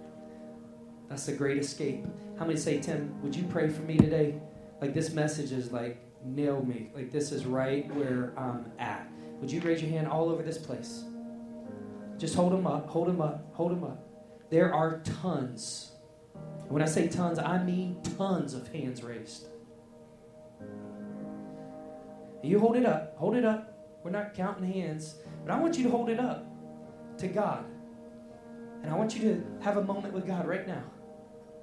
That's 1.09 1.27
the 1.27 1.33
great 1.33 1.59
escape. 1.59 2.07
How 2.39 2.47
many 2.47 2.59
say, 2.59 2.81
Tim, 2.81 3.21
would 3.23 3.35
you 3.35 3.45
pray 3.45 3.69
for 3.69 3.83
me 3.83 3.97
today? 3.97 4.41
Like 4.81 4.95
this 4.95 5.13
message 5.13 5.53
is 5.53 5.73
like 5.73 5.99
nail 6.25 6.65
me. 6.65 6.91
Like 6.95 7.11
this 7.11 7.33
is 7.33 7.45
right 7.45 7.93
where 7.95 8.33
I'm 8.37 8.71
at. 8.79 9.07
Would 9.41 9.51
you 9.51 9.61
raise 9.61 9.83
your 9.83 9.91
hand 9.91 10.07
all 10.07 10.31
over 10.31 10.43
this 10.43 10.59
place? 10.59 11.05
Just 12.23 12.37
hold 12.37 12.53
them 12.53 12.69
up, 12.69 12.89
hold 12.89 13.09
them 13.09 13.21
up, 13.21 13.53
hold 13.53 13.73
them 13.73 13.83
up. 13.83 13.99
There 14.49 14.73
are 14.73 15.01
tons 15.01 15.93
when 16.69 16.81
I 16.81 16.87
say 16.87 17.09
tons, 17.09 17.41
I 17.41 17.61
mean 17.63 18.01
tons 18.17 18.55
of 18.55 18.69
hands 18.69 19.03
raised. 19.03 19.47
You 22.45 22.61
hold 22.61 22.77
it 22.77 22.87
up. 22.87 23.17
Hold 23.19 23.35
it 23.35 23.45
up. 23.45 24.01
We're 24.03 24.11
not 24.13 24.35
counting 24.35 24.73
hands, 24.73 25.17
but 25.45 25.53
I 25.53 25.61
want 25.61 25.77
you 25.77 25.83
to 25.83 25.91
hold 25.91 26.09
it 26.09 26.19
up 26.19 26.47
to 27.19 27.27
God. 27.27 27.67
And 28.83 28.91
I 28.91 28.97
want 28.97 29.17
you 29.17 29.23
to 29.23 29.45
have 29.65 29.77
a 29.77 29.85
moment 29.85 30.15
with 30.15 30.27
God 30.27 30.47
right 30.47 30.67
now. 30.67 30.85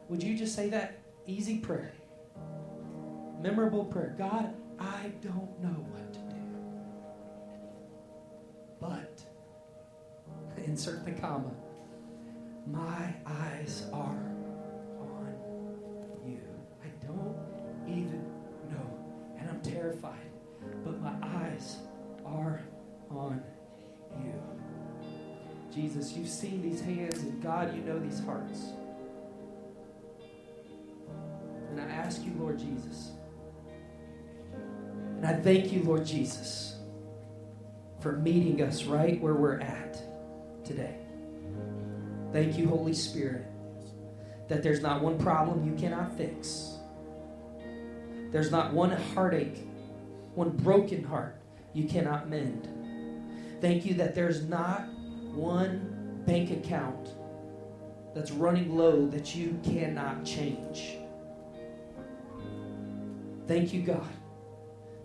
Would 0.10 0.22
you 0.22 0.38
just 0.38 0.56
say 0.56 0.70
that 0.72 1.00
easy 1.26 1.58
prayer? 1.58 1.94
Memorable 3.42 3.86
prayer. 3.86 4.14
God, 4.18 4.54
I 4.78 5.12
don't 5.22 5.60
know 5.64 5.70
what 5.70 6.14
to 6.14 6.20
do. 6.20 6.36
But, 8.80 9.09
insert 10.70 11.04
the 11.04 11.12
comma, 11.12 11.52
my 12.68 13.16
eyes 13.26 13.88
are 13.92 14.32
on 15.00 15.34
you. 16.24 16.42
I 16.84 17.06
don't 17.08 17.36
even 17.88 18.24
know. 18.70 19.36
And 19.40 19.50
I'm 19.50 19.62
terrified. 19.62 20.14
But 20.86 21.02
my 21.02 21.16
eyes 21.24 21.78
are 22.24 22.62
on 23.10 23.42
you. 24.24 24.34
Jesus, 25.74 26.14
you've 26.14 26.30
seen 26.30 26.62
these 26.62 26.82
hands, 26.82 27.24
and 27.24 27.42
God, 27.42 27.76
you 27.76 27.82
know 27.82 27.98
these 27.98 28.24
hearts. 28.24 28.74
And 31.72 31.82
I 31.82 31.86
ask 31.86 32.24
you, 32.24 32.32
Lord 32.38 32.60
Jesus, 32.60 33.12
and 35.18 35.26
I 35.26 35.34
thank 35.34 35.72
you, 35.72 35.84
Lord 35.84 36.06
Jesus, 36.06 36.78
for 38.02 38.14
meeting 38.14 38.62
us 38.62 38.84
right 38.84 39.20
where 39.20 39.34
we're 39.34 39.60
at 39.60 40.09
today. 40.70 40.96
Thank 42.32 42.58
you, 42.58 42.70
Holy 42.70 42.94
Spirit, 42.94 43.46
that 44.48 44.64
there's 44.64 44.82
not 44.82 45.02
one 45.02 45.18
problem 45.18 45.66
you 45.66 45.76
cannot 45.76 46.16
fix 46.16 46.80
there's 48.32 48.52
not 48.52 48.74
one 48.74 48.92
heartache, 48.92 49.68
one 50.36 50.52
broken 50.52 51.04
heart 51.04 51.36
you 51.74 51.86
cannot 51.86 52.30
mend. 52.30 52.68
Thank 53.60 53.86
you 53.86 53.96
that 53.96 54.14
there's 54.14 54.44
not 54.44 54.88
one 55.34 56.22
bank 56.26 56.52
account 56.52 57.10
that's 58.14 58.32
running 58.32 58.78
low 58.78 59.08
that 59.08 59.36
you 59.36 59.60
cannot 59.64 60.26
change. 60.26 60.98
Thank 63.48 63.74
you, 63.74 63.82
God, 63.82 64.08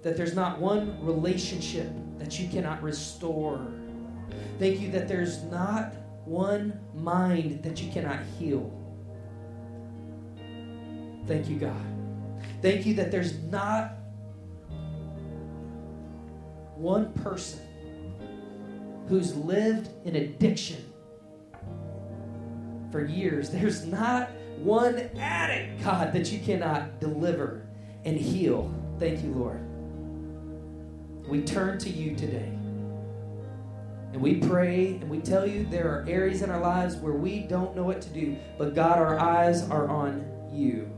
that 0.03 0.17
there's 0.19 0.35
not 0.35 0.59
one 0.59 1.03
relationship 1.05 1.91
that 2.19 2.39
you 2.39 2.49
cannot 2.49 2.83
restore. 2.83 3.73
Thank 4.59 4.81
you 4.81 4.91
that 4.93 5.09
there's 5.09 5.43
not 5.45 5.95
one 6.25 6.79
mind 6.95 7.63
that 7.63 7.83
you 7.83 7.91
cannot 7.93 8.21
heal. 8.39 8.73
Thank 11.27 11.49
you, 11.49 11.57
God. 11.57 11.87
Thank 12.63 12.87
you 12.87 12.95
that 12.95 13.11
there's 13.11 13.39
not 13.45 13.93
one 16.77 17.13
person 17.15 17.61
who's 19.09 19.35
lived 19.37 19.89
in 20.05 20.17
addiction 20.17 20.85
for 22.91 23.05
years. 23.05 23.51
There's 23.51 23.85
not 23.87 24.31
one 24.59 25.11
addict, 25.19 25.83
God, 25.83 26.13
that 26.13 26.33
you 26.33 26.39
cannot 26.39 27.01
deliver 27.01 27.67
and 28.05 28.17
heal. 28.17 28.73
Thank 28.99 29.23
you, 29.23 29.33
Lord. 29.33 29.61
We 31.29 31.43
turn 31.43 31.79
to 31.81 31.91
you 31.91 32.15
today. 32.15 32.54
And 34.15 34.23
we 34.23 34.37
pray 34.37 34.91
and 35.01 35.11
we 35.11 35.19
tell 35.19 35.45
you 35.45 35.65
there 35.65 35.89
are 35.89 36.05
areas 36.09 36.43
in 36.43 36.49
our 36.49 36.61
lives 36.61 36.95
where 36.95 37.15
we 37.15 37.41
don't 37.41 37.75
know 37.75 37.83
what 37.83 38.01
to 38.03 38.09
do, 38.11 38.37
but 38.57 38.73
God, 38.73 38.97
our 38.97 39.19
eyes 39.19 39.69
are 39.69 39.89
on 39.89 40.25
you. 40.53 40.89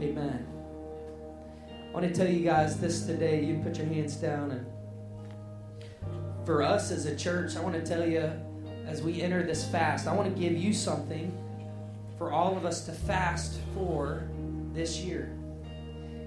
Amen. 0.00 0.46
I 1.68 1.92
want 1.92 2.06
to 2.06 2.14
tell 2.14 2.28
you 2.28 2.44
guys 2.44 2.78
this 2.78 3.04
today. 3.04 3.44
You 3.44 3.60
put 3.64 3.78
your 3.78 3.88
hands 3.88 4.14
down. 4.14 4.52
And 4.52 6.46
for 6.46 6.62
us 6.62 6.92
as 6.92 7.04
a 7.04 7.16
church, 7.16 7.56
I 7.56 7.60
want 7.62 7.74
to 7.74 7.82
tell 7.82 8.08
you 8.08 8.30
as 8.86 9.02
we 9.02 9.22
enter 9.22 9.42
this 9.42 9.66
fast, 9.66 10.06
I 10.06 10.14
want 10.14 10.32
to 10.32 10.40
give 10.40 10.56
you 10.56 10.72
something 10.72 11.36
for 12.16 12.30
all 12.30 12.56
of 12.56 12.64
us 12.64 12.86
to 12.86 12.92
fast 12.92 13.58
for 13.74 14.22
this 14.72 15.00
year. 15.00 15.36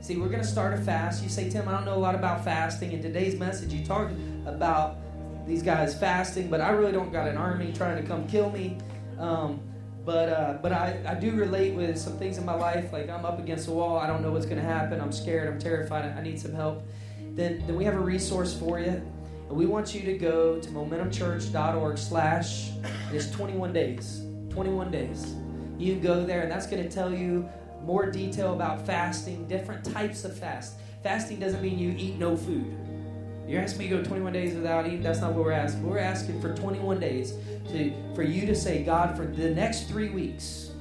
See, 0.02 0.18
we're 0.18 0.28
going 0.28 0.42
to 0.42 0.46
start 0.46 0.74
a 0.74 0.78
fast. 0.82 1.24
You 1.24 1.30
say, 1.30 1.50
Tim, 1.50 1.70
I 1.70 1.72
don't 1.72 1.86
know 1.86 1.96
a 1.96 1.96
lot 1.96 2.14
about 2.14 2.44
fasting. 2.44 2.92
In 2.92 3.02
today's 3.02 3.40
message, 3.40 3.72
you 3.72 3.86
talked 3.86 4.12
about 4.46 4.98
these 5.46 5.62
guys 5.62 5.98
fasting, 5.98 6.50
but 6.50 6.62
I 6.62 6.70
really 6.70 6.92
don't 6.92 7.12
got 7.12 7.28
an 7.28 7.38
army 7.38 7.74
trying 7.74 8.02
to 8.02 8.08
come 8.08 8.28
kill 8.28 8.50
me. 8.52 8.78
Um, 9.20 9.60
but 10.06 10.30
uh, 10.30 10.58
but 10.62 10.74
I, 10.74 11.00
I 11.08 11.16
do 11.16 11.32
relate 11.32 11.74
with 11.74 11.98
some 11.98 12.18
things 12.18 12.38
in 12.38 12.46
my 12.46 12.56
life. 12.56 12.92
Like 12.92 13.10
I'm 13.10 13.26
up 13.26 13.40
against 13.40 13.68
a 13.68 13.72
wall. 13.72 13.98
I 13.98 14.08
don't 14.08 14.22
know 14.22 14.32
what's 14.32 14.46
going 14.46 14.58
to 14.58 14.64
happen. 14.64 15.00
I'm 15.00 15.12
scared. 15.12 15.48
I'm 15.48 15.60
terrified. 15.60 16.06
I 16.18 16.22
need 16.22 16.40
some 16.40 16.54
help. 16.54 16.84
Then 17.36 17.64
then 17.68 17.76
we 17.78 17.86
have 17.86 17.96
a 17.96 18.00
resource 18.00 18.58
for 18.58 18.80
you. 18.80 19.02
And 19.50 19.58
we 19.58 19.66
want 19.66 19.94
you 19.94 20.02
to 20.02 20.18
go 20.18 20.60
to 20.60 20.70
momentumchurch.org 20.70 21.98
slash, 21.98 22.72
it's 23.12 23.30
21 23.32 23.74
days. 23.74 24.24
21 24.50 24.92
days. 24.92 25.36
You 25.78 25.96
go 25.96 26.26
there, 26.26 26.42
and 26.42 26.52
that's 26.52 26.68
going 26.68 26.82
to 26.82 26.90
tell 26.90 27.14
you 27.14 27.48
more 27.84 28.10
detail 28.10 28.54
about 28.54 28.86
fasting, 28.86 29.48
different 29.48 29.84
types 29.84 30.24
of 30.24 30.38
fast. 30.38 30.76
Fasting 31.04 31.40
doesn't 31.40 31.62
mean 31.62 31.78
you 31.78 31.94
eat 31.98 32.18
no 32.18 32.38
food. 32.38 32.76
You're 33.48 33.62
asking 33.62 33.80
me 33.80 33.90
to 33.90 33.98
go 33.98 34.04
21 34.04 34.34
days 34.34 34.56
without 34.56 34.86
eating. 34.88 35.02
That's 35.02 35.20
not 35.20 35.34
what 35.34 35.44
we're 35.44 35.52
asking. 35.52 35.88
We're 35.88 36.00
asking 36.00 36.42
for 36.42 36.56
21 36.56 37.00
days 37.00 37.34
to, 37.72 37.94
for 38.16 38.24
you 38.24 38.46
to 38.46 38.56
say, 38.56 38.84
God, 38.84 39.18
for 39.18 39.26
the 39.26 39.50
next 39.50 39.90
three 39.90 40.10
weeks, 40.10 40.72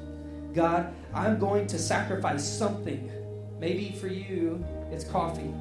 God, 0.54 0.94
I'm 1.12 1.38
going 1.38 1.66
to 1.68 1.78
sacrifice 1.78 2.44
something. 2.46 3.10
Maybe 3.58 3.92
for 3.92 4.06
you, 4.06 4.64
it's 4.90 5.04
coffee. 5.04 5.52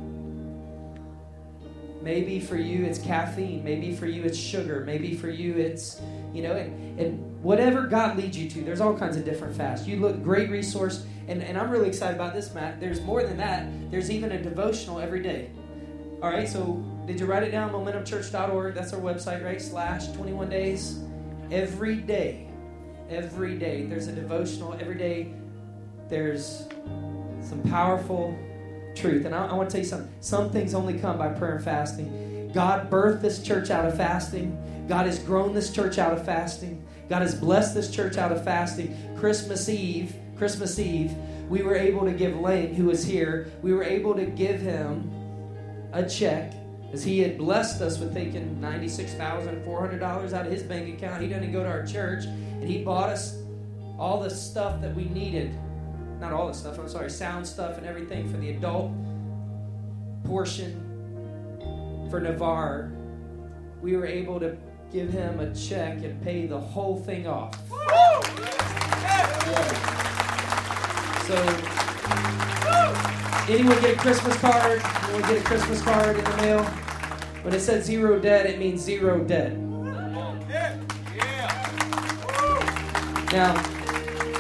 Maybe 2.02 2.40
for 2.40 2.56
you, 2.56 2.86
it's 2.86 3.00
caffeine. 3.00 3.64
Maybe 3.64 3.96
for 3.96 4.08
you, 4.08 4.24
it's 4.24 4.38
sugar. 4.38 4.84
Maybe 4.86 5.16
for 5.16 5.30
you, 5.30 5.58
it's, 5.58 6.02
you 6.34 6.42
know, 6.42 6.56
and, 6.56 7.00
and 7.00 7.44
whatever 7.44 7.88
God 7.88 8.18
leads 8.18 8.38
you 8.38 8.50
to, 8.50 8.62
there's 8.62 8.82
all 8.82 8.98
kinds 8.98 9.18
of 9.18 9.26
different 9.26 9.56
fasts. 9.56 9.88
You 9.88 10.00
look, 10.00 10.24
great 10.24 10.50
resource. 10.50 11.06
And, 11.28 11.44
and 11.44 11.58
I'm 11.58 11.70
really 11.70 11.88
excited 11.88 12.16
about 12.16 12.34
this, 12.34 12.54
Matt. 12.54 12.80
There's 12.80 13.02
more 13.02 13.24
than 13.24 13.38
that, 13.38 13.68
there's 13.92 14.10
even 14.10 14.32
a 14.32 14.42
devotional 14.42 15.00
every 15.00 15.22
day. 15.22 15.52
All 16.22 16.30
right, 16.30 16.48
so 16.48 16.84
did 17.06 17.20
you 17.20 17.26
write 17.26 17.44
it 17.44 17.52
down? 17.52 17.72
MomentumChurch.org. 17.72 18.74
That's 18.74 18.94
our 18.94 19.00
website, 19.00 19.44
right? 19.44 19.62
Slash 19.62 20.08
21 20.10 20.50
days. 20.50 21.00
Every 21.52 21.98
day, 21.98 22.48
every 23.10 23.58
day, 23.58 23.86
there's 23.86 24.08
a 24.08 24.12
devotional. 24.12 24.74
Every 24.80 24.98
day, 24.98 25.34
there's 26.10 26.68
some 27.42 27.62
powerful 27.70 28.38
truth. 28.96 29.26
And 29.26 29.34
I, 29.34 29.48
I 29.48 29.54
want 29.54 29.70
to 29.70 29.74
tell 29.74 29.84
you 29.84 29.90
something. 29.90 30.14
Some 30.20 30.52
things 30.52 30.74
only 30.74 31.00
come 31.00 31.18
by 31.18 31.30
prayer 31.30 31.56
and 31.56 31.64
fasting. 31.64 32.52
God 32.54 32.90
birthed 32.90 33.22
this 33.22 33.42
church 33.42 33.70
out 33.70 33.86
of 33.86 33.98
fasting. 33.98 34.58
God 34.88 35.06
has 35.06 35.20
grown 35.20 35.54
this 35.54 35.72
church 35.72 35.98
out 35.98 36.14
of 36.14 36.26
fasting. 36.26 36.86
God 37.10 37.22
has 37.22 37.36
blessed 37.36 37.74
this 37.74 37.90
church 37.90 38.18
out 38.18 38.32
of 38.32 38.44
fasting. 38.44 38.96
Christmas 39.18 39.70
Eve, 39.70 40.14
Christmas 40.38 40.80
Eve, 40.80 41.14
we 41.50 41.62
were 41.62 41.76
able 41.76 42.06
to 42.06 42.12
give 42.12 42.40
Lane, 42.40 42.74
who 42.74 42.86
was 42.86 43.04
here, 43.04 43.52
we 43.62 43.74
were 43.74 43.84
able 43.84 44.16
to 44.16 44.26
give 44.26 44.62
him 44.62 45.12
a 45.94 46.08
check 46.08 46.54
as 46.94 47.04
he 47.04 47.20
had 47.20 47.38
blessed 47.38 47.82
us 47.82 47.98
with 48.00 48.14
taking 48.14 48.58
$96,400 48.58 50.34
out 50.34 50.46
of 50.46 50.52
his 50.52 50.64
bank 50.64 50.98
account. 50.98 51.22
He 51.22 51.30
doesn't 51.30 51.52
go 51.52 51.64
to 51.64 51.70
our 51.70 51.86
church, 51.86 52.26
and 52.26 52.68
he 52.68 52.84
bought 52.84 53.10
us 53.10 53.38
all 53.98 54.20
the 54.22 54.30
stuff 54.30 54.82
that 54.82 54.94
we 54.96 55.06
needed. 55.06 55.58
Not 56.20 56.34
all 56.34 56.48
the 56.48 56.54
stuff, 56.54 56.78
I'm 56.78 56.90
sorry, 56.90 57.10
sound 57.10 57.48
stuff 57.48 57.78
and 57.78 57.86
everything 57.86 58.30
for 58.30 58.38
the 58.38 58.50
adult 58.52 58.92
portion 60.26 60.88
for 62.10 62.20
Navarre. 62.20 62.92
We 63.82 63.96
were 63.96 64.06
able 64.06 64.40
to 64.40 64.58
give 64.92 65.10
him 65.10 65.40
a 65.40 65.56
check 65.56 66.04
and 66.04 66.22
pay 66.22 66.46
the 66.46 66.60
whole 66.60 67.00
thing 67.00 67.26
off. 67.26 67.56
Yeah. 67.72 68.22
So, 71.26 72.51
anyone 73.52 73.82
get 73.82 73.96
a 73.96 74.00
Christmas 74.00 74.38
card? 74.38 74.82
Anyone 75.04 75.22
get 75.30 75.42
a 75.42 75.44
Christmas 75.44 75.82
card 75.82 76.18
in 76.18 76.24
the 76.24 76.38
mail? 76.38 76.64
When 77.44 77.54
it 77.54 77.60
says 77.60 77.86
zero 77.86 78.20
dead, 78.20 78.46
it 78.46 78.60
means 78.60 78.82
zero 78.82 79.24
debt. 79.24 79.58
Now, 83.32 83.54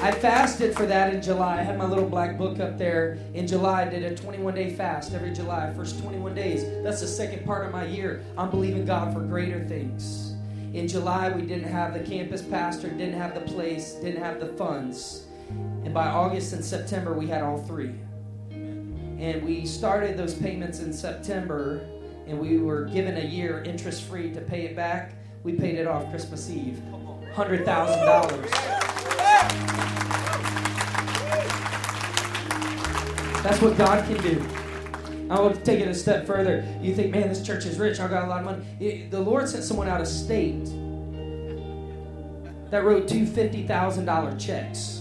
I 0.01 0.11
fasted 0.11 0.75
for 0.75 0.85
that 0.85 1.13
in 1.13 1.21
July. 1.21 1.59
I 1.59 1.61
had 1.61 1.77
my 1.77 1.85
little 1.85 2.07
black 2.07 2.37
book 2.37 2.59
up 2.59 2.77
there. 2.77 3.17
In 3.33 3.47
July, 3.47 3.83
I 3.83 3.89
did 3.89 4.03
a 4.03 4.15
21 4.15 4.55
day 4.55 4.73
fast 4.73 5.13
every 5.13 5.31
July, 5.31 5.73
first 5.73 6.01
21 6.01 6.33
days. 6.33 6.65
That's 6.83 7.01
the 7.01 7.07
second 7.07 7.45
part 7.45 7.65
of 7.65 7.71
my 7.71 7.85
year. 7.85 8.23
I'm 8.37 8.49
believing 8.49 8.85
God 8.85 9.13
for 9.13 9.21
greater 9.21 9.63
things. 9.65 10.35
In 10.73 10.87
July, 10.87 11.29
we 11.29 11.41
didn't 11.41 11.69
have 11.69 11.93
the 11.93 11.99
campus 11.99 12.41
pastor, 12.41 12.89
didn't 12.89 13.13
have 13.13 13.33
the 13.33 13.41
place, 13.41 13.93
didn't 13.95 14.21
have 14.21 14.39
the 14.39 14.47
funds. 14.53 15.25
And 15.83 15.93
by 15.93 16.07
August 16.07 16.53
and 16.53 16.63
September, 16.63 17.13
we 17.13 17.27
had 17.27 17.43
all 17.43 17.57
three. 17.63 17.93
And 19.21 19.43
we 19.45 19.67
started 19.67 20.17
those 20.17 20.33
payments 20.33 20.79
in 20.79 20.91
September, 20.91 21.87
and 22.25 22.39
we 22.39 22.57
were 22.57 22.85
given 22.85 23.17
a 23.17 23.23
year 23.23 23.61
interest 23.63 24.01
free 24.05 24.33
to 24.33 24.41
pay 24.41 24.65
it 24.65 24.75
back. 24.75 25.13
We 25.43 25.53
paid 25.53 25.75
it 25.75 25.85
off 25.85 26.09
Christmas 26.09 26.49
Eve 26.49 26.81
$100,000. 27.35 27.63
That's 33.43 33.61
what 33.61 33.77
God 33.77 34.03
can 34.07 34.23
do. 34.23 34.43
I 35.29 35.39
will 35.39 35.53
take 35.53 35.81
it 35.81 35.87
a 35.87 35.93
step 35.93 36.25
further. 36.25 36.65
You 36.81 36.95
think, 36.95 37.13
man, 37.13 37.29
this 37.29 37.43
church 37.43 37.65
is 37.67 37.77
rich. 37.77 37.99
I 37.99 38.07
got 38.07 38.23
a 38.23 38.27
lot 38.27 38.39
of 38.39 38.45
money. 38.45 39.07
the 39.11 39.21
Lord 39.21 39.47
sent 39.47 39.63
someone 39.63 39.87
out 39.87 40.01
of 40.01 40.07
state 40.07 40.65
that 42.71 42.83
wrote 42.83 43.07
two 43.07 43.25
$50,000 43.27 44.39
checks. 44.39 45.00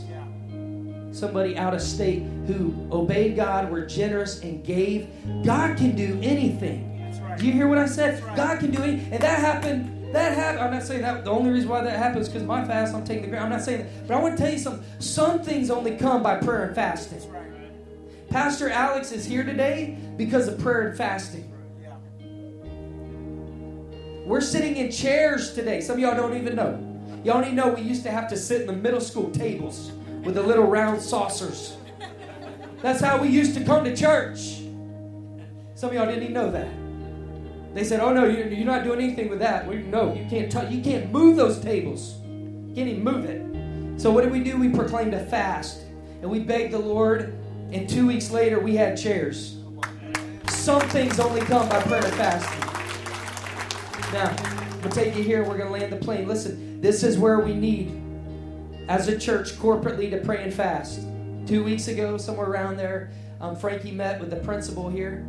Somebody 1.13 1.57
out 1.57 1.75
of 1.75 1.83
state 1.83 2.23
who 2.47 2.75
obeyed 2.93 3.37
God, 3.37 3.71
were 3.71 3.85
generous, 3.85 4.41
and 4.43 4.65
gave. 4.65 5.09
God 5.45 5.77
can 5.77 5.97
do 5.97 6.19
anything. 6.23 6.87
Do 7.39 7.47
you 7.47 7.53
hear 7.53 7.69
what 7.69 7.79
I 7.79 7.87
said? 7.87 8.23
God 8.37 8.61
can 8.61 8.71
do 8.71 8.83
anything. 8.83 9.13
And 9.13 9.23
that 9.23 9.39
happened 9.39 9.97
that 10.13 10.37
happened. 10.37 10.65
I'm 10.65 10.73
not 10.73 10.83
saying 10.83 11.03
that 11.03 11.25
the 11.25 11.31
only 11.31 11.51
reason 11.51 11.69
why 11.69 11.83
that 11.83 11.97
happens 11.97 12.27
is 12.27 12.33
because 12.33 12.47
my 12.47 12.65
fast, 12.65 12.95
I'm 12.95 13.05
taking 13.05 13.23
the 13.23 13.29
ground. 13.29 13.45
I'm 13.45 13.51
not 13.51 13.63
saying 13.63 13.83
that. 13.83 14.09
But 14.09 14.17
I 14.17 14.21
want 14.21 14.37
to 14.37 14.43
tell 14.43 14.53
you 14.53 14.59
something. 14.59 14.85
Some 14.99 15.43
things 15.43 15.71
only 15.71 15.97
come 15.97 16.23
by 16.23 16.37
prayer 16.37 16.65
and 16.65 16.75
fasting. 16.75 17.23
Pastor 18.29 18.69
Alex 18.71 19.13
is 19.13 19.25
here 19.25 19.45
today 19.45 19.99
because 20.17 20.49
of 20.49 20.59
prayer 20.59 20.89
and 20.89 20.99
fasting. 20.99 21.47
We're 24.27 24.41
sitting 24.41 24.77
in 24.77 24.91
chairs 24.91 25.55
today. 25.55 25.81
Some 25.81 25.95
of 25.95 26.01
y'all 26.01 26.17
don't 26.17 26.37
even 26.37 26.57
know. 26.57 26.87
Y'all 27.25 27.41
need 27.41 27.51
to 27.51 27.55
know 27.55 27.69
we 27.69 27.83
used 27.83 28.03
to 28.05 28.11
have 28.11 28.29
to 28.31 28.37
sit 28.37 28.63
in 28.63 28.67
the 28.67 28.73
middle 28.73 29.01
school 29.01 29.31
tables 29.31 29.93
with 30.25 30.35
the 30.35 30.43
little 30.43 30.65
round 30.65 31.01
saucers. 31.01 31.77
That's 32.83 33.01
how 33.01 33.21
we 33.21 33.29
used 33.29 33.55
to 33.55 33.65
come 33.65 33.85
to 33.85 33.95
church. 33.95 34.63
Some 35.75 35.91
of 35.91 35.95
y'all 35.95 36.07
didn't 36.07 36.23
even 36.23 36.33
know 36.33 36.51
that. 36.51 36.69
They 37.75 37.85
said, 37.85 38.01
"Oh 38.01 38.13
no, 38.13 38.25
you're, 38.25 38.49
you're 38.49 38.67
not 38.67 38.85
doing 38.85 39.01
anything 39.01 39.29
with 39.29 39.39
that." 39.41 39.67
We, 39.67 39.77
no, 39.77 40.15
you 40.15 40.27
can't. 40.29 40.51
T- 40.51 40.75
you 40.75 40.83
can't 40.83 41.13
move 41.13 41.37
those 41.37 41.61
tables. 41.61 42.15
You 42.25 42.73
can't 42.75 42.89
even 42.89 43.05
move 43.05 43.25
it. 43.25 44.01
So 44.01 44.11
what 44.11 44.23
did 44.23 44.33
we 44.33 44.43
do? 44.43 44.57
We 44.57 44.71
proclaimed 44.71 45.15
a 45.15 45.25
fast, 45.27 45.83
and 46.23 46.31
we 46.31 46.41
begged 46.41 46.73
the 46.73 46.79
Lord 46.79 47.41
and 47.73 47.89
two 47.89 48.07
weeks 48.07 48.31
later, 48.33 48.59
we 48.59 48.75
had 48.75 48.99
chairs. 48.99 49.59
Some 50.49 50.81
things 50.89 51.21
only 51.21 51.41
come 51.43 51.69
by 51.69 51.81
prayer 51.83 52.05
and 52.05 52.15
fasting. 52.15 52.61
Now, 54.13 54.35
to 54.83 54.89
take 54.89 55.15
you 55.15 55.23
here. 55.23 55.45
We're 55.45 55.57
going 55.57 55.73
to 55.73 55.79
land 55.79 55.93
the 55.93 56.05
plane. 56.05 56.27
Listen, 56.27 56.81
this 56.81 57.05
is 57.05 57.17
where 57.17 57.39
we 57.39 57.55
need, 57.55 58.03
as 58.91 59.07
a 59.07 59.17
church, 59.17 59.53
corporately 59.53 60.11
to 60.11 60.17
pray 60.17 60.43
and 60.43 60.53
fast. 60.53 61.03
Two 61.47 61.63
weeks 61.63 61.87
ago, 61.87 62.19
somewhere 62.19 62.49
around 62.49 62.77
there, 62.77 63.13
um, 63.41 63.55
Frankie 63.55 63.93
met 63.93 64.19
with 64.19 64.31
the 64.31 64.37
principal 64.37 64.91
here. 64.91 65.25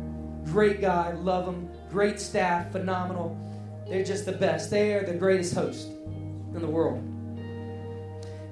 Great 0.46 0.80
guy, 0.80 1.12
love 1.12 1.46
him. 1.46 1.70
Great 1.88 2.18
staff, 2.18 2.72
phenomenal. 2.72 3.38
They're 3.88 4.02
just 4.02 4.26
the 4.26 4.32
best. 4.32 4.68
They 4.68 4.94
are 4.94 5.04
the 5.04 5.14
greatest 5.14 5.54
host 5.54 5.86
in 5.86 6.58
the 6.60 6.66
world. 6.66 7.04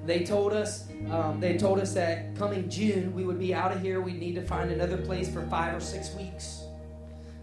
They 0.05 0.23
told 0.23 0.53
us 0.53 0.87
um, 1.09 1.41
they 1.41 1.57
told 1.57 1.79
us 1.79 1.93
that 1.93 2.33
coming 2.37 2.69
June 2.69 3.13
we 3.13 3.25
would 3.25 3.37
be 3.37 3.53
out 3.53 3.73
of 3.73 3.81
here. 3.81 3.99
We'd 3.99 4.19
need 4.19 4.35
to 4.35 4.41
find 4.41 4.71
another 4.71 4.97
place 4.97 5.29
for 5.29 5.45
five 5.47 5.75
or 5.75 5.81
six 5.81 6.15
weeks 6.15 6.63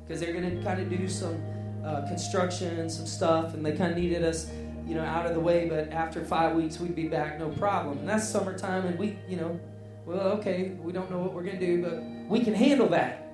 because 0.07 0.21
they're 0.23 0.33
going 0.33 0.57
to 0.57 0.64
kind 0.64 0.81
of 0.81 0.89
do 0.89 1.07
some 1.07 1.39
uh, 1.85 2.07
construction 2.09 2.81
and 2.81 2.91
some 2.91 3.07
stuff, 3.07 3.53
and 3.53 3.64
they 3.64 3.73
kind 3.73 3.93
of 3.93 3.99
needed 3.99 4.25
us, 4.25 4.49
you 4.89 4.95
know, 4.95 5.05
out 5.05 5.26
of 5.26 5.34
the 5.34 5.41
way. 5.41 5.68
But 5.68 5.93
after 5.93 6.24
five 6.24 6.57
weeks, 6.57 6.80
we'd 6.80 6.97
be 6.97 7.07
back, 7.07 7.39
no 7.39 7.51
problem. 7.51 7.99
And 7.99 8.09
that's 8.09 8.28
summertime, 8.28 8.86
and 8.86 8.99
we, 8.99 9.18
you 9.28 9.36
know, 9.36 9.61
well, 10.05 10.28
okay, 10.39 10.72
we 10.82 10.93
don't 10.93 11.11
know 11.11 11.18
what 11.18 11.34
we're 11.34 11.45
going 11.45 11.61
to 11.61 11.66
do, 11.66 11.82
but 11.82 12.03
we 12.28 12.43
can 12.43 12.55
handle 12.55 12.89
that. 12.89 13.26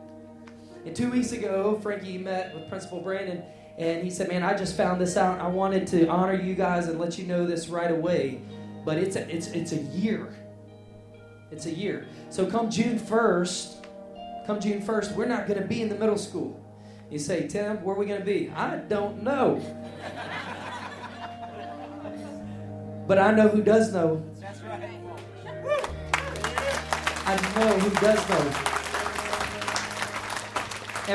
And 0.85 0.95
two 0.95 1.11
weeks 1.11 1.33
ago, 1.33 1.79
Frankie 1.83 2.19
met 2.19 2.55
with 2.55 2.69
Principal 2.69 3.01
Brandon, 3.01 3.43
and 3.79 4.03
he 4.03 4.11
said, 4.11 4.29
"Man, 4.29 4.43
I 4.43 4.55
just 4.55 4.77
found 4.77 5.01
this 5.01 5.17
out. 5.17 5.41
I 5.41 5.47
wanted 5.47 5.87
to 5.89 6.09
honor 6.09 6.35
you 6.35 6.55
guys 6.55 6.89
and 6.89 6.99
let 6.99 7.17
you 7.19 7.27
know 7.27 7.47
this 7.47 7.69
right 7.69 7.91
away." 7.91 8.43
but 8.85 8.99
it's 8.99 9.17
a, 9.17 9.35
it's 9.35 9.49
it's 9.49 9.73
a 9.73 9.77
year. 9.77 10.29
It's 11.51 11.67
a 11.67 11.73
year. 11.73 12.07
So 12.31 12.47
come 12.47 12.71
June 12.71 12.99
1st, 12.99 13.87
come 14.47 14.61
June 14.61 14.83
1st, 14.83 15.15
we're 15.15 15.27
not 15.27 15.47
going 15.47 15.61
to 15.61 15.67
be 15.67 15.83
in 15.83 15.89
the 15.89 15.95
middle 15.95 16.19
school. 16.19 16.61
You 17.11 17.19
say, 17.19 17.47
Tim, 17.47 17.83
where 17.85 17.95
are 17.95 17.99
we 17.99 18.07
going 18.07 18.19
to 18.19 18.27
be? 18.27 18.51
I 18.51 18.77
don't 18.77 19.23
know. 19.23 19.63
But 23.07 23.19
I 23.19 23.33
know 23.33 23.49
who 23.49 23.63
does 23.63 23.93
know. 23.93 24.23
That's 24.41 24.61
right. 24.63 24.91
I 27.27 27.37
know 27.57 27.79
who 27.79 27.91
does 28.01 28.29
know. 28.29 28.45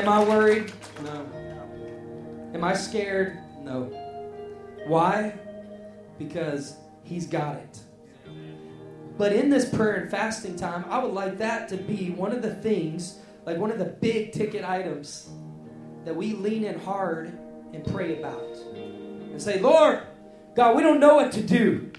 Am 0.00 0.08
I 0.08 0.24
worried? 0.24 0.72
No. 1.02 1.26
Am 2.54 2.64
I 2.64 2.74
scared? 2.74 3.38
No. 3.62 3.84
Why? 4.86 5.34
Because 6.18 6.76
He's 7.10 7.26
got 7.26 7.56
it. 7.56 7.80
But 9.18 9.32
in 9.32 9.50
this 9.50 9.68
prayer 9.68 9.96
and 9.96 10.08
fasting 10.08 10.54
time, 10.54 10.84
I 10.88 11.02
would 11.02 11.12
like 11.12 11.38
that 11.38 11.68
to 11.70 11.76
be 11.76 12.10
one 12.10 12.30
of 12.30 12.40
the 12.40 12.54
things, 12.54 13.18
like 13.44 13.58
one 13.58 13.72
of 13.72 13.80
the 13.80 13.86
big 13.86 14.30
ticket 14.30 14.64
items 14.64 15.28
that 16.04 16.14
we 16.14 16.34
lean 16.34 16.62
in 16.64 16.78
hard 16.78 17.36
and 17.74 17.84
pray 17.84 18.16
about. 18.20 18.56
And 18.76 19.42
say, 19.42 19.58
Lord, 19.58 20.02
God, 20.54 20.76
we 20.76 20.82
don't 20.82 21.00
know 21.00 21.16
what 21.16 21.32
to 21.32 21.42
do. 21.42 21.90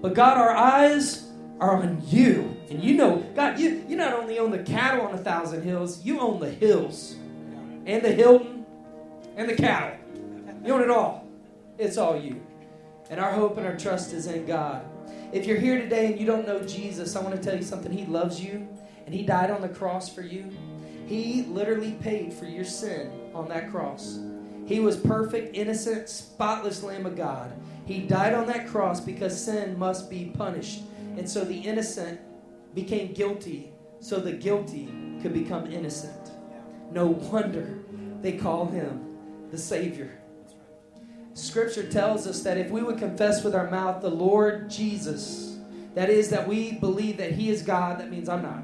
But 0.00 0.14
God, 0.14 0.38
our 0.38 0.50
eyes 0.50 1.28
are 1.60 1.76
on 1.76 2.02
you. 2.06 2.56
And 2.70 2.82
you 2.82 2.94
know, 2.94 3.16
God, 3.34 3.58
you, 3.58 3.84
you 3.88 3.96
not 3.96 4.14
only 4.14 4.38
own 4.38 4.50
the 4.50 4.62
cattle 4.62 5.06
on 5.06 5.14
a 5.14 5.18
thousand 5.18 5.62
hills, 5.62 6.04
you 6.04 6.20
own 6.20 6.40
the 6.40 6.50
hills 6.50 7.16
and 7.86 8.02
the 8.02 8.12
Hilton 8.12 8.64
and 9.36 9.48
the 9.48 9.54
cattle. 9.54 9.98
You 10.64 10.74
own 10.74 10.82
it 10.82 10.90
all. 10.90 11.26
It's 11.78 11.98
all 11.98 12.18
you. 12.18 12.40
And 13.10 13.20
our 13.20 13.32
hope 13.32 13.56
and 13.56 13.66
our 13.66 13.76
trust 13.76 14.12
is 14.12 14.26
in 14.26 14.46
God. 14.46 14.84
If 15.32 15.46
you're 15.46 15.58
here 15.58 15.78
today 15.78 16.06
and 16.06 16.18
you 16.20 16.26
don't 16.26 16.46
know 16.46 16.62
Jesus, 16.62 17.16
I 17.16 17.22
want 17.22 17.34
to 17.36 17.42
tell 17.42 17.56
you 17.56 17.62
something. 17.62 17.92
He 17.92 18.06
loves 18.06 18.40
you 18.40 18.66
and 19.06 19.14
He 19.14 19.22
died 19.22 19.50
on 19.50 19.60
the 19.60 19.68
cross 19.68 20.08
for 20.08 20.22
you. 20.22 20.50
He 21.06 21.42
literally 21.42 21.92
paid 21.92 22.32
for 22.32 22.44
your 22.44 22.64
sin 22.64 23.10
on 23.34 23.48
that 23.48 23.70
cross. 23.70 24.20
He 24.66 24.78
was 24.78 24.96
perfect, 24.96 25.56
innocent, 25.56 26.08
spotless 26.08 26.82
Lamb 26.82 27.06
of 27.06 27.16
God. 27.16 27.52
He 27.90 27.98
died 27.98 28.34
on 28.34 28.46
that 28.46 28.68
cross 28.68 29.00
because 29.00 29.44
sin 29.44 29.76
must 29.76 30.08
be 30.08 30.26
punished. 30.38 30.82
And 31.16 31.28
so 31.28 31.44
the 31.44 31.58
innocent 31.58 32.20
became 32.72 33.12
guilty 33.12 33.72
so 33.98 34.20
the 34.20 34.30
guilty 34.30 34.88
could 35.20 35.32
become 35.32 35.66
innocent. 35.66 36.30
No 36.92 37.08
wonder 37.08 37.80
they 38.22 38.34
call 38.34 38.66
him 38.66 39.16
the 39.50 39.58
Savior. 39.58 40.20
Scripture 41.34 41.82
tells 41.82 42.28
us 42.28 42.44
that 42.44 42.58
if 42.58 42.70
we 42.70 42.80
would 42.80 42.96
confess 42.96 43.42
with 43.42 43.56
our 43.56 43.68
mouth 43.68 44.00
the 44.02 44.08
Lord 44.08 44.70
Jesus, 44.70 45.58
that 45.96 46.10
is, 46.10 46.30
that 46.30 46.46
we 46.46 46.74
believe 46.74 47.16
that 47.16 47.32
He 47.32 47.50
is 47.50 47.62
God, 47.62 47.98
that 47.98 48.08
means 48.08 48.28
I'm 48.28 48.42
not. 48.42 48.62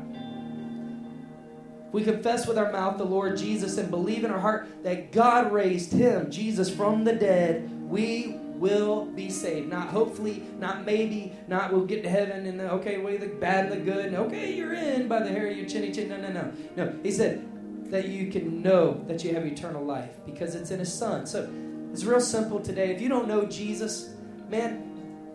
If 1.88 1.92
we 1.92 2.04
confess 2.04 2.46
with 2.46 2.58
our 2.58 2.70
mouth 2.70 2.96
the 2.96 3.04
Lord 3.04 3.36
Jesus 3.36 3.76
and 3.76 3.90
believe 3.90 4.22
in 4.24 4.30
our 4.30 4.38
heart 4.38 4.68
that 4.84 5.10
God 5.10 5.52
raised 5.52 5.92
Him, 5.92 6.30
Jesus, 6.30 6.72
from 6.72 7.02
the 7.02 7.12
dead, 7.12 7.68
we 7.88 8.38
will 8.58 9.06
be 9.06 9.30
saved. 9.30 9.68
Not 9.68 9.88
hopefully, 9.88 10.42
not 10.58 10.84
maybe, 10.84 11.32
not 11.48 11.72
we'll 11.72 11.86
get 11.86 12.02
to 12.02 12.08
heaven 12.08 12.46
and 12.46 12.58
the, 12.58 12.72
okay, 12.72 12.98
weigh 12.98 13.16
the 13.16 13.26
bad 13.26 13.70
and 13.70 13.72
the 13.72 13.92
good, 13.92 14.06
and 14.06 14.16
okay, 14.16 14.54
you're 14.54 14.74
in 14.74 15.08
by 15.08 15.22
the 15.22 15.28
hair 15.28 15.48
of 15.48 15.56
your 15.56 15.66
chinny 15.66 15.92
chin. 15.92 16.08
No, 16.08 16.16
no, 16.16 16.32
no. 16.32 16.52
No, 16.76 16.98
he 17.02 17.10
said 17.10 17.46
that 17.90 18.08
you 18.08 18.30
can 18.30 18.62
know 18.62 19.04
that 19.06 19.22
you 19.24 19.34
have 19.34 19.46
eternal 19.46 19.84
life 19.84 20.10
because 20.24 20.54
it's 20.54 20.70
in 20.70 20.80
his 20.80 20.92
son. 20.92 21.26
So 21.26 21.50
it's 21.92 22.04
real 22.04 22.20
simple 22.20 22.60
today. 22.60 22.94
If 22.94 23.00
you 23.00 23.08
don't 23.08 23.28
know 23.28 23.44
Jesus, 23.46 24.14
man, 24.48 24.82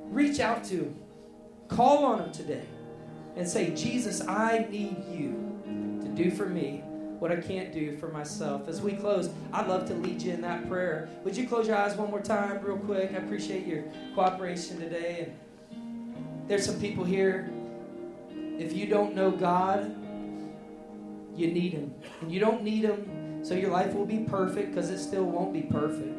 reach 0.10 0.40
out 0.40 0.64
to 0.66 0.76
him. 0.76 0.96
Call 1.68 2.04
on 2.04 2.20
him 2.20 2.32
today 2.32 2.66
and 3.38 3.48
say, 3.48 3.74
Jesus, 3.74 4.22
I 4.28 4.68
need 4.70 4.98
you 5.10 6.00
to 6.02 6.10
do 6.10 6.32
for 6.32 6.46
me 6.46 6.84
what 7.22 7.32
I 7.32 7.36
can't 7.36 7.72
do 7.72 7.96
for 7.98 8.08
myself. 8.08 8.68
As 8.68 8.82
we 8.82 8.94
close, 8.94 9.30
I'd 9.54 9.68
love 9.68 9.86
to 9.90 9.94
lead 9.94 10.24
you 10.24 10.34
in 10.34 10.42
that 10.42 10.68
prayer. 10.68 11.08
Would 11.24 11.38
you 11.38 11.48
close 11.48 11.68
your 11.68 11.78
eyes 11.78 11.96
one 11.96 12.10
more 12.10 12.20
time, 12.20 12.60
real 12.64 12.78
quick? 12.78 13.12
I 13.14 13.18
appreciate 13.18 13.68
your 13.68 13.84
cooperation 14.16 14.80
today. 14.80 15.28
And 15.70 16.50
there's 16.50 16.66
some 16.66 16.80
people 16.80 17.04
here. 17.04 17.52
If 18.58 18.74
you 18.74 18.88
don't 18.88 19.14
know 19.14 19.30
God, 19.30 19.96
you 21.36 21.52
need 21.52 21.74
Him. 21.74 21.94
And 22.22 22.32
you 22.32 22.40
don't 22.40 22.64
need 22.64 22.86
Him 22.86 23.44
so 23.44 23.54
your 23.54 23.70
life 23.70 23.94
will 23.94 24.08
be 24.08 24.22
perfect 24.22 24.74
because 24.74 24.90
it 24.90 24.98
still 24.98 25.26
won't 25.26 25.54
be 25.54 25.62
perfect. 25.62 26.18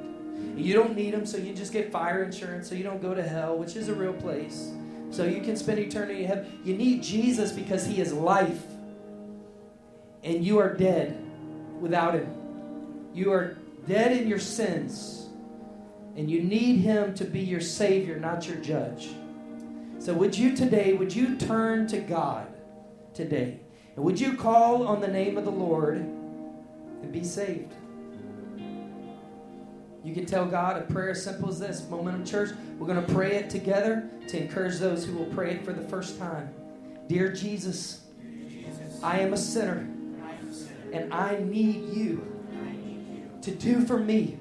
You 0.56 0.72
don't 0.72 0.94
need 0.94 1.14
Him 1.14 1.26
so 1.26 1.36
you 1.36 1.52
just 1.52 1.72
get 1.72 1.90
fire 1.90 2.22
insurance 2.22 2.68
so 2.68 2.76
you 2.76 2.84
don't 2.84 3.02
go 3.02 3.12
to 3.12 3.24
hell, 3.24 3.58
which 3.58 3.74
is 3.74 3.88
a 3.88 3.94
real 3.94 4.12
place. 4.12 4.70
So 5.10 5.24
you 5.24 5.40
can 5.40 5.56
spend 5.56 5.80
eternity 5.80 6.22
in 6.22 6.28
heaven. 6.28 6.60
You 6.64 6.76
need 6.76 7.02
Jesus 7.02 7.50
because 7.50 7.84
He 7.84 8.00
is 8.00 8.12
life 8.12 8.62
and 10.22 10.44
you 10.44 10.58
are 10.58 10.74
dead 10.74 11.18
without 11.80 12.14
Him. 12.14 12.34
You 13.12 13.32
are 13.32 13.58
dead 13.86 14.16
in 14.16 14.28
your 14.28 14.38
sins, 14.38 15.28
and 16.16 16.30
you 16.30 16.42
need 16.42 16.78
Him 16.78 17.14
to 17.14 17.24
be 17.24 17.40
your 17.40 17.60
Savior, 17.60 18.18
not 18.18 18.46
your 18.46 18.56
judge. 18.56 19.10
So, 19.98 20.14
would 20.14 20.36
you 20.36 20.56
today, 20.56 20.94
would 20.94 21.14
you 21.14 21.36
turn 21.36 21.86
to 21.88 21.98
God 21.98 22.46
today? 23.14 23.60
And 23.94 24.04
would 24.04 24.18
you 24.18 24.36
call 24.36 24.86
on 24.86 25.00
the 25.00 25.08
name 25.08 25.36
of 25.36 25.44
the 25.44 25.50
Lord 25.50 25.96
and 25.98 27.12
be 27.12 27.22
saved? 27.22 27.74
You 30.04 30.14
can 30.14 30.26
tell 30.26 30.46
God 30.46 30.76
a 30.78 30.80
prayer 30.92 31.10
as 31.10 31.22
simple 31.22 31.48
as 31.48 31.60
this 31.60 31.86
Momentum 31.88 32.24
Church, 32.24 32.50
we're 32.78 32.88
going 32.88 33.04
to 33.04 33.12
pray 33.12 33.36
it 33.36 33.50
together 33.50 34.10
to 34.28 34.40
encourage 34.40 34.78
those 34.78 35.04
who 35.04 35.16
will 35.16 35.26
pray 35.26 35.52
it 35.52 35.64
for 35.64 35.72
the 35.72 35.88
first 35.88 36.18
time. 36.18 36.52
Dear 37.06 37.32
Jesus, 37.32 38.06
I 39.00 39.20
am 39.20 39.32
a 39.32 39.36
sinner 39.36 39.91
and 40.92 41.12
I 41.12 41.38
need 41.38 41.94
you 41.94 42.24
to 43.42 43.50
do 43.50 43.84
for 43.84 43.98
me 43.98 44.38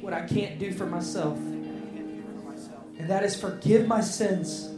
what 0.00 0.12
I 0.12 0.26
can't 0.26 0.58
do 0.58 0.72
for 0.72 0.86
myself. 0.86 1.36
And 1.38 3.08
that 3.08 3.22
is 3.22 3.40
forgive 3.40 3.86
my 3.86 4.00
sins. 4.00 4.70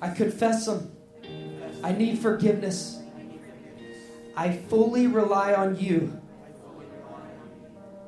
I 0.00 0.10
confess 0.10 0.66
them. 0.66 0.90
I 1.82 1.92
need 1.92 2.18
forgiveness. 2.18 3.00
I 4.36 4.56
fully 4.68 5.06
rely 5.06 5.54
on 5.54 5.78
you. 5.78 6.20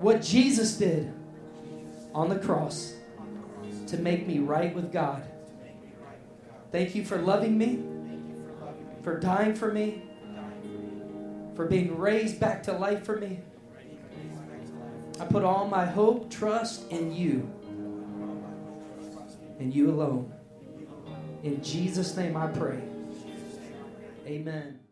What 0.01 0.23
Jesus 0.23 0.77
did 0.77 1.13
on 2.15 2.29
the 2.29 2.39
cross 2.39 2.95
to 3.89 3.97
make 3.97 4.27
me 4.27 4.39
right 4.39 4.75
with 4.75 4.93
God. 4.93 5.25
Thank 6.73 6.95
you 6.95 7.05
for 7.05 7.19
loving 7.19 7.57
me, 7.57 7.85
for 9.03 9.19
dying 9.21 9.55
for 9.55 9.73
me, 9.73 10.03
for 11.55 11.67
being 11.67 11.97
raised 11.99 12.41
back 12.41 12.63
to 12.65 12.73
life 12.73 13.05
for 13.05 13.17
me. 13.17 13.41
I 15.21 15.25
put 15.27 15.45
all 15.45 15.67
my 15.69 15.85
hope, 15.85 16.31
trust 16.31 16.91
in 16.91 17.15
you 17.15 17.51
and 19.59 19.73
you 19.73 19.91
alone. 19.91 20.33
In 21.43 21.63
Jesus' 21.63 22.17
name 22.17 22.37
I 22.37 22.49
pray. 22.49 22.81
Amen. 24.27 24.84